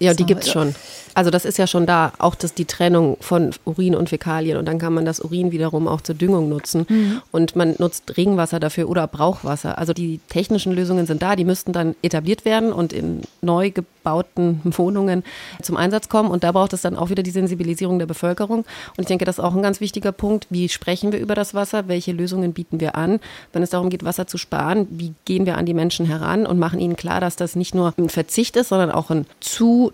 Ja, 0.00 0.14
die 0.14 0.24
gibt 0.24 0.44
es 0.44 0.50
schon. 0.50 0.74
Also 1.14 1.30
das 1.30 1.44
ist 1.44 1.58
ja 1.58 1.66
schon 1.66 1.86
da, 1.86 2.12
auch 2.18 2.34
das, 2.34 2.54
die 2.54 2.64
Trennung 2.64 3.16
von 3.20 3.50
Urin 3.64 3.94
und 3.94 4.08
Fäkalien. 4.08 4.56
Und 4.56 4.66
dann 4.66 4.78
kann 4.78 4.94
man 4.94 5.04
das 5.04 5.20
Urin 5.20 5.52
wiederum 5.52 5.88
auch 5.88 6.00
zur 6.00 6.14
Düngung 6.14 6.48
nutzen. 6.48 6.86
Mhm. 6.88 7.22
und 7.30 7.56
man 7.56 7.74
nutzt 7.78 8.16
Regenwasser 8.16 8.60
dafür 8.60 8.88
oder 8.88 9.06
Brauchwasser. 9.06 9.78
Also 9.78 9.92
die 9.92 10.20
technischen 10.28 10.72
Lösungen 10.72 11.06
sind 11.06 11.22
da, 11.22 11.36
die 11.36 11.44
müssten 11.44 11.72
dann 11.72 11.94
etabliert 12.02 12.44
werden 12.44 12.72
und 12.72 12.92
in 12.92 13.22
neu 13.42 13.70
gebauten 13.70 14.60
Wohnungen 14.64 15.22
zum 15.62 15.76
Einsatz 15.76 16.08
kommen. 16.08 16.30
Und 16.30 16.44
da 16.44 16.52
braucht 16.52 16.72
es 16.72 16.82
dann 16.82 16.96
auch 16.96 17.10
wieder 17.10 17.22
die 17.22 17.30
Sensibilisierung 17.30 17.98
der 17.98 18.06
Bevölkerung. 18.06 18.60
Und 18.60 19.00
ich 19.00 19.06
denke, 19.06 19.24
das 19.24 19.38
ist 19.38 19.44
auch 19.44 19.54
ein 19.54 19.62
ganz 19.62 19.80
wichtiger 19.80 20.12
Punkt, 20.12 20.46
wie 20.50 20.68
sprechen 20.68 21.12
wir 21.12 21.18
über 21.18 21.34
das 21.34 21.54
Wasser, 21.54 21.88
welche 21.88 22.12
Lösungen 22.12 22.52
bieten 22.52 22.80
wir 22.80 22.96
an, 22.96 23.20
wenn 23.52 23.62
es 23.62 23.70
darum 23.70 23.90
geht, 23.90 24.04
Wasser 24.04 24.26
zu 24.26 24.38
sparen, 24.38 24.86
wie 24.90 25.12
gehen 25.24 25.46
wir 25.46 25.58
an 25.58 25.66
die 25.66 25.74
Menschen 25.74 26.06
heran 26.06 26.46
und 26.46 26.58
machen 26.58 26.80
ihnen 26.80 26.96
klar, 26.96 27.20
dass 27.20 27.36
das 27.36 27.56
nicht 27.56 27.74
nur 27.74 27.92
ein 27.98 28.08
Verzicht 28.08 28.56
ist, 28.56 28.68
sondern 28.68 28.90
auch 28.90 29.10
ein 29.10 29.26
Zutun 29.40 29.89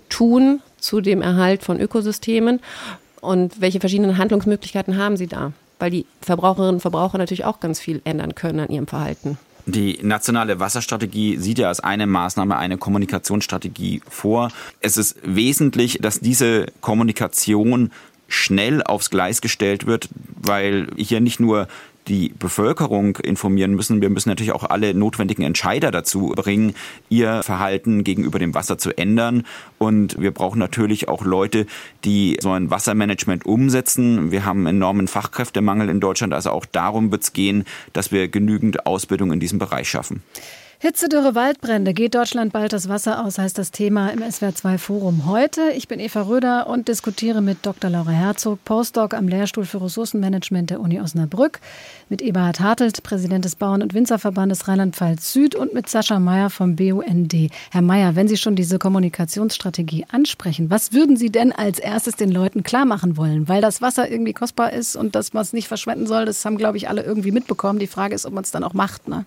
zu 0.79 1.01
dem 1.01 1.23
Erhalt 1.23 1.63
von 1.63 1.81
Ökosystemen 1.81 2.61
und 3.21 3.61
welche 3.61 3.81
verschiedenen 3.81 4.19
Handlungsmöglichkeiten 4.19 4.97
haben 4.97 5.17
Sie 5.17 5.27
da? 5.27 5.53
Weil 5.79 5.91
die 5.91 6.07
Verbraucherinnen 6.23 6.77
und 6.77 6.81
Verbraucher 6.81 7.19
natürlich 7.19 7.45
auch 7.45 7.61
ganz 7.61 7.81
viel 7.81 8.01
ändern 8.05 8.35
können 8.35 8.61
an 8.61 8.71
ihrem 8.71 8.87
Verhalten. 8.87 9.39
Die 9.67 9.99
nationale 10.01 10.61
Wasserstrategie 10.61 11.39
sieht 11.39 11.59
ja 11.59 11.69
als 11.69 11.81
eine 11.81 12.07
Maßnahme 12.07 12.57
eine 12.57 12.79
Kommunikationsstrategie 12.79 14.01
vor. 14.09 14.53
Es 14.81 14.97
ist 14.97 15.17
wesentlich, 15.25 15.99
dass 16.01 16.21
diese 16.21 16.67
Kommunikation 16.81 17.91
schnell 18.29 18.83
aufs 18.83 19.11
Gleis 19.11 19.41
gestellt 19.41 19.87
wird, 19.87 20.09
weil 20.37 20.89
hier 20.97 21.21
nicht 21.21 21.41
nur 21.41 21.67
die 22.09 22.33
Bevölkerung 22.39 23.17
informieren 23.17 23.75
müssen. 23.75 24.01
Wir 24.01 24.11
müssen 24.11 24.29
natürlich 24.29 24.53
auch 24.53 24.65
alle 24.65 24.95
notwendigen 24.95 25.43
Entscheider 25.43 25.91
dazu 25.91 26.33
bringen, 26.37 26.75
ihr 27.09 27.43
Verhalten 27.43 28.05
gegenüber 28.05 28.39
dem 28.39 28.55
Wasser 28.55 28.79
zu 28.79 28.97
ändern. 28.97 29.45
Und 29.79 30.21
wir 30.21 30.33
brauchen 30.33 30.59
natürlich 30.59 31.09
auch 31.09 31.25
Leute, 31.25 31.67
die 32.05 32.39
so 32.41 32.51
ein 32.53 32.71
Wassermanagement 32.71 33.45
umsetzen. 33.47 34.31
Wir 34.31 34.45
haben 34.45 34.67
enormen 34.67 35.09
Fachkräftemangel 35.09 35.89
in 35.89 36.01
Deutschland. 36.01 36.33
Also 36.33 36.51
auch 36.51 36.67
darum 36.67 37.11
wird 37.11 37.23
es 37.23 37.33
gehen, 37.33 37.65
dass 37.93 38.13
wir 38.13 38.29
genügend 38.29 38.87
Ausbildung 38.87 39.33
in 39.33 39.41
diesem 39.41 39.59
Bereich 39.59 39.89
schaffen. 39.89 40.23
Hitze, 40.87 41.09
Dürre, 41.09 41.35
Waldbrände. 41.35 41.95
Geht 41.95 42.15
Deutschland 42.15 42.53
bald 42.53 42.73
das 42.73 42.89
Wasser 42.89 43.25
aus, 43.25 43.39
heißt 43.39 43.59
das 43.59 43.73
Thema 43.73 44.11
im 44.11 44.21
SWR2 44.23 44.79
Forum 44.79 45.27
heute. 45.27 45.73
Ich 45.77 45.89
bin 45.89 45.99
Eva 45.99 46.23
Röder 46.23 46.69
und 46.69 46.87
diskutiere 46.87 47.43
mit 47.43 47.67
Dr. 47.67 47.91
Laura 47.91 48.13
Herzog, 48.13 48.65
Postdoc 48.65 49.13
am 49.13 49.27
Lehrstuhl 49.27 49.65
für 49.65 49.83
Ressourcenmanagement 49.83 50.71
der 50.71 50.79
Uni 50.79 51.01
Osnabrück, 51.01 51.59
mit 52.09 52.23
Eberhard 52.23 52.61
Hartelt, 52.61 53.03
Präsident 53.03 53.45
des 53.45 53.57
Bauern- 53.57 53.83
und 53.83 53.95
Winzerverbandes 53.95 54.69
Rheinland-Pfalz 54.69 55.33
Süd 55.33 55.57
und 55.57 55.75
mit 55.75 55.89
Sascha 55.89 56.21
Meyer 56.21 56.51
vom 56.51 56.77
BUND. 56.77 57.35
Herr 57.73 57.83
Meyer, 57.83 58.15
wenn 58.15 58.29
Sie 58.29 58.37
schon 58.37 58.55
diese 58.55 58.79
Kommunikationsstrategie 58.79 60.07
ansprechen, 60.13 60.71
was 60.71 60.93
würden 60.93 61.17
Sie 61.17 61.31
denn 61.31 61.51
als 61.51 61.81
erstes 61.81 62.15
den 62.15 62.31
Leuten 62.31 62.63
klar 62.63 62.85
machen 62.85 63.17
wollen? 63.17 63.49
Weil 63.49 63.61
das 63.61 63.83
Wasser 63.83 64.09
irgendwie 64.09 64.35
kostbar 64.35 64.73
ist 64.73 64.95
und 64.95 65.17
dass 65.17 65.33
man 65.33 65.43
es 65.43 65.53
nicht 65.53 65.67
verschwenden 65.67 66.07
soll, 66.07 66.27
das 66.27 66.45
haben, 66.45 66.57
glaube 66.57 66.77
ich, 66.77 66.89
alle 66.89 67.03
irgendwie 67.03 67.33
mitbekommen. 67.33 67.81
Die 67.81 67.89
Frage 67.89 68.15
ist, 68.15 68.25
ob 68.25 68.33
man 68.33 68.45
es 68.45 68.53
dann 68.53 68.63
auch 68.63 68.73
macht. 68.75 69.09
Ne? 69.09 69.25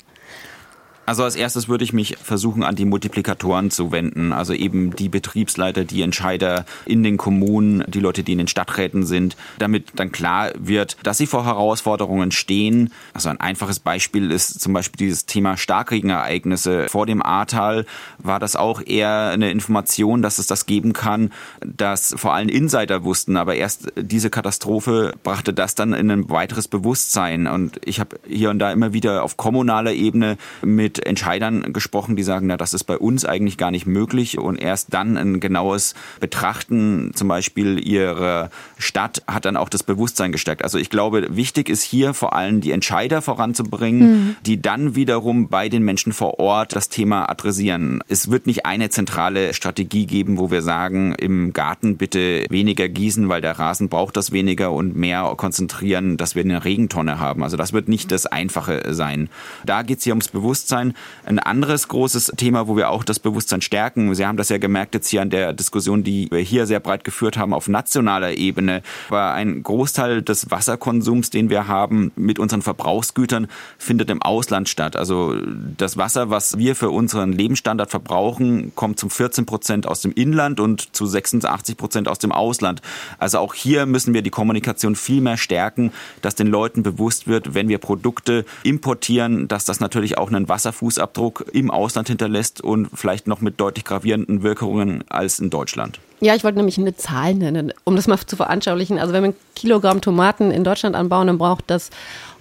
Also 1.10 1.24
als 1.24 1.36
erstes 1.36 1.68
würde 1.68 1.84
ich 1.84 1.92
mich 1.92 2.18
versuchen, 2.22 2.62
an 2.62 2.76
die 2.76 2.86
Multiplikatoren 2.86 3.72
zu 3.72 3.92
wenden. 3.92 4.32
Also 4.32 4.54
eben 4.54 4.96
die 4.96 5.10
Betriebsleiter, 5.10 5.84
die 5.84 6.04
Entscheider 6.04 6.66
in 6.86 7.02
den 7.02 7.18
Kommunen, 7.18 7.84
die 7.88 8.00
Leute, 8.00 8.22
die 8.22 8.34
in 8.34 8.38
den 8.38 8.48
Stadträten 8.48 9.08
sind, 9.08 9.36
damit 9.58 9.88
dann 9.96 10.12
klar 10.12 10.52
wird, 10.60 10.98
dass 11.02 11.18
sie 11.18 11.26
vor 11.26 11.46
Herausforderungen 11.46 12.32
stehen. 12.32 12.94
Also 13.12 13.30
ein 13.30 13.42
einfaches 13.42 13.80
Beispiel 13.80 14.30
ist 14.30 14.62
zum 14.62 14.74
Beispiel 14.74 15.00
dieses 15.08 15.26
Thema 15.26 15.58
Starkregenereignisse. 15.58 16.86
Vor 16.90 17.08
dem 17.08 17.24
Ahrtal 17.24 17.88
war 18.20 18.40
das 18.40 18.56
auch 18.56 18.80
eher 18.86 19.32
eine 19.34 19.50
Information, 19.50 20.22
dass 20.22 20.38
es 20.38 20.46
das 20.46 20.68
geben 20.68 20.94
kann, 20.94 21.32
dass 21.66 22.14
vor 22.18 22.36
allem 22.36 22.50
Insider 22.50 23.04
wussten. 23.04 23.36
Aber 23.36 23.56
erst 23.56 23.92
diese 23.96 24.30
Katastrophe 24.30 25.16
brachte 25.24 25.56
das 25.56 25.74
dann 25.74 25.94
in 25.94 26.12
ein 26.12 26.30
weiteres 26.30 26.68
Bewusstsein. 26.68 27.48
Und 27.48 27.82
ich 27.84 28.00
habe 28.00 28.20
hier 28.28 28.52
und 28.52 28.60
da 28.60 28.72
immer 28.72 28.94
wieder 28.94 29.24
auf 29.24 29.38
kommunaler 29.38 29.94
Ebene 29.94 30.38
mit 30.62 30.99
Entscheidern 31.06 31.74
gesprochen, 31.74 32.16
die 32.16 32.24
sagen, 32.24 32.48
na, 32.48 32.58
das 32.58 32.74
ist 32.74 32.84
bei 32.84 32.98
uns 32.98 33.26
eigentlich 33.26 33.58
gar 33.58 33.72
nicht 33.72 33.86
möglich 33.86 34.38
und 34.38 34.58
erst 34.58 34.94
dann 34.94 35.18
ein 35.18 35.40
genaues 35.40 35.96
Betrachten 36.20 37.12
zum 37.14 37.28
Beispiel 37.28 37.86
ihrer 37.86 38.50
Stadt 38.78 39.24
hat 39.28 39.46
dann 39.46 39.58
auch 39.58 39.70
das 39.70 39.84
Bewusstsein 39.84 40.32
gestärkt. 40.32 40.64
Also 40.64 40.78
ich 40.78 40.90
glaube, 40.90 41.28
wichtig 41.36 41.70
ist 41.70 41.84
hier 41.84 42.14
vor 42.14 42.34
allem 42.34 42.62
die 42.62 42.72
Entscheider 42.72 43.22
voranzubringen, 43.22 44.00
mhm. 44.02 44.36
die 44.46 44.62
dann 44.62 44.96
wiederum 44.96 45.50
bei 45.50 45.70
den 45.70 45.84
Menschen 45.84 46.14
vor 46.14 46.40
Ort 46.40 46.76
das 46.76 46.90
Thema 46.90 47.30
adressieren. 47.30 48.02
Es 48.08 48.32
wird 48.32 48.48
nicht 48.48 48.66
eine 48.66 48.90
zentrale 48.90 49.54
Strategie 49.54 50.06
geben, 50.06 50.38
wo 50.38 50.52
wir 50.52 50.62
sagen, 50.62 51.14
im 51.16 51.54
Garten 51.54 51.98
bitte 51.98 52.46
weniger 52.50 52.88
gießen, 52.88 53.30
weil 53.30 53.42
der 53.42 53.60
Rasen 53.60 53.90
braucht 53.90 54.18
das 54.18 54.32
weniger 54.32 54.72
und 54.72 54.96
mehr 54.96 55.34
konzentrieren, 55.38 56.18
dass 56.18 56.36
wir 56.36 56.44
eine 56.44 56.64
Regentonne 56.66 57.20
haben. 57.20 57.44
Also 57.44 57.58
das 57.58 57.74
wird 57.74 57.88
nicht 57.88 58.12
das 58.12 58.26
Einfache 58.26 58.94
sein. 58.94 59.30
Da 59.66 59.84
geht 59.84 60.00
es 60.00 60.04
hier 60.04 60.14
ums 60.14 60.30
Bewusstsein 60.30 60.79
ein 60.80 61.40
anderes 61.40 61.88
großes 61.88 62.34
Thema, 62.38 62.68
wo 62.68 62.76
wir 62.76 62.90
auch 62.90 63.04
das 63.04 63.20
Bewusstsein 63.20 63.62
stärken, 63.62 64.14
Sie 64.16 64.26
haben 64.26 64.38
das 64.38 64.50
ja 64.50 64.58
gemerkt 64.58 64.96
jetzt 64.96 65.08
hier 65.08 65.22
an 65.22 65.30
der 65.30 65.54
Diskussion, 65.54 66.04
die 66.04 66.30
wir 66.32 66.40
hier 66.40 66.66
sehr 66.66 66.80
breit 66.80 67.04
geführt 67.04 67.38
haben 67.38 67.54
auf 67.54 67.68
nationaler 67.68 68.38
Ebene, 68.38 68.82
war 69.10 69.34
ein 69.34 69.64
Großteil 69.64 70.22
des 70.22 70.52
Wasserkonsums, 70.52 71.30
den 71.30 71.50
wir 71.50 71.68
haben 71.68 72.12
mit 72.16 72.40
unseren 72.40 72.62
Verbrauchsgütern, 72.62 73.48
findet 73.78 74.10
im 74.10 74.22
Ausland 74.22 74.70
statt. 74.70 74.96
Also 74.96 75.36
das 75.78 75.98
Wasser, 75.98 76.30
was 76.30 76.58
wir 76.58 76.76
für 76.76 76.90
unseren 76.90 77.32
Lebensstandard 77.32 77.90
verbrauchen, 77.90 78.74
kommt 78.76 79.00
zum 79.00 79.10
14 79.10 79.46
Prozent 79.46 79.88
aus 79.88 80.02
dem 80.02 80.12
Inland 80.12 80.60
und 80.60 80.96
zu 80.96 81.06
86 81.06 81.78
Prozent 81.78 82.08
aus 82.08 82.20
dem 82.20 82.32
Ausland. 82.32 82.82
Also 83.18 83.40
auch 83.40 83.54
hier 83.54 83.86
müssen 83.86 84.14
wir 84.14 84.22
die 84.22 84.30
Kommunikation 84.30 84.96
viel 84.96 85.22
mehr 85.22 85.38
stärken, 85.38 85.92
dass 86.22 86.36
den 86.36 86.48
Leuten 86.48 86.84
bewusst 86.84 87.28
wird, 87.28 87.54
wenn 87.54 87.70
wir 87.70 87.78
Produkte 87.78 88.46
importieren, 88.64 89.48
dass 89.48 89.66
das 89.66 89.80
natürlich 89.80 90.18
auch 90.18 90.30
einen 90.30 90.50
Wasser 90.50 90.69
Fußabdruck 90.72 91.46
im 91.54 91.72
Ausland 91.72 92.08
hinterlässt 92.08 92.62
und 92.62 92.90
vielleicht 92.94 93.28
noch 93.28 93.42
mit 93.42 93.60
deutlich 93.60 93.86
gravierenden 93.86 94.44
Wirkungen 94.44 95.04
als 95.10 95.40
in 95.40 95.50
Deutschland. 95.50 96.00
Ja, 96.22 96.36
ich 96.36 96.44
wollte 96.44 96.58
nämlich 96.58 96.78
eine 96.78 96.96
Zahl 96.96 97.36
nennen, 97.36 97.74
um 97.84 97.96
das 97.96 98.08
mal 98.08 98.20
zu 98.20 98.36
veranschaulichen. 98.36 99.00
Also 99.00 99.14
wenn 99.14 99.24
wir 99.24 99.30
ein 99.30 99.36
Kilogramm 99.56 100.02
Tomaten 100.02 100.52
in 100.52 100.64
Deutschland 100.64 100.96
anbauen, 100.96 101.28
dann 101.28 101.38
braucht 101.38 101.66
das 101.68 101.90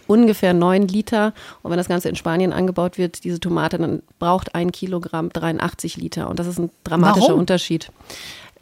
ungefähr 0.06 0.54
9 0.54 0.88
Liter. 0.88 1.32
Und 1.62 1.70
wenn 1.70 1.78
das 1.78 1.88
Ganze 1.88 2.08
in 2.08 2.16
Spanien 2.16 2.52
angebaut 2.52 2.98
wird, 2.98 3.24
diese 3.24 3.38
Tomate, 3.38 3.78
dann 3.78 4.02
braucht 4.18 4.54
ein 4.54 4.72
Kilogramm 4.72 5.28
83 5.30 5.96
Liter. 5.96 6.28
Und 6.28 6.38
das 6.38 6.46
ist 6.46 6.58
ein 6.58 6.70
dramatischer 6.84 7.28
Warum? 7.28 7.40
Unterschied 7.40 7.90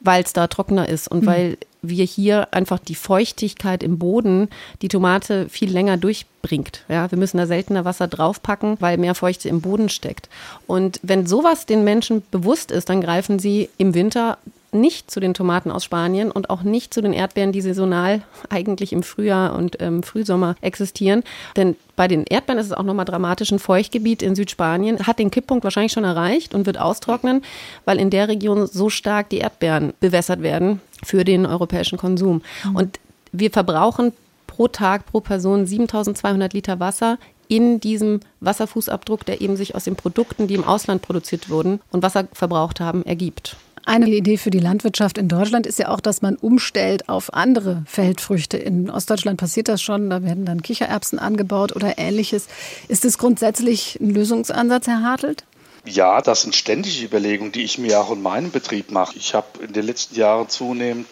weil 0.00 0.22
es 0.22 0.32
da 0.32 0.46
trockener 0.46 0.88
ist 0.88 1.08
und 1.08 1.22
mhm. 1.22 1.26
weil 1.26 1.58
wir 1.88 2.04
hier 2.04 2.52
einfach 2.52 2.78
die 2.78 2.94
Feuchtigkeit 2.94 3.82
im 3.82 3.98
Boden 3.98 4.48
die 4.82 4.88
Tomate 4.88 5.48
viel 5.48 5.70
länger 5.70 5.96
durchbringt. 5.96 6.84
Ja, 6.88 7.10
wir 7.10 7.18
müssen 7.18 7.38
da 7.38 7.46
seltener 7.46 7.84
Wasser 7.84 8.08
draufpacken, 8.08 8.76
weil 8.80 8.98
mehr 8.98 9.14
Feuchte 9.14 9.48
im 9.48 9.60
Boden 9.60 9.88
steckt. 9.88 10.28
Und 10.66 11.00
wenn 11.02 11.26
sowas 11.26 11.66
den 11.66 11.84
Menschen 11.84 12.22
bewusst 12.30 12.70
ist, 12.70 12.88
dann 12.88 13.00
greifen 13.00 13.38
sie 13.38 13.68
im 13.78 13.94
Winter 13.94 14.38
nicht 14.72 15.10
zu 15.10 15.20
den 15.20 15.34
Tomaten 15.34 15.70
aus 15.70 15.84
Spanien 15.84 16.30
und 16.30 16.50
auch 16.50 16.62
nicht 16.62 16.94
zu 16.94 17.00
den 17.00 17.12
Erdbeeren, 17.12 17.52
die 17.52 17.60
saisonal 17.60 18.22
eigentlich 18.50 18.92
im 18.92 19.02
Frühjahr 19.02 19.54
und 19.54 19.80
ähm, 19.80 20.02
Frühsommer 20.02 20.56
existieren. 20.60 21.22
Denn 21.56 21.76
bei 21.96 22.08
den 22.08 22.24
Erdbeeren 22.24 22.58
ist 22.58 22.66
es 22.66 22.72
auch 22.72 22.82
nochmal 22.82 23.04
dramatisch. 23.04 23.50
Ein 23.50 23.58
Feuchtgebiet 23.58 24.22
in 24.22 24.34
Südspanien 24.34 25.06
hat 25.06 25.18
den 25.18 25.30
Kipppunkt 25.30 25.64
wahrscheinlich 25.64 25.92
schon 25.92 26.04
erreicht 26.04 26.54
und 26.54 26.66
wird 26.66 26.78
austrocknen, 26.78 27.42
weil 27.84 27.98
in 27.98 28.10
der 28.10 28.28
Region 28.28 28.66
so 28.66 28.90
stark 28.90 29.30
die 29.30 29.38
Erdbeeren 29.38 29.92
bewässert 30.00 30.42
werden 30.42 30.80
für 31.06 31.24
den 31.24 31.46
europäischen 31.46 31.98
Konsum. 31.98 32.42
Mhm. 32.64 32.76
Und 32.76 33.00
wir 33.32 33.50
verbrauchen 33.50 34.12
pro 34.46 34.68
Tag, 34.68 35.06
pro 35.06 35.20
Person 35.20 35.66
7200 35.66 36.52
Liter 36.52 36.80
Wasser 36.80 37.18
in 37.48 37.78
diesem 37.78 38.20
Wasserfußabdruck, 38.40 39.24
der 39.24 39.40
eben 39.40 39.56
sich 39.56 39.74
aus 39.74 39.84
den 39.84 39.94
Produkten, 39.96 40.48
die 40.48 40.54
im 40.54 40.64
Ausland 40.64 41.02
produziert 41.02 41.48
wurden 41.48 41.80
und 41.92 42.02
Wasser 42.02 42.26
verbraucht 42.32 42.80
haben, 42.80 43.04
ergibt. 43.04 43.56
Eine 43.84 44.08
Idee 44.08 44.36
für 44.36 44.50
die 44.50 44.58
Landwirtschaft 44.58 45.16
in 45.16 45.28
Deutschland 45.28 45.64
ist 45.64 45.78
ja 45.78 45.90
auch, 45.90 46.00
dass 46.00 46.20
man 46.20 46.34
umstellt 46.34 47.08
auf 47.08 47.32
andere 47.32 47.84
Feldfrüchte. 47.86 48.56
In 48.56 48.90
Ostdeutschland 48.90 49.38
passiert 49.38 49.68
das 49.68 49.80
schon, 49.80 50.10
da 50.10 50.24
werden 50.24 50.44
dann 50.44 50.60
Kichererbsen 50.60 51.20
angebaut 51.20 51.76
oder 51.76 51.96
ähnliches. 51.96 52.48
Ist 52.88 53.04
es 53.04 53.16
grundsätzlich 53.16 54.00
ein 54.00 54.10
Lösungsansatz, 54.10 54.88
Herr 54.88 55.04
Hartelt? 55.04 55.44
Ja, 55.86 56.20
das 56.20 56.42
sind 56.42 56.56
ständige 56.56 57.04
Überlegungen, 57.04 57.52
die 57.52 57.62
ich 57.62 57.78
mir 57.78 58.00
auch 58.00 58.10
in 58.10 58.20
meinem 58.20 58.50
Betrieb 58.50 58.90
mache. 58.90 59.16
Ich 59.16 59.34
habe 59.34 59.46
in 59.62 59.72
den 59.72 59.86
letzten 59.86 60.16
Jahren 60.16 60.48
zunehmend 60.48 61.06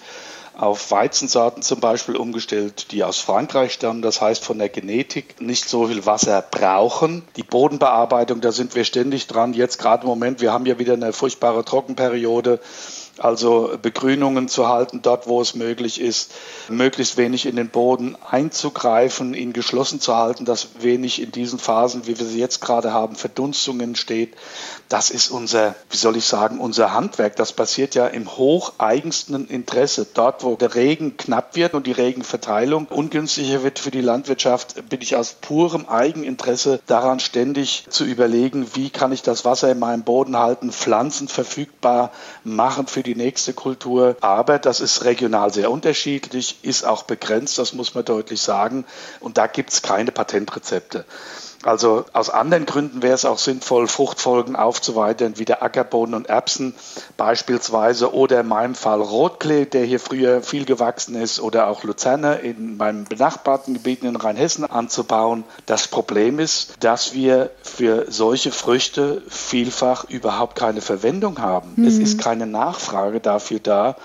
auf 0.57 0.91
Weizensorten 0.91 1.63
zum 1.63 1.81
Beispiel 1.81 2.17
umgestellt, 2.17 2.93
die 2.93 3.03
aus 3.03 3.19
Frankreich 3.19 3.73
stammen, 3.73 4.03
das 4.03 4.21
heißt 4.21 4.45
von 4.45 4.59
der 4.59 4.69
Genetik 4.69 5.41
nicht 5.41 5.69
so 5.69 5.87
viel 5.89 6.07
Wasser 6.07 6.43
brauchen. 6.43 7.23
Die 7.37 7.43
Bodenbearbeitung, 7.43 8.41
da 8.41 8.53
sind 8.53 8.75
wir 8.75 8.85
ständig 8.85 9.27
dran. 9.27 9.53
Jetzt 9.53 9.79
gerade 9.79 10.03
im 10.03 10.09
Moment, 10.09 10.41
wir 10.41 10.53
haben 10.53 10.67
ja 10.67 10.79
wieder 10.79 10.95
eine 10.95 11.13
furchtbare 11.13 11.65
Trockenperiode. 11.65 12.61
Also 13.19 13.77
Begrünungen 13.81 14.49
zu 14.49 14.69
halten, 14.69 15.03
dort 15.03 15.27
wo 15.27 15.41
es 15.41 15.55
möglich 15.55 16.01
ist, 16.01 16.33
möglichst 16.69 17.17
wenig 17.17 17.47
in 17.47 17.57
den 17.57 17.69
Boden 17.69 18.17
einzugreifen, 18.29 19.35
ihn 19.35 19.53
geschlossen 19.53 20.01
zu 20.01 20.17
halten, 20.17 20.45
dass 20.45 20.69
wenig 20.81 21.23
in 21.23 21.31
diesen 21.31 21.59
Phasen, 21.59 22.07
wie 22.07 22.19
wir 22.19 22.27
sie 22.27 22.41
jetzt 22.41 22.61
gerade 22.61 22.93
haben, 22.93 23.17
Verdunstungen 23.17 23.91
entsteht. 23.91 24.35
Das 24.89 25.11
ist 25.11 25.31
unser, 25.31 25.75
wie 25.91 25.97
soll 25.97 26.17
ich 26.17 26.25
sagen, 26.25 26.59
unser 26.59 26.93
Handwerk. 26.93 27.37
Das 27.37 27.53
passiert 27.53 27.95
ja 27.95 28.07
im 28.07 28.37
hocheigensten 28.37 29.49
Interesse. 29.49 30.07
Dort, 30.13 30.43
wo 30.43 30.57
der 30.57 30.75
Regen 30.75 31.17
knapp 31.17 31.57
wird 31.57 31.75
und 31.75 31.87
die 31.87 31.93
Regenverteilung 31.93 32.87
ungünstiger 32.87 33.63
wird 33.63 33.79
für 33.79 33.91
die 33.91 34.01
Landwirtschaft, 34.01 34.89
bin 34.89 35.01
ich 35.01 35.17
aus 35.17 35.37
purem 35.41 35.89
Eigeninteresse 35.89 36.81
daran, 36.87 37.21
ständig 37.21 37.87
zu 37.89 38.05
überlegen, 38.05 38.67
wie 38.75 38.91
kann 38.91 39.13
ich 39.13 39.23
das 39.23 39.45
Wasser 39.45 39.71
in 39.71 39.79
meinem 39.79 40.03
Boden 40.03 40.37
halten, 40.37 40.73
Pflanzen 40.73 41.29
verfügbar 41.29 42.11
machen 42.43 42.87
für 42.87 43.04
die 43.05 43.15
nächste 43.15 43.53
Kultur. 43.53 44.17
Aber 44.21 44.59
das 44.59 44.81
ist 44.81 45.05
regional 45.05 45.53
sehr 45.53 45.71
unterschiedlich, 45.71 46.59
ist 46.63 46.85
auch 46.85 47.05
begrenzt, 47.05 47.59
das 47.59 47.73
muss 47.73 47.95
man 47.95 48.05
deutlich 48.05 48.41
sagen. 48.41 48.85
Und 49.21 49.39
da 49.39 49.47
gibt 49.47 49.73
es 49.73 49.83
keine 49.83 50.11
Patentrezepte. 50.11 51.05
Also 51.67 52.05
aus 52.13 52.31
anderen 52.31 52.67
Gründen 52.67 53.03
wäre 53.03 53.15
es 53.15 53.25
auch 53.25 53.39
sinnvoll, 53.39 53.89
Fruchtfolgen 53.89 54.57
aufzuweitern, 54.57 55.39
wie 55.39 55.45
der 55.45 55.63
Ackerbohnen 55.63 56.15
und 56.15 56.29
Erbsen 56.29 56.75
beispielsweise 57.17 58.15
oder 58.15 58.41
in 58.41 58.49
meinem 58.49 58.75
Fall 58.75 59.01
Rotklee, 59.01 59.65
der 59.65 59.85
hier 59.85 60.01
früher 60.01 60.43
viel 60.43 60.65
gewachsen 60.65 61.15
ist, 61.15 61.41
oder 61.41 61.69
auch 61.69 61.83
Luzerne 61.85 62.37
in 62.37 62.77
meinem 62.77 63.05
benachbarten 63.05 63.75
Gebieten 63.75 64.07
in 64.07 64.17
Rheinhessen 64.17 64.65
anzubauen. 64.65 65.45
Das 65.67 65.89
Problem 65.89 66.39
ist, 66.39 66.75
dass 66.81 67.15
wir 67.15 67.51
für 67.63 68.07
solche 68.11 68.53
Früchte 68.53 69.23
vielfach 69.29 70.05
überhaupt 70.05 70.57
keine 70.57 70.81
Verwendung 70.81 71.39
haben. 71.39 71.73
Mhm. 71.77 71.87
Es 71.87 71.99
ist 71.99 72.19
keine 72.19 72.47
Nachfrage 72.47 73.21
dafür 73.21 73.61
da. 73.61 73.97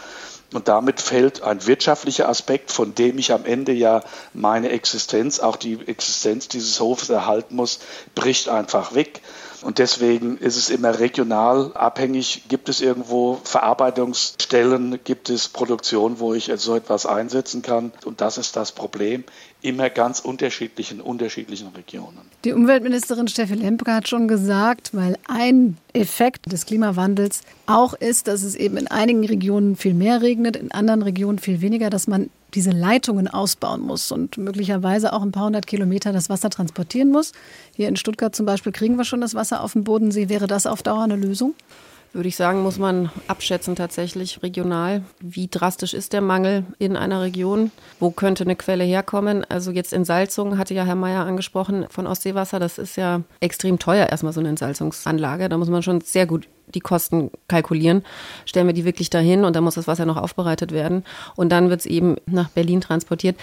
Und 0.52 0.68
damit 0.68 1.00
fällt 1.00 1.44
ein 1.44 1.68
wirtschaftlicher 1.68 2.28
Aspekt, 2.28 2.72
von 2.72 2.96
dem 2.96 3.20
ich 3.20 3.32
am 3.32 3.46
Ende 3.46 3.72
ja 3.72 4.02
meine 4.34 4.70
Existenz, 4.70 5.40
auch 5.40 5.58
die 5.58 5.80
Existenz 5.88 6.48
dieses 6.48 6.80
Hofes 6.80 7.10
erhalten 7.10 7.56
muss, 7.56 7.80
bricht 8.16 8.50
einfach 8.50 8.96
weg. 8.96 9.22
Und 9.62 9.78
deswegen 9.78 10.38
ist 10.38 10.56
es 10.56 10.70
immer 10.70 11.00
regional 11.00 11.74
abhängig. 11.76 12.44
Gibt 12.48 12.70
es 12.70 12.82
irgendwo 12.82 13.40
Verarbeitungsstellen, 13.44 15.00
gibt 15.04 15.30
es 15.30 15.50
Produktion, 15.50 16.20
wo 16.20 16.34
ich 16.34 16.52
so 16.56 16.76
etwas 16.76 17.06
einsetzen 17.06 17.62
kann? 17.62 17.92
Und 18.06 18.22
das 18.22 18.38
ist 18.38 18.56
das 18.56 18.72
Problem 18.72 19.26
immer 19.62 19.90
ganz 19.90 20.20
unterschiedlich 20.20 20.92
in 20.92 21.02
unterschiedlichen 21.02 21.68
Regionen. 21.70 22.20
Die 22.46 22.54
Umweltministerin 22.54 23.28
Steffi 23.28 23.56
Lemke 23.56 23.94
hat 23.94 24.08
schon 24.08 24.28
gesagt, 24.28 24.92
weil 24.94 25.18
ein 25.28 25.78
Effekt 25.94 26.52
des 26.52 26.66
Klimawandels 26.66 27.42
auch 27.66 27.94
ist, 27.94 28.28
dass 28.28 28.44
es 28.44 28.56
eben 28.56 28.78
in 28.78 28.88
einigen 28.88 29.26
Regionen 29.26 29.76
viel 29.76 29.94
mehr 29.94 30.22
regnet, 30.22 30.56
in 30.56 30.72
anderen 30.72 31.02
Regionen 31.02 31.40
viel 31.40 31.60
weniger, 31.60 31.90
dass 31.90 32.08
man 32.08 32.30
diese 32.54 32.72
Leitungen 32.72 33.28
ausbauen 33.28 33.82
muss 33.82 34.12
und 34.12 34.38
möglicherweise 34.38 35.14
auch 35.14 35.22
ein 35.22 35.32
paar 35.32 35.46
hundert 35.46 35.68
Kilometer 35.68 36.14
das 36.14 36.30
Wasser 36.30 36.50
transportieren 36.50 37.12
muss. 37.12 37.34
Hier 37.76 37.90
in 37.90 37.96
Stuttgart 37.96 38.36
zum 38.36 38.46
Beispiel 38.46 38.72
kriegen 38.72 38.96
wir 38.96 39.04
schon 39.04 39.22
das 39.22 39.36
Wasser 39.36 39.62
auf 39.62 39.74
dem 39.74 39.84
Bodensee. 39.84 40.30
Wäre 40.30 40.48
das 40.48 40.66
auf 40.66 40.82
Dauer 40.82 41.04
eine 41.04 41.16
Lösung? 41.16 41.54
Würde 42.14 42.30
ich 42.30 42.36
sagen, 42.36 42.62
muss 42.62 42.80
man 42.80 43.12
abschätzen 43.28 43.76
tatsächlich 43.76 44.42
regional. 44.42 45.04
Wie 45.20 45.48
drastisch 45.48 45.94
ist 45.94 46.14
der 46.14 46.22
Mangel 46.22 46.66
in 46.80 46.98
einer 46.98 47.22
Region? 47.22 47.72
Wo 48.00 48.12
könnte 48.12 48.44
eine 48.44 48.56
Quelle 48.56 48.84
herkommen? 48.84 49.46
Also 49.48 49.72
jetzt 49.72 49.94
Entsalzung 49.94 50.58
hatte 50.58 50.74
ja 50.74 50.84
Herr 50.84 50.96
Mayer 50.96 51.26
angesprochen 51.26 51.86
von 51.90 52.08
Ostseewasser. 52.08 52.60
Das 52.60 52.78
ist 52.78 52.96
ja 52.96 53.22
extrem 53.40 53.80
teuer 53.80 54.08
erstmal 54.08 54.34
so 54.34 54.40
eine 54.40 54.50
Entsalzungsanlage. 54.50 55.50
Da 55.50 55.58
muss 55.58 55.70
man 55.70 55.84
schon 55.84 56.02
sehr 56.02 56.26
gut 56.26 56.48
die 56.76 56.80
Kosten 56.80 57.32
kalkulieren. 57.48 58.04
Stellen 58.46 58.68
wir 58.68 58.74
die 58.74 58.86
wirklich 58.86 59.10
dahin 59.10 59.44
und 59.44 59.56
dann 59.56 59.64
muss 59.64 59.76
das 59.76 59.88
Wasser 59.88 60.06
noch 60.06 60.18
aufbereitet 60.18 60.72
werden. 60.72 61.04
Und 61.36 61.50
dann 61.50 61.70
wird 61.70 61.82
es 61.82 61.86
eben 61.86 62.16
nach 62.26 62.50
Berlin 62.50 62.82
transportiert. 62.82 63.38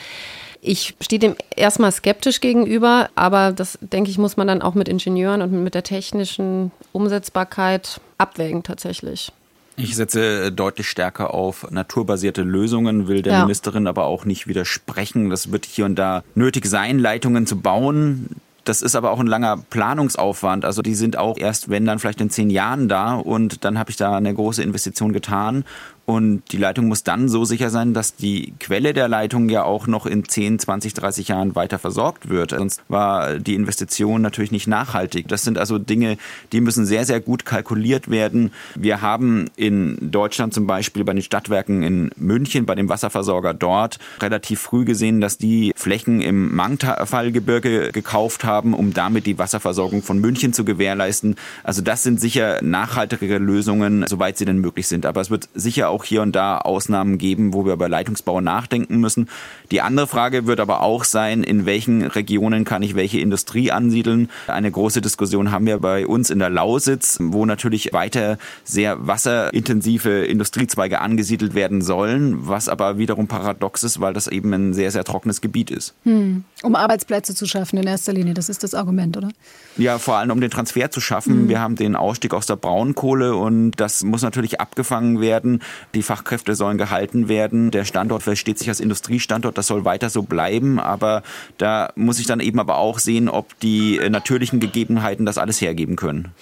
Ich 0.61 0.97
stehe 1.01 1.19
dem 1.19 1.37
erstmal 1.55 1.93
skeptisch 1.93 2.41
gegenüber, 2.41 3.09
aber 3.15 3.53
das, 3.53 3.79
denke 3.81 4.11
ich, 4.11 4.19
muss 4.19 4.37
man 4.37 4.47
dann 4.47 4.63
auch 4.63 4.75
mit 4.75 4.89
Ingenieuren 4.89 5.43
und 5.43 5.53
mit 5.63 5.75
der 5.75 5.83
technischen 5.83 6.73
Umsetzbarkeit 6.93 8.01
abwägen 8.19 8.63
tatsächlich. 8.63 9.33
Ich 9.79 9.95
setze 9.95 10.51
deutlich 10.53 10.89
stärker 10.89 11.35
auf 11.35 11.71
naturbasierte 11.71 12.43
Lösungen, 12.43 13.09
will 13.09 13.21
der 13.21 13.35
ja. 13.35 13.43
Ministerin 13.43 13.87
aber 13.87 14.05
auch 14.05 14.25
nicht 14.25 14.47
widersprechen. 14.47 15.29
Das 15.29 15.53
wird 15.53 15.67
hier 15.67 15.85
und 15.85 15.97
da 15.97 16.25
nötig 16.35 16.65
sein, 16.65 16.99
Leitungen 16.99 17.47
zu 17.47 17.61
bauen. 17.61 18.31
Das 18.65 18.81
ist 18.83 18.97
aber 18.97 19.11
auch 19.11 19.21
ein 19.21 19.27
langer 19.27 19.59
Planungsaufwand. 19.71 20.65
Also 20.65 20.81
die 20.81 20.95
sind 20.95 21.19
auch 21.19 21.37
erst, 21.37 21.69
wenn 21.69 21.85
dann 21.85 21.99
vielleicht 21.99 22.23
in 22.23 22.31
zehn 22.31 22.49
Jahren 22.49 22.89
da 22.89 23.15
und 23.15 23.65
dann 23.65 23.79
habe 23.79 23.91
ich 23.91 23.97
da 23.97 24.17
eine 24.17 24.33
große 24.33 24.63
Investition 24.63 25.13
getan 25.13 25.65
und 26.07 26.45
die 26.53 26.57
Leitung 26.57 26.87
muss 26.87 27.03
dann 27.03 27.29
so 27.29 27.45
sicher 27.45 27.69
sein, 27.69 27.93
dass 27.93 28.15
die 28.15 28.55
Quelle 28.61 28.95
der 28.95 29.09
Leitung 29.09 29.49
ja 29.49 29.65
auch 29.65 29.89
noch 29.89 30.07
in 30.07 30.27
10, 30.27 30.61
20, 30.61 30.95
30 30.95 31.29
Jahren 31.29 31.57
weiter 31.57 31.81
versorgt 31.81 32.29
wird. 32.29 32.53
Sonst 32.53 32.81
war 32.87 33.41
die 33.41 33.57
Investition 33.57 34.23
natürlich 34.23 34.53
nicht 34.53 34.69
nachhaltig. 34.69 35.27
Das 35.27 35.43
sind 35.43 35.59
also 35.59 35.79
Dinge, 35.79 36.17
die 36.53 36.61
müssen 36.61 36.87
sehr, 36.87 37.05
sehr 37.05 37.19
gut 37.19 37.45
kalkuliert 37.45 38.09
werden. 38.09 38.53
Wir 38.77 39.03
haben 39.03 39.47
in 39.57 40.13
Deutschland 40.13 40.55
zum 40.55 40.69
Beispiel 40.69 41.03
bei 41.03 41.13
den 41.13 41.23
Stadtwerken 41.23 41.83
in 41.83 42.11
München, 42.17 42.67
bei 42.67 42.77
dem 42.77 42.89
Wasserversorger 42.89 43.53
dort, 43.53 43.99
relativ 44.21 44.61
früh 44.61 44.85
gesehen, 44.85 45.21
dass 45.21 45.39
die 45.39 45.73
Flächen 45.75 46.21
im 46.21 46.55
Mangfallgebirge 46.55 47.91
gekauft 47.91 48.45
haben, 48.45 48.75
um 48.75 48.95
damit 48.95 49.27
die 49.27 49.39
Wasserversorgung 49.39 50.05
von 50.05 50.21
München 50.21 50.53
zu 50.53 50.65
gewährleisten. 50.65 51.35
Also 51.65 51.83
das 51.83 52.05
sind 52.05 52.21
sicher 52.21 52.63
nachhaltigere 52.63 53.39
Lösungen, 53.39 54.05
soweit 54.07 54.39
sie 54.39 54.45
denn 54.45 54.59
möglich 54.59 54.87
sind. 54.87 55.05
Aber 55.05 55.21
es 55.21 55.31
wird 55.31 55.49
sicher 55.53 55.89
auch 55.89 55.96
auch 55.97 56.05
hier 56.05 56.21
und 56.21 56.37
da 56.37 56.59
Ausnahmen 56.59 57.17
geben, 57.17 57.55
wo 57.55 57.65
wir 57.65 57.73
über 57.73 57.89
Leitungsbau 57.89 58.43
nachdenken 58.43 58.99
müssen. 58.99 59.31
Die 59.71 59.81
andere 59.81 60.07
Frage 60.07 60.47
wird 60.47 60.61
aber 60.61 60.83
auch 60.83 61.05
sein, 61.05 61.43
in 61.43 61.65
welchen 61.65 62.03
Regionen 62.03 62.65
kann 62.65 62.83
ich 62.83 62.95
welche 62.95 63.19
Industrie 63.19 63.73
ansiedeln. 63.73 64.29
Eine 64.47 64.71
große 64.71 65.01
Diskussion 65.01 65.51
haben 65.51 65.65
wir 65.65 65.79
bei 65.79 66.07
uns 66.07 66.29
in 66.29 66.39
der 66.39 66.51
Lausitz, 66.51 67.17
wo 67.21 67.47
natürlich 67.47 67.95
weiter 67.95 68.37
sehr 68.63 69.07
wasserintensive 69.07 70.27
Industriezweige 70.27 71.01
angesiedelt 71.01 71.55
werden 71.55 71.81
sollen, 71.81 72.47
was 72.47 72.69
aber 72.69 72.99
wiederum 72.99 73.27
paradox 73.27 73.83
ist, 73.83 73.99
weil 73.99 74.13
das 74.13 74.27
eben 74.27 74.53
ein 74.53 74.75
sehr, 74.75 74.91
sehr 74.91 75.05
trockenes 75.05 75.41
Gebiet 75.41 75.71
ist. 75.71 75.95
Hm. 76.05 76.45
Um 76.63 76.75
Arbeitsplätze 76.75 77.35
zu 77.35 77.47
schaffen 77.47 77.79
in 77.79 77.87
erster 77.87 78.13
Linie, 78.13 78.35
das 78.35 78.51
ist 78.51 78.63
das 78.63 78.75
Argument, 78.75 79.17
oder? 79.17 79.31
Ja, 79.79 79.99
vor 79.99 80.17
allem 80.17 80.31
um 80.31 80.41
den 80.43 80.51
Transfer 80.51 80.91
zu 80.91 81.01
schaffen. 81.01 81.33
Hm. 81.33 81.49
Wir 81.49 81.61
haben 81.61 81.77
den 81.77 81.97
Ausstieg 81.97 82.35
aus 82.35 82.45
der 82.45 82.57
Braunkohle 82.57 83.35
und 83.35 83.73
das 83.73 84.03
muss 84.03 84.23
natürlich 84.23 84.61
abgefangen 84.61 85.21
werden. 85.21 85.63
Die 85.95 86.03
Fachkräfte 86.03 86.55
sollen 86.55 86.79
gehalten 86.79 87.29
werden. 87.29 87.71
Der 87.71 87.85
Standort 87.85 88.23
versteht 88.23 88.59
sich 88.59 88.69
als 88.69 88.81
Industriestandort, 88.81 89.57
das 89.57 89.67
soll 89.67 89.85
weiter 89.85 90.11
so 90.11 90.23
bleiben. 90.23 90.79
Aber 90.79 91.23
da 91.59 91.93
muss 91.97 92.19
ich 92.19 92.27
dann 92.27 92.41
eben 92.41 92.61
aber 92.61 92.77
auch 92.77 92.99
sehen, 92.99 93.29
ob 93.29 93.59
die 93.61 93.99
äh, 93.99 94.11
natürlichen 94.11 94.61
Gegebenheiten 94.61 95.27
das 95.27 95.39
alles 95.39 95.61
hergeben 95.61 95.97
können. 95.97 96.33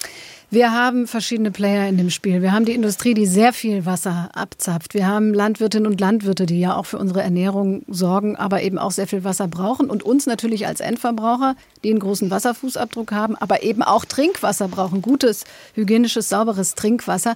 Wir 0.55 0.71
haben 0.71 1.09
verschiedene 1.09 1.51
Player 1.51 1.89
in 1.89 1.97
dem 1.97 2.11
Spiel. 2.11 2.41
Wir 2.41 2.53
haben 2.53 2.65
die 2.65 2.75
Industrie, 2.75 3.15
die 3.15 3.27
sehr 3.27 3.53
viel 3.53 3.87
Wasser 3.87 4.31
abzapft. 4.35 4.95
Wir 4.95 5.09
haben 5.09 5.35
Landwirtinnen 5.35 5.91
und 5.91 6.01
Landwirte, 6.01 6.47
die 6.47 6.61
ja 6.61 6.77
auch 6.77 6.87
für 6.87 6.99
unsere 6.99 7.23
Ernährung 7.23 7.83
sorgen, 7.89 8.37
aber 8.37 8.63
eben 8.63 8.79
auch 8.79 8.93
sehr 8.93 9.09
viel 9.09 9.25
Wasser 9.25 9.49
brauchen. 9.49 9.91
Und 9.91 10.05
uns 10.05 10.27
natürlich 10.27 10.69
als 10.69 10.79
Endverbraucher, 10.79 11.57
die 11.83 11.91
einen 11.91 11.99
großen 11.99 12.31
Wasserfußabdruck 12.31 13.11
haben, 13.11 13.35
aber 13.35 13.65
eben 13.65 13.83
auch 13.83 14.05
Trinkwasser 14.05 14.69
brauchen. 14.69 15.03
Gutes, 15.03 15.45
hygienisches, 15.75 16.29
sauberes 16.29 16.77
Trinkwasser. 16.77 17.35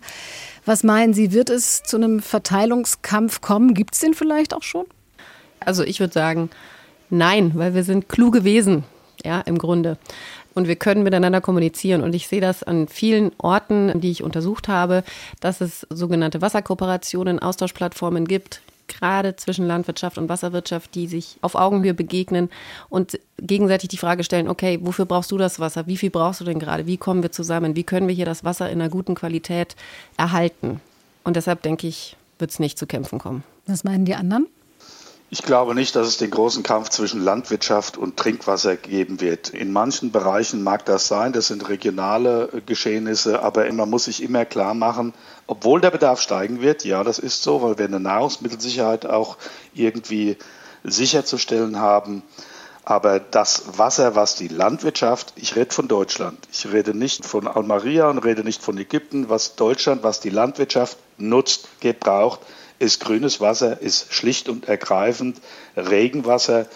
Was 0.69 0.85
meinen 0.85 1.15
Sie, 1.15 1.33
wird 1.33 1.49
es 1.49 1.83
zu 1.83 1.97
einem 1.97 2.21
Verteilungskampf 2.21 3.41
kommen? 3.41 3.73
Gibt 3.73 3.95
es 3.95 4.01
den 4.01 4.13
vielleicht 4.13 4.53
auch 4.53 4.63
schon? 4.63 4.85
Also 5.61 5.83
ich 5.83 5.99
würde 5.99 6.13
sagen, 6.13 6.51
nein, 7.09 7.53
weil 7.55 7.73
wir 7.73 7.85
sind 7.85 8.11
kluge 8.11 8.45
Wesen, 8.45 8.85
ja, 9.25 9.41
im 9.41 9.57
Grunde. 9.57 9.97
Und 10.53 10.69
wir 10.69 10.77
können 10.77 11.05
miteinander 11.05 11.41
kommunizieren. 11.41 12.03
Und 12.03 12.15
ich 12.15 12.29
sehe 12.29 12.43
das 12.43 12.65
an 12.65 12.87
vielen 12.87 13.33
Orten, 13.39 13.99
die 13.99 14.11
ich 14.11 14.23
untersucht 14.23 14.69
habe, 14.69 15.05
dass 15.41 15.63
es 15.63 15.87
sogenannte 15.89 16.43
Wasserkooperationen, 16.43 17.39
Austauschplattformen 17.39 18.27
gibt, 18.27 18.61
gerade 18.89 19.37
zwischen 19.37 19.67
Landwirtschaft 19.67 20.19
und 20.19 20.29
Wasserwirtschaft, 20.29 20.95
die 20.95 21.07
sich 21.07 21.37
auf 21.41 21.55
Augenhöhe 21.55 21.95
begegnen 21.95 22.51
und 22.89 23.19
gegenseitig 23.39 23.89
die 23.89 23.99
Frage 23.99 24.25
stellen, 24.25 24.49
okay, 24.49 24.79
wofür 24.83 25.05
brauchst 25.05 25.31
du 25.31 25.39
das 25.39 25.61
Wasser? 25.61 25.87
Wie 25.87 25.97
viel 25.97 26.11
brauchst 26.11 26.41
du 26.41 26.45
denn 26.45 26.59
gerade? 26.59 26.87
Wie 26.87 26.97
kommen 26.97 27.23
wir 27.23 27.33
zusammen? 27.33 27.77
Wie 27.77 27.85
können 27.85 28.09
wir 28.09 28.15
hier 28.15 28.27
das 28.27 28.45
Wasser 28.45 28.71
in 28.71 28.81
einer 28.81 28.91
guten 28.91 29.15
Qualität 29.15 29.77
erhalten? 30.17 30.81
Und 31.25 31.37
deshalb 31.37 31.63
denke 31.63 31.87
ich, 31.87 32.17
wird 32.39 32.51
es 32.51 32.59
nicht 32.59 32.79
zu 32.79 32.87
Kämpfen 32.87 33.19
kommen. 33.19 33.45
Was 33.67 33.85
meinen 33.85 34.05
die 34.05 34.15
anderen? 34.15 34.47
Ich 35.31 35.43
glaube 35.43 35.75
nicht, 35.75 35.95
dass 35.95 36.09
es 36.09 36.17
den 36.17 36.31
großen 36.31 36.63
Kampf 36.63 36.89
zwischen 36.89 37.23
Landwirtschaft 37.23 37.99
und 37.99 38.17
Trinkwasser 38.17 38.77
geben 38.77 39.21
wird. 39.21 39.51
In 39.51 39.73
manchen 39.73 40.11
Bereichen 40.11 40.63
mag 40.63 40.87
das 40.87 41.07
sein, 41.07 41.35
das 41.35 41.49
sind 41.49 41.69
regionale 41.69 42.49
Geschehnisse, 42.65 43.43
aber 43.43 43.71
man 43.71 43.91
muss 43.91 44.05
sich 44.05 44.23
immer 44.23 44.47
klar 44.47 44.73
machen, 44.73 45.13
obwohl 45.47 45.83
der 45.83 45.91
Bedarf 45.91 46.23
steigen 46.23 46.63
wird, 46.63 46.83
ja, 46.87 47.05
das 47.05 47.19
ist 47.19 47.43
so, 47.43 47.61
weil 47.61 47.77
wir 47.77 47.85
eine 47.85 48.01
Nahrungsmittelsicherheit 48.01 49.05
auch 49.05 49.37
irgendwie 49.75 50.39
sicherzustellen 50.83 51.79
haben. 51.79 52.23
Aber 52.85 53.21
das 53.21 53.77
Wasser, 53.77 54.15
was 54.15 54.35
die 54.35 54.49
Landwirtschaft, 54.49 55.35
ich 55.37 55.57
rede 55.57 55.75
von 55.75 55.89
Deutschland, 55.89 56.39
ich 56.51 56.73
rede 56.73 56.97
nicht 56.97 57.27
von 57.27 57.47
Almeria 57.47 58.09
und 58.09 58.17
rede 58.21 58.45
nicht 58.45 58.63
von 58.63 58.79
Ägypten, 58.79 59.29
was 59.29 59.57
Deutschland, 59.57 60.03
was 60.03 60.21
die 60.21 60.31
Landwirtschaft 60.31 60.97
nutzt, 61.19 61.69
gebraucht, 61.81 62.41
ist 62.79 63.01
grünes 63.01 63.41
Wasser, 63.41 63.81
ist 63.81 64.13
schlicht 64.13 64.49
und 64.49 64.69
ergreifend 64.69 65.41
Regenwasser, 65.77 66.67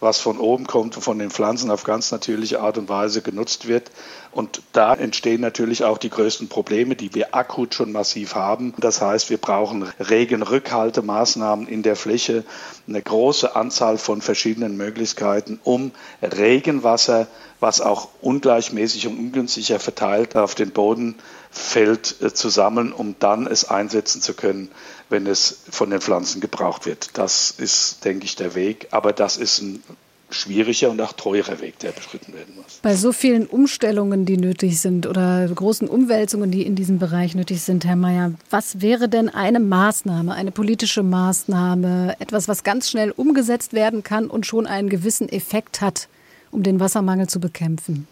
was 0.00 0.18
von 0.18 0.38
oben 0.38 0.66
kommt 0.66 0.96
und 0.96 1.02
von 1.02 1.18
den 1.18 1.30
Pflanzen 1.30 1.70
auf 1.70 1.84
ganz 1.84 2.10
natürliche 2.10 2.60
Art 2.60 2.78
und 2.78 2.88
Weise 2.88 3.20
genutzt 3.20 3.68
wird. 3.68 3.90
Und 4.32 4.62
da 4.72 4.94
entstehen 4.94 5.40
natürlich 5.40 5.84
auch 5.84 5.98
die 5.98 6.08
größten 6.08 6.48
Probleme, 6.48 6.96
die 6.96 7.14
wir 7.14 7.34
akut 7.34 7.74
schon 7.74 7.92
massiv 7.92 8.34
haben. 8.34 8.74
Das 8.78 9.00
heißt, 9.02 9.28
wir 9.28 9.38
brauchen 9.38 9.82
Regenrückhaltemaßnahmen 9.98 11.66
in 11.66 11.82
der 11.82 11.96
Fläche, 11.96 12.44
eine 12.88 13.02
große 13.02 13.54
Anzahl 13.54 13.98
von 13.98 14.22
verschiedenen 14.22 14.76
Möglichkeiten, 14.76 15.60
um 15.64 15.90
Regenwasser, 16.22 17.26
was 17.58 17.82
auch 17.82 18.08
ungleichmäßig 18.22 19.06
und 19.06 19.18
ungünstiger 19.18 19.78
verteilt 19.80 20.34
auf 20.34 20.54
den 20.54 20.70
Boden 20.70 21.16
fällt, 21.50 22.22
äh, 22.22 22.32
zu 22.32 22.48
sammeln, 22.48 22.92
um 22.92 23.16
dann 23.18 23.46
es 23.46 23.68
einsetzen 23.68 24.22
zu 24.22 24.32
können, 24.32 24.70
wenn 25.10 25.26
es 25.26 25.58
von 25.68 25.90
den 25.90 26.00
Pflanzen 26.00 26.40
gebraucht 26.40 26.86
wird. 26.86 27.18
Das 27.18 27.50
ist, 27.50 28.04
denke 28.04 28.24
ich, 28.24 28.36
der 28.36 28.54
Weg. 28.54 28.88
Aber 28.92 29.12
das 29.12 29.36
ist 29.36 29.60
ein 29.60 29.82
schwieriger 30.30 30.90
und 30.90 31.00
auch 31.00 31.12
teurer 31.12 31.60
Weg, 31.60 31.78
der 31.80 31.90
beschritten 31.90 32.32
werden 32.32 32.54
muss. 32.54 32.78
Bei 32.82 32.94
so 32.94 33.12
vielen 33.12 33.46
Umstellungen, 33.46 34.24
die 34.24 34.36
nötig 34.36 34.80
sind 34.80 35.06
oder 35.06 35.48
großen 35.48 35.88
Umwälzungen, 35.88 36.52
die 36.52 36.62
in 36.62 36.76
diesem 36.76 36.98
Bereich 36.98 37.34
nötig 37.34 37.62
sind, 37.62 37.84
Herr 37.84 37.96
Mayer, 37.96 38.32
was 38.48 38.80
wäre 38.80 39.08
denn 39.08 39.28
eine 39.28 39.60
Maßnahme, 39.60 40.32
eine 40.32 40.52
politische 40.52 41.02
Maßnahme, 41.02 42.16
etwas, 42.20 42.46
was 42.46 42.62
ganz 42.62 42.88
schnell 42.88 43.10
umgesetzt 43.10 43.72
werden 43.72 44.04
kann 44.04 44.26
und 44.26 44.46
schon 44.46 44.66
einen 44.66 44.88
gewissen 44.88 45.28
Effekt 45.28 45.80
hat, 45.80 46.08
um 46.52 46.62
den 46.62 46.80
Wassermangel 46.80 47.28
zu 47.28 47.40
bekämpfen? 47.40 48.06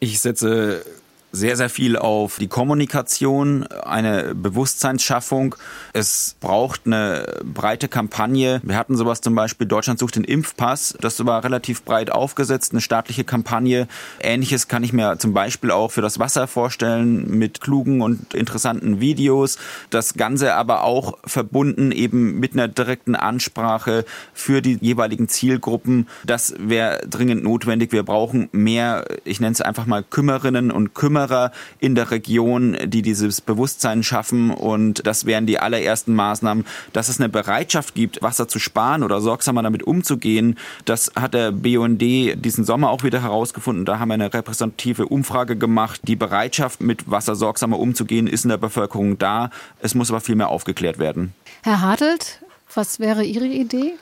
Ich 0.00 0.20
setze 0.20 0.84
sehr, 1.36 1.56
sehr 1.56 1.68
viel 1.68 1.96
auf 1.96 2.38
die 2.38 2.48
Kommunikation, 2.48 3.64
eine 3.66 4.34
Bewusstseinsschaffung. 4.34 5.54
Es 5.92 6.36
braucht 6.40 6.82
eine 6.86 7.40
breite 7.44 7.88
Kampagne. 7.88 8.60
Wir 8.64 8.76
hatten 8.76 8.96
sowas 8.96 9.20
zum 9.20 9.34
Beispiel, 9.34 9.66
Deutschland 9.66 9.98
sucht 9.98 10.16
den 10.16 10.24
Impfpass. 10.24 10.96
Das 11.00 11.24
war 11.24 11.44
relativ 11.44 11.82
breit 11.82 12.10
aufgesetzt, 12.10 12.72
eine 12.72 12.80
staatliche 12.80 13.24
Kampagne. 13.24 13.86
Ähnliches 14.20 14.66
kann 14.66 14.82
ich 14.82 14.94
mir 14.94 15.18
zum 15.18 15.34
Beispiel 15.34 15.70
auch 15.70 15.90
für 15.90 16.00
das 16.00 16.18
Wasser 16.18 16.46
vorstellen, 16.46 17.38
mit 17.38 17.60
klugen 17.60 18.00
und 18.00 18.32
interessanten 18.32 19.00
Videos. 19.00 19.58
Das 19.90 20.14
Ganze 20.14 20.54
aber 20.54 20.84
auch 20.84 21.18
verbunden 21.26 21.92
eben 21.92 22.40
mit 22.40 22.54
einer 22.54 22.68
direkten 22.68 23.14
Ansprache 23.14 24.06
für 24.32 24.62
die 24.62 24.78
jeweiligen 24.80 25.28
Zielgruppen. 25.28 26.08
Das 26.24 26.54
wäre 26.58 27.06
dringend 27.06 27.44
notwendig. 27.44 27.92
Wir 27.92 28.04
brauchen 28.04 28.48
mehr, 28.52 29.04
ich 29.24 29.40
nenne 29.40 29.52
es 29.52 29.60
einfach 29.60 29.84
mal 29.84 30.02
Kümmerinnen 30.02 30.70
und 30.70 30.94
Kümmerer 30.94 31.25
Kümmerer 31.26 31.50
in 31.78 31.94
der 31.94 32.10
Region, 32.10 32.76
die 32.84 33.02
dieses 33.02 33.40
Bewusstsein 33.40 34.02
schaffen. 34.02 34.50
Und 34.50 35.06
das 35.06 35.26
wären 35.26 35.46
die 35.46 35.58
allerersten 35.58 36.14
Maßnahmen, 36.14 36.64
dass 36.92 37.08
es 37.08 37.20
eine 37.20 37.28
Bereitschaft 37.28 37.94
gibt, 37.94 38.22
Wasser 38.22 38.48
zu 38.48 38.58
sparen 38.58 39.02
oder 39.02 39.20
sorgsamer 39.20 39.62
damit 39.62 39.82
umzugehen. 39.82 40.56
Das 40.84 41.12
hat 41.16 41.34
der 41.34 41.52
BUND 41.52 42.00
diesen 42.00 42.64
Sommer 42.64 42.90
auch 42.90 43.02
wieder 43.02 43.22
herausgefunden. 43.22 43.84
Da 43.84 43.98
haben 43.98 44.08
wir 44.08 44.14
eine 44.14 44.32
repräsentative 44.32 45.06
Umfrage 45.06 45.56
gemacht. 45.56 46.00
Die 46.04 46.16
Bereitschaft, 46.16 46.80
mit 46.80 47.10
Wasser 47.10 47.34
sorgsamer 47.34 47.78
umzugehen, 47.78 48.26
ist 48.26 48.44
in 48.44 48.50
der 48.50 48.58
Bevölkerung 48.58 49.18
da. 49.18 49.50
Es 49.80 49.94
muss 49.94 50.10
aber 50.10 50.20
viel 50.20 50.36
mehr 50.36 50.48
aufgeklärt 50.48 50.98
werden. 50.98 51.34
Herr 51.62 51.80
Hartelt, 51.80 52.40
was 52.74 53.00
wäre 53.00 53.24
Ihre 53.24 53.46
Idee? 53.46 53.94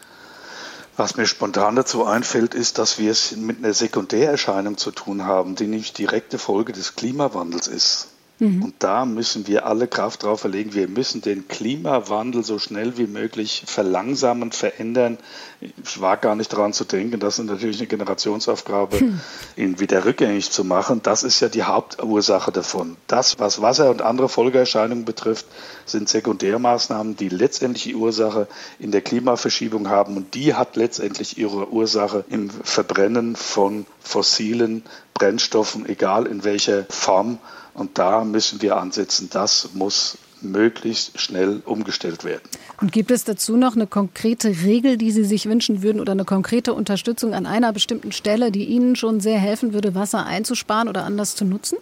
Was 0.97 1.17
mir 1.17 1.27
spontan 1.27 1.75
dazu 1.75 2.05
einfällt, 2.05 2.55
ist, 2.55 2.79
dass 2.79 2.99
wir 2.99 3.11
es 3.11 3.37
mit 3.37 3.59
einer 3.59 3.75
Sekundärerscheinung 3.75 4.77
zu 4.79 4.93
tun 4.93 5.25
haben, 5.25 5.57
die 5.57 5.67
nicht 5.67 5.99
direkte 5.99 6.39
Folge 6.39 6.73
des 6.73 6.95
Klimawandels 6.95 7.67
ist. 7.67 8.09
Mhm. 8.41 8.65
Und 8.65 8.75
da 8.81 9.05
müssen 9.05 9.47
wir 9.47 9.67
alle 9.67 9.87
Kraft 9.87 10.25
drauf 10.25 10.41
verlegen. 10.41 10.75
Wir 10.75 10.89
müssen 10.89 11.21
den 11.21 11.47
Klimawandel 11.47 12.43
so 12.43 12.59
schnell 12.59 12.99
wie 12.99 13.07
möglich 13.07 13.63
verlangsamen, 13.67 14.51
verändern. 14.51 15.19
Ich 15.61 16.01
war 16.01 16.17
gar 16.17 16.35
nicht 16.35 16.53
daran 16.53 16.73
zu 16.73 16.85
denken, 16.85 17.21
das 17.21 17.39
ist 17.39 17.47
natürlich 17.47 17.79
eine 17.79 17.87
Generationsaufgabe, 17.87 18.99
hm. 18.99 19.21
ihn 19.57 19.81
wieder 19.81 20.05
rückgängig 20.05 20.51
zu 20.51 20.65
machen. 20.65 21.01
Das 21.03 21.23
ist 21.23 21.41
ja 21.41 21.49
die 21.49 21.63
Hauptursache 21.63 22.51
davon. 22.51 22.97
Das, 23.07 23.39
was 23.39 23.63
Wasser 23.63 23.91
und 23.91 24.03
andere 24.03 24.29
Folgeerscheinungen 24.29 25.05
betrifft, 25.05 25.47
sind 25.87 26.09
Sekundärmaßnahmen, 26.09 27.17
die 27.17 27.29
letztendlich 27.29 27.85
die 27.85 27.95
Ursache 27.95 28.49
in 28.79 28.91
der 28.91 29.01
Klimaverschiebung 29.01 29.89
haben. 29.89 30.17
Und 30.17 30.35
die 30.35 30.55
hat 30.55 30.77
letztendlich 30.77 31.39
ihre 31.39 31.71
Ursache 31.71 32.25
im 32.29 32.51
Verbrennen 32.51 33.37
von 33.37 33.87
fossilen 34.01 34.83
Brennstoffen, 35.15 35.89
egal 35.89 36.27
in 36.27 36.43
welcher 36.45 36.85
Form. 36.91 37.39
Und 37.75 37.99
da 37.99 38.25
müssen 38.25 38.63
wir 38.63 38.77
ansetzen. 38.77 39.29
Das 39.31 39.71
muss 39.75 40.17
möglichst 40.41 41.19
schnell 41.19 41.63
umgestellt 41.65 42.25
werden. 42.25 42.43
Und 42.81 42.93
gibt 42.93 43.11
es 43.11 43.25
dazu 43.25 43.57
noch 43.57 43.75
eine 43.75 43.87
konkrete 43.87 44.49
Regel, 44.49 44.97
die 44.97 45.11
Sie 45.11 45.25
sich 45.25 45.47
wünschen 45.47 45.83
würden 45.83 46.01
oder 46.01 46.13
eine 46.13 46.25
konkrete 46.25 46.75
Unterstützung 46.75 47.35
an 47.35 47.47
einer 47.47 47.73
bestimmten 47.73 48.13
Stelle, 48.13 48.51
die 48.51 48.65
Ihnen 48.65 48.95
schon 48.95 49.21
sehr 49.21 49.39
helfen 49.39 49.73
würde, 49.73 49.95
Wasser 49.95 50.27
einzusparen 50.27 50.89
oder 50.89 51.05
anders 51.05 51.35
zu 51.35 51.45
nutzen? 51.45 51.79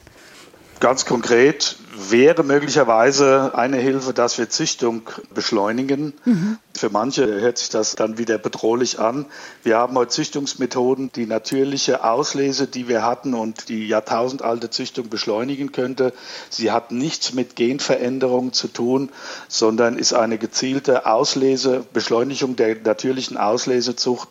Ganz 0.81 1.05
konkret 1.05 1.77
wäre 1.95 2.43
möglicherweise 2.43 3.53
eine 3.55 3.77
Hilfe, 3.77 4.13
dass 4.13 4.39
wir 4.39 4.49
Züchtung 4.49 5.03
beschleunigen. 5.35 6.15
Mhm. 6.25 6.59
Für 6.75 6.89
manche 6.89 7.27
hört 7.27 7.59
sich 7.59 7.69
das 7.69 7.95
dann 7.97 8.17
wieder 8.19 8.39
bedrohlich 8.39 8.99
an. 8.99 9.27
Wir 9.63 9.77
haben 9.77 9.97
heute 9.97 10.11
Züchtungsmethoden, 10.11 11.13
die 11.13 11.27
natürliche 11.27 12.03
Auslese, 12.03 12.67
die 12.67 12.89
wir 12.89 13.05
hatten 13.05 13.35
und 13.35 13.69
die 13.69 13.87
jahrtausendalte 13.87 14.71
Züchtung 14.71 15.11
beschleunigen 15.11 15.73
könnte. 15.73 16.15
Sie 16.49 16.71
hat 16.71 16.91
nichts 16.91 17.35
mit 17.35 17.57
Genveränderung 17.57 18.53
zu 18.53 18.69
tun, 18.69 19.11
sondern 19.49 19.99
ist 19.99 20.15
eine 20.15 20.39
gezielte 20.39 21.07
Auslese, 21.07 21.85
Beschleunigung 21.93 22.57
der 22.57 22.77
natürlichen 22.83 23.37
Auslesezucht. 23.37 24.29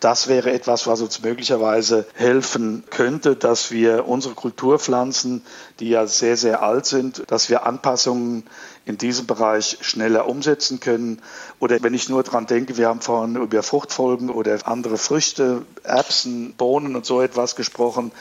Das 0.00 0.26
wäre 0.28 0.52
etwas, 0.52 0.86
was 0.86 1.00
uns 1.00 1.22
möglicherweise 1.22 2.06
helfen 2.14 2.82
könnte, 2.90 3.36
dass 3.36 3.70
wir 3.70 4.08
unsere 4.08 4.34
Kulturpflanzen, 4.34 5.42
die 5.80 5.90
ja 5.90 6.06
sehr, 6.06 6.36
sehr 6.36 6.62
alt 6.62 6.86
sind, 6.86 7.03
dass 7.12 7.48
wir 7.50 7.66
Anpassungen 7.66 8.44
in 8.84 8.98
diesem 8.98 9.26
Bereich 9.26 9.78
schneller 9.80 10.28
umsetzen 10.28 10.80
können. 10.80 11.20
Oder 11.58 11.82
wenn 11.82 11.94
ich 11.94 12.08
nur 12.08 12.22
daran 12.22 12.46
denke, 12.46 12.76
wir 12.76 12.88
haben 12.88 13.00
vorhin 13.00 13.36
über 13.36 13.62
Fruchtfolgen 13.62 14.30
oder 14.30 14.66
andere 14.66 14.98
Früchte, 14.98 15.64
Erbsen, 15.82 16.54
Bohnen 16.54 16.96
und 16.96 17.06
so 17.06 17.20
etwas 17.20 17.56
gesprochen. 17.56 18.12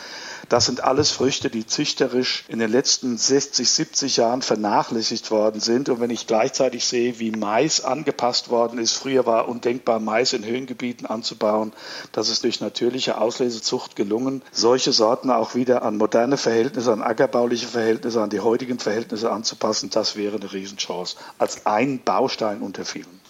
Das 0.49 0.65
sind 0.65 0.83
alles 0.83 1.11
Früchte, 1.11 1.49
die 1.49 1.65
züchterisch 1.65 2.43
in 2.47 2.59
den 2.59 2.71
letzten 2.71 3.17
60, 3.17 3.69
70 3.69 4.17
Jahren 4.17 4.41
vernachlässigt 4.41 5.31
worden 5.31 5.61
sind. 5.61 5.89
Und 5.89 5.99
wenn 5.99 6.09
ich 6.09 6.27
gleichzeitig 6.27 6.85
sehe, 6.85 7.19
wie 7.19 7.31
Mais 7.31 7.83
angepasst 7.83 8.49
worden 8.49 8.77
ist, 8.77 8.93
früher 8.93 9.25
war 9.25 9.47
undenkbar, 9.47 9.99
Mais 9.99 10.33
in 10.33 10.45
Höhengebieten 10.45 11.05
anzubauen, 11.05 11.71
das 12.11 12.29
ist 12.29 12.43
durch 12.43 12.59
natürliche 12.59 13.19
Auslesezucht 13.19 13.95
gelungen, 13.95 14.41
solche 14.51 14.91
Sorten 14.91 15.31
auch 15.31 15.55
wieder 15.55 15.83
an 15.83 15.97
moderne 15.97 16.37
Verhältnisse, 16.37 16.91
an 16.91 17.01
ackerbauliche 17.01 17.67
Verhältnisse, 17.67 18.21
an 18.21 18.29
die 18.29 18.41
heutigen 18.41 18.79
Verhältnisse 18.79 19.31
anzupassen, 19.31 19.89
das 19.91 20.15
wäre 20.15 20.35
eine 20.35 20.51
Riesenchance. 20.51 21.15
Als 21.37 21.65
ein 21.65 22.01
Baustein 22.03 22.61
unter 22.61 22.85
vielen. 22.85 23.21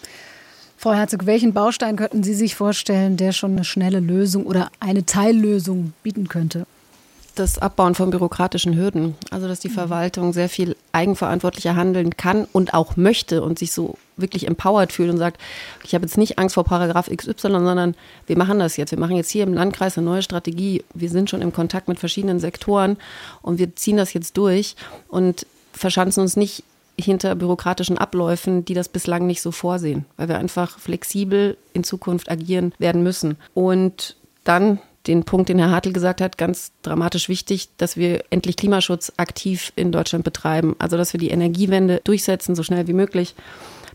Frau 0.76 0.92
Herzog, 0.92 1.24
welchen 1.24 1.54
Baustein 1.54 1.96
könnten 1.96 2.22
Sie 2.22 2.34
sich 2.34 2.56
vorstellen, 2.56 3.16
der 3.16 3.32
schon 3.32 3.52
eine 3.52 3.64
schnelle 3.64 4.00
Lösung 4.00 4.44
oder 4.44 4.70
eine 4.80 5.06
Teillösung 5.06 5.94
bieten 6.02 6.28
könnte? 6.28 6.66
Das 7.34 7.58
Abbauen 7.58 7.94
von 7.94 8.10
byrokratischen 8.10 8.76
Hürden. 8.76 9.14
Also, 9.30 9.48
dass 9.48 9.60
die 9.60 9.68
mhm. 9.68 9.74
Verwaltung 9.74 10.32
sehr 10.32 10.48
viel 10.48 10.76
eigenverantwortlicher 10.92 11.76
handeln 11.76 12.16
kann 12.16 12.46
und 12.52 12.74
auch 12.74 12.96
möchte 12.96 13.42
und 13.42 13.58
sich 13.58 13.72
so 13.72 13.96
wirklich 14.16 14.46
empowered 14.46 14.92
fühlt 14.92 15.10
und 15.10 15.18
sagt, 15.18 15.40
ich 15.82 15.94
habe 15.94 16.04
jetzt 16.04 16.16
nicht 16.16 16.38
Angst 16.38 16.54
vor 16.54 16.64
Paragraph 16.64 17.10
XY, 17.10 17.34
sondern 17.50 17.94
wir 18.26 18.38
machen 18.38 18.58
das 18.58 18.76
jetzt. 18.76 18.92
Wir 18.92 18.98
machen 18.98 19.16
jetzt 19.16 19.30
hier 19.30 19.42
im 19.42 19.54
Landkreis 19.54 19.98
eine 19.98 20.06
neue 20.06 20.22
Strategie. 20.22 20.84
Wir 20.94 21.10
sind 21.10 21.30
schon 21.30 21.42
im 21.42 21.52
Kontakt 21.52 21.88
mit 21.88 21.98
verschiedenen 21.98 22.40
Sektoren 22.40 22.96
und 23.42 23.58
wir 23.58 23.74
ziehen 23.76 23.96
das 23.96 24.12
jetzt 24.12 24.36
durch 24.36 24.76
und 25.08 25.46
verschanzen 25.72 26.22
uns 26.22 26.36
nicht 26.36 26.62
hinter 26.96 27.34
bürokratischen 27.34 27.98
Abläufen, 27.98 28.64
die 28.64 28.74
das 28.74 28.88
bislang 28.88 29.26
nicht 29.26 29.42
so 29.42 29.50
vorsehen, 29.50 30.04
weil 30.16 30.28
wir 30.28 30.38
einfach 30.38 30.78
flexibel 30.78 31.56
in 31.72 31.82
Zukunft 31.82 32.30
agieren 32.30 32.72
werden 32.78 33.02
müssen. 33.02 33.36
Und 33.52 34.16
dann 34.44 34.78
den 35.06 35.24
Punkt, 35.24 35.48
den 35.48 35.58
Herr 35.58 35.70
Hartl 35.70 35.92
gesagt 35.92 36.20
hat, 36.20 36.38
ganz 36.38 36.72
dramatisch 36.82 37.28
wichtig, 37.28 37.68
dass 37.76 37.96
wir 37.96 38.24
endlich 38.30 38.56
Klimaschutz 38.56 39.12
aktiv 39.16 39.72
in 39.76 39.92
Deutschland 39.92 40.24
betreiben. 40.24 40.74
Also, 40.78 40.96
dass 40.96 41.12
wir 41.12 41.20
die 41.20 41.30
Energiewende 41.30 42.00
durchsetzen, 42.04 42.54
so 42.54 42.62
schnell 42.62 42.86
wie 42.86 42.94
möglich, 42.94 43.34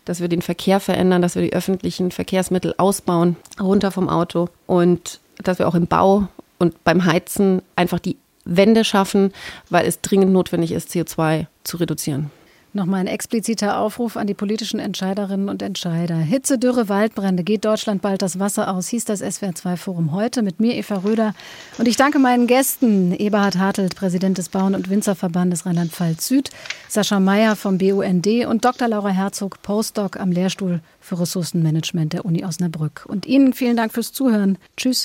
dass 0.05 0.21
wir 0.21 0.27
den 0.27 0.41
Verkehr 0.41 0.79
verändern, 0.79 1.21
dass 1.21 1.35
wir 1.35 1.41
die 1.41 1.53
öffentlichen 1.53 2.11
Verkehrsmittel 2.11 2.73
ausbauen, 2.77 3.35
runter 3.59 3.91
vom 3.91 4.09
Auto 4.09 4.49
und 4.67 5.19
dass 5.43 5.59
wir 5.59 5.67
auch 5.67 5.75
im 5.75 5.87
Bau 5.87 6.27
und 6.57 6.83
beim 6.83 7.05
Heizen 7.05 7.61
einfach 7.75 7.99
die 7.99 8.17
Wende 8.45 8.83
schaffen, 8.83 9.33
weil 9.69 9.87
es 9.87 10.01
dringend 10.01 10.31
notwendig 10.31 10.71
ist, 10.71 10.89
CO2 10.89 11.47
zu 11.63 11.77
reduzieren. 11.77 12.31
Nochmal 12.71 12.99
ein 12.99 13.07
expliziter 13.07 13.79
Aufruf 13.79 14.15
an 14.15 14.27
die 14.27 14.35
politischen 14.35 14.79
Entscheiderinnen 14.79 15.49
und 15.49 15.63
Entscheider. 15.63 16.17
Hitze, 16.17 16.59
Dürre, 16.59 16.87
Waldbrände. 16.87 17.43
Geht 17.43 17.65
Deutschland 17.65 18.03
bald 18.03 18.21
das 18.21 18.37
Wasser 18.37 18.71
aus? 18.71 18.87
Hieß 18.89 19.05
das 19.05 19.23
SWR2-Forum 19.23 20.11
heute 20.11 20.43
mit 20.43 20.59
mir, 20.59 20.75
Eva 20.75 20.97
Röder. 20.97 21.33
Und 21.79 21.87
ich 21.87 21.95
danke 21.95 22.19
meinen 22.19 22.45
Gästen. 22.45 23.11
Eberhard 23.11 23.57
Hartelt, 23.57 23.95
Präsident 23.95 24.37
des 24.37 24.49
Bauern- 24.49 24.75
und 24.75 24.87
Winzerverbandes 24.87 25.65
Rheinland-Pfalz 25.65 26.27
Süd. 26.27 26.51
Sascha 26.87 27.19
Meyer 27.19 27.55
vom 27.55 27.79
BUND 27.79 28.27
und 28.45 28.63
Dr. 28.63 28.87
Laura 28.87 29.09
Herzog, 29.09 29.63
Postdoc 29.63 30.19
am 30.19 30.31
Lehrstuhl 30.31 30.81
für 30.99 31.19
Ressourcenmanagement 31.19 32.13
der 32.13 32.25
Uni 32.25 32.45
Osnabrück. 32.45 33.05
Und 33.07 33.25
Ihnen 33.25 33.53
vielen 33.53 33.77
Dank 33.77 33.93
fürs 33.93 34.13
Zuhören. 34.13 34.59
Tschüss. 34.77 34.97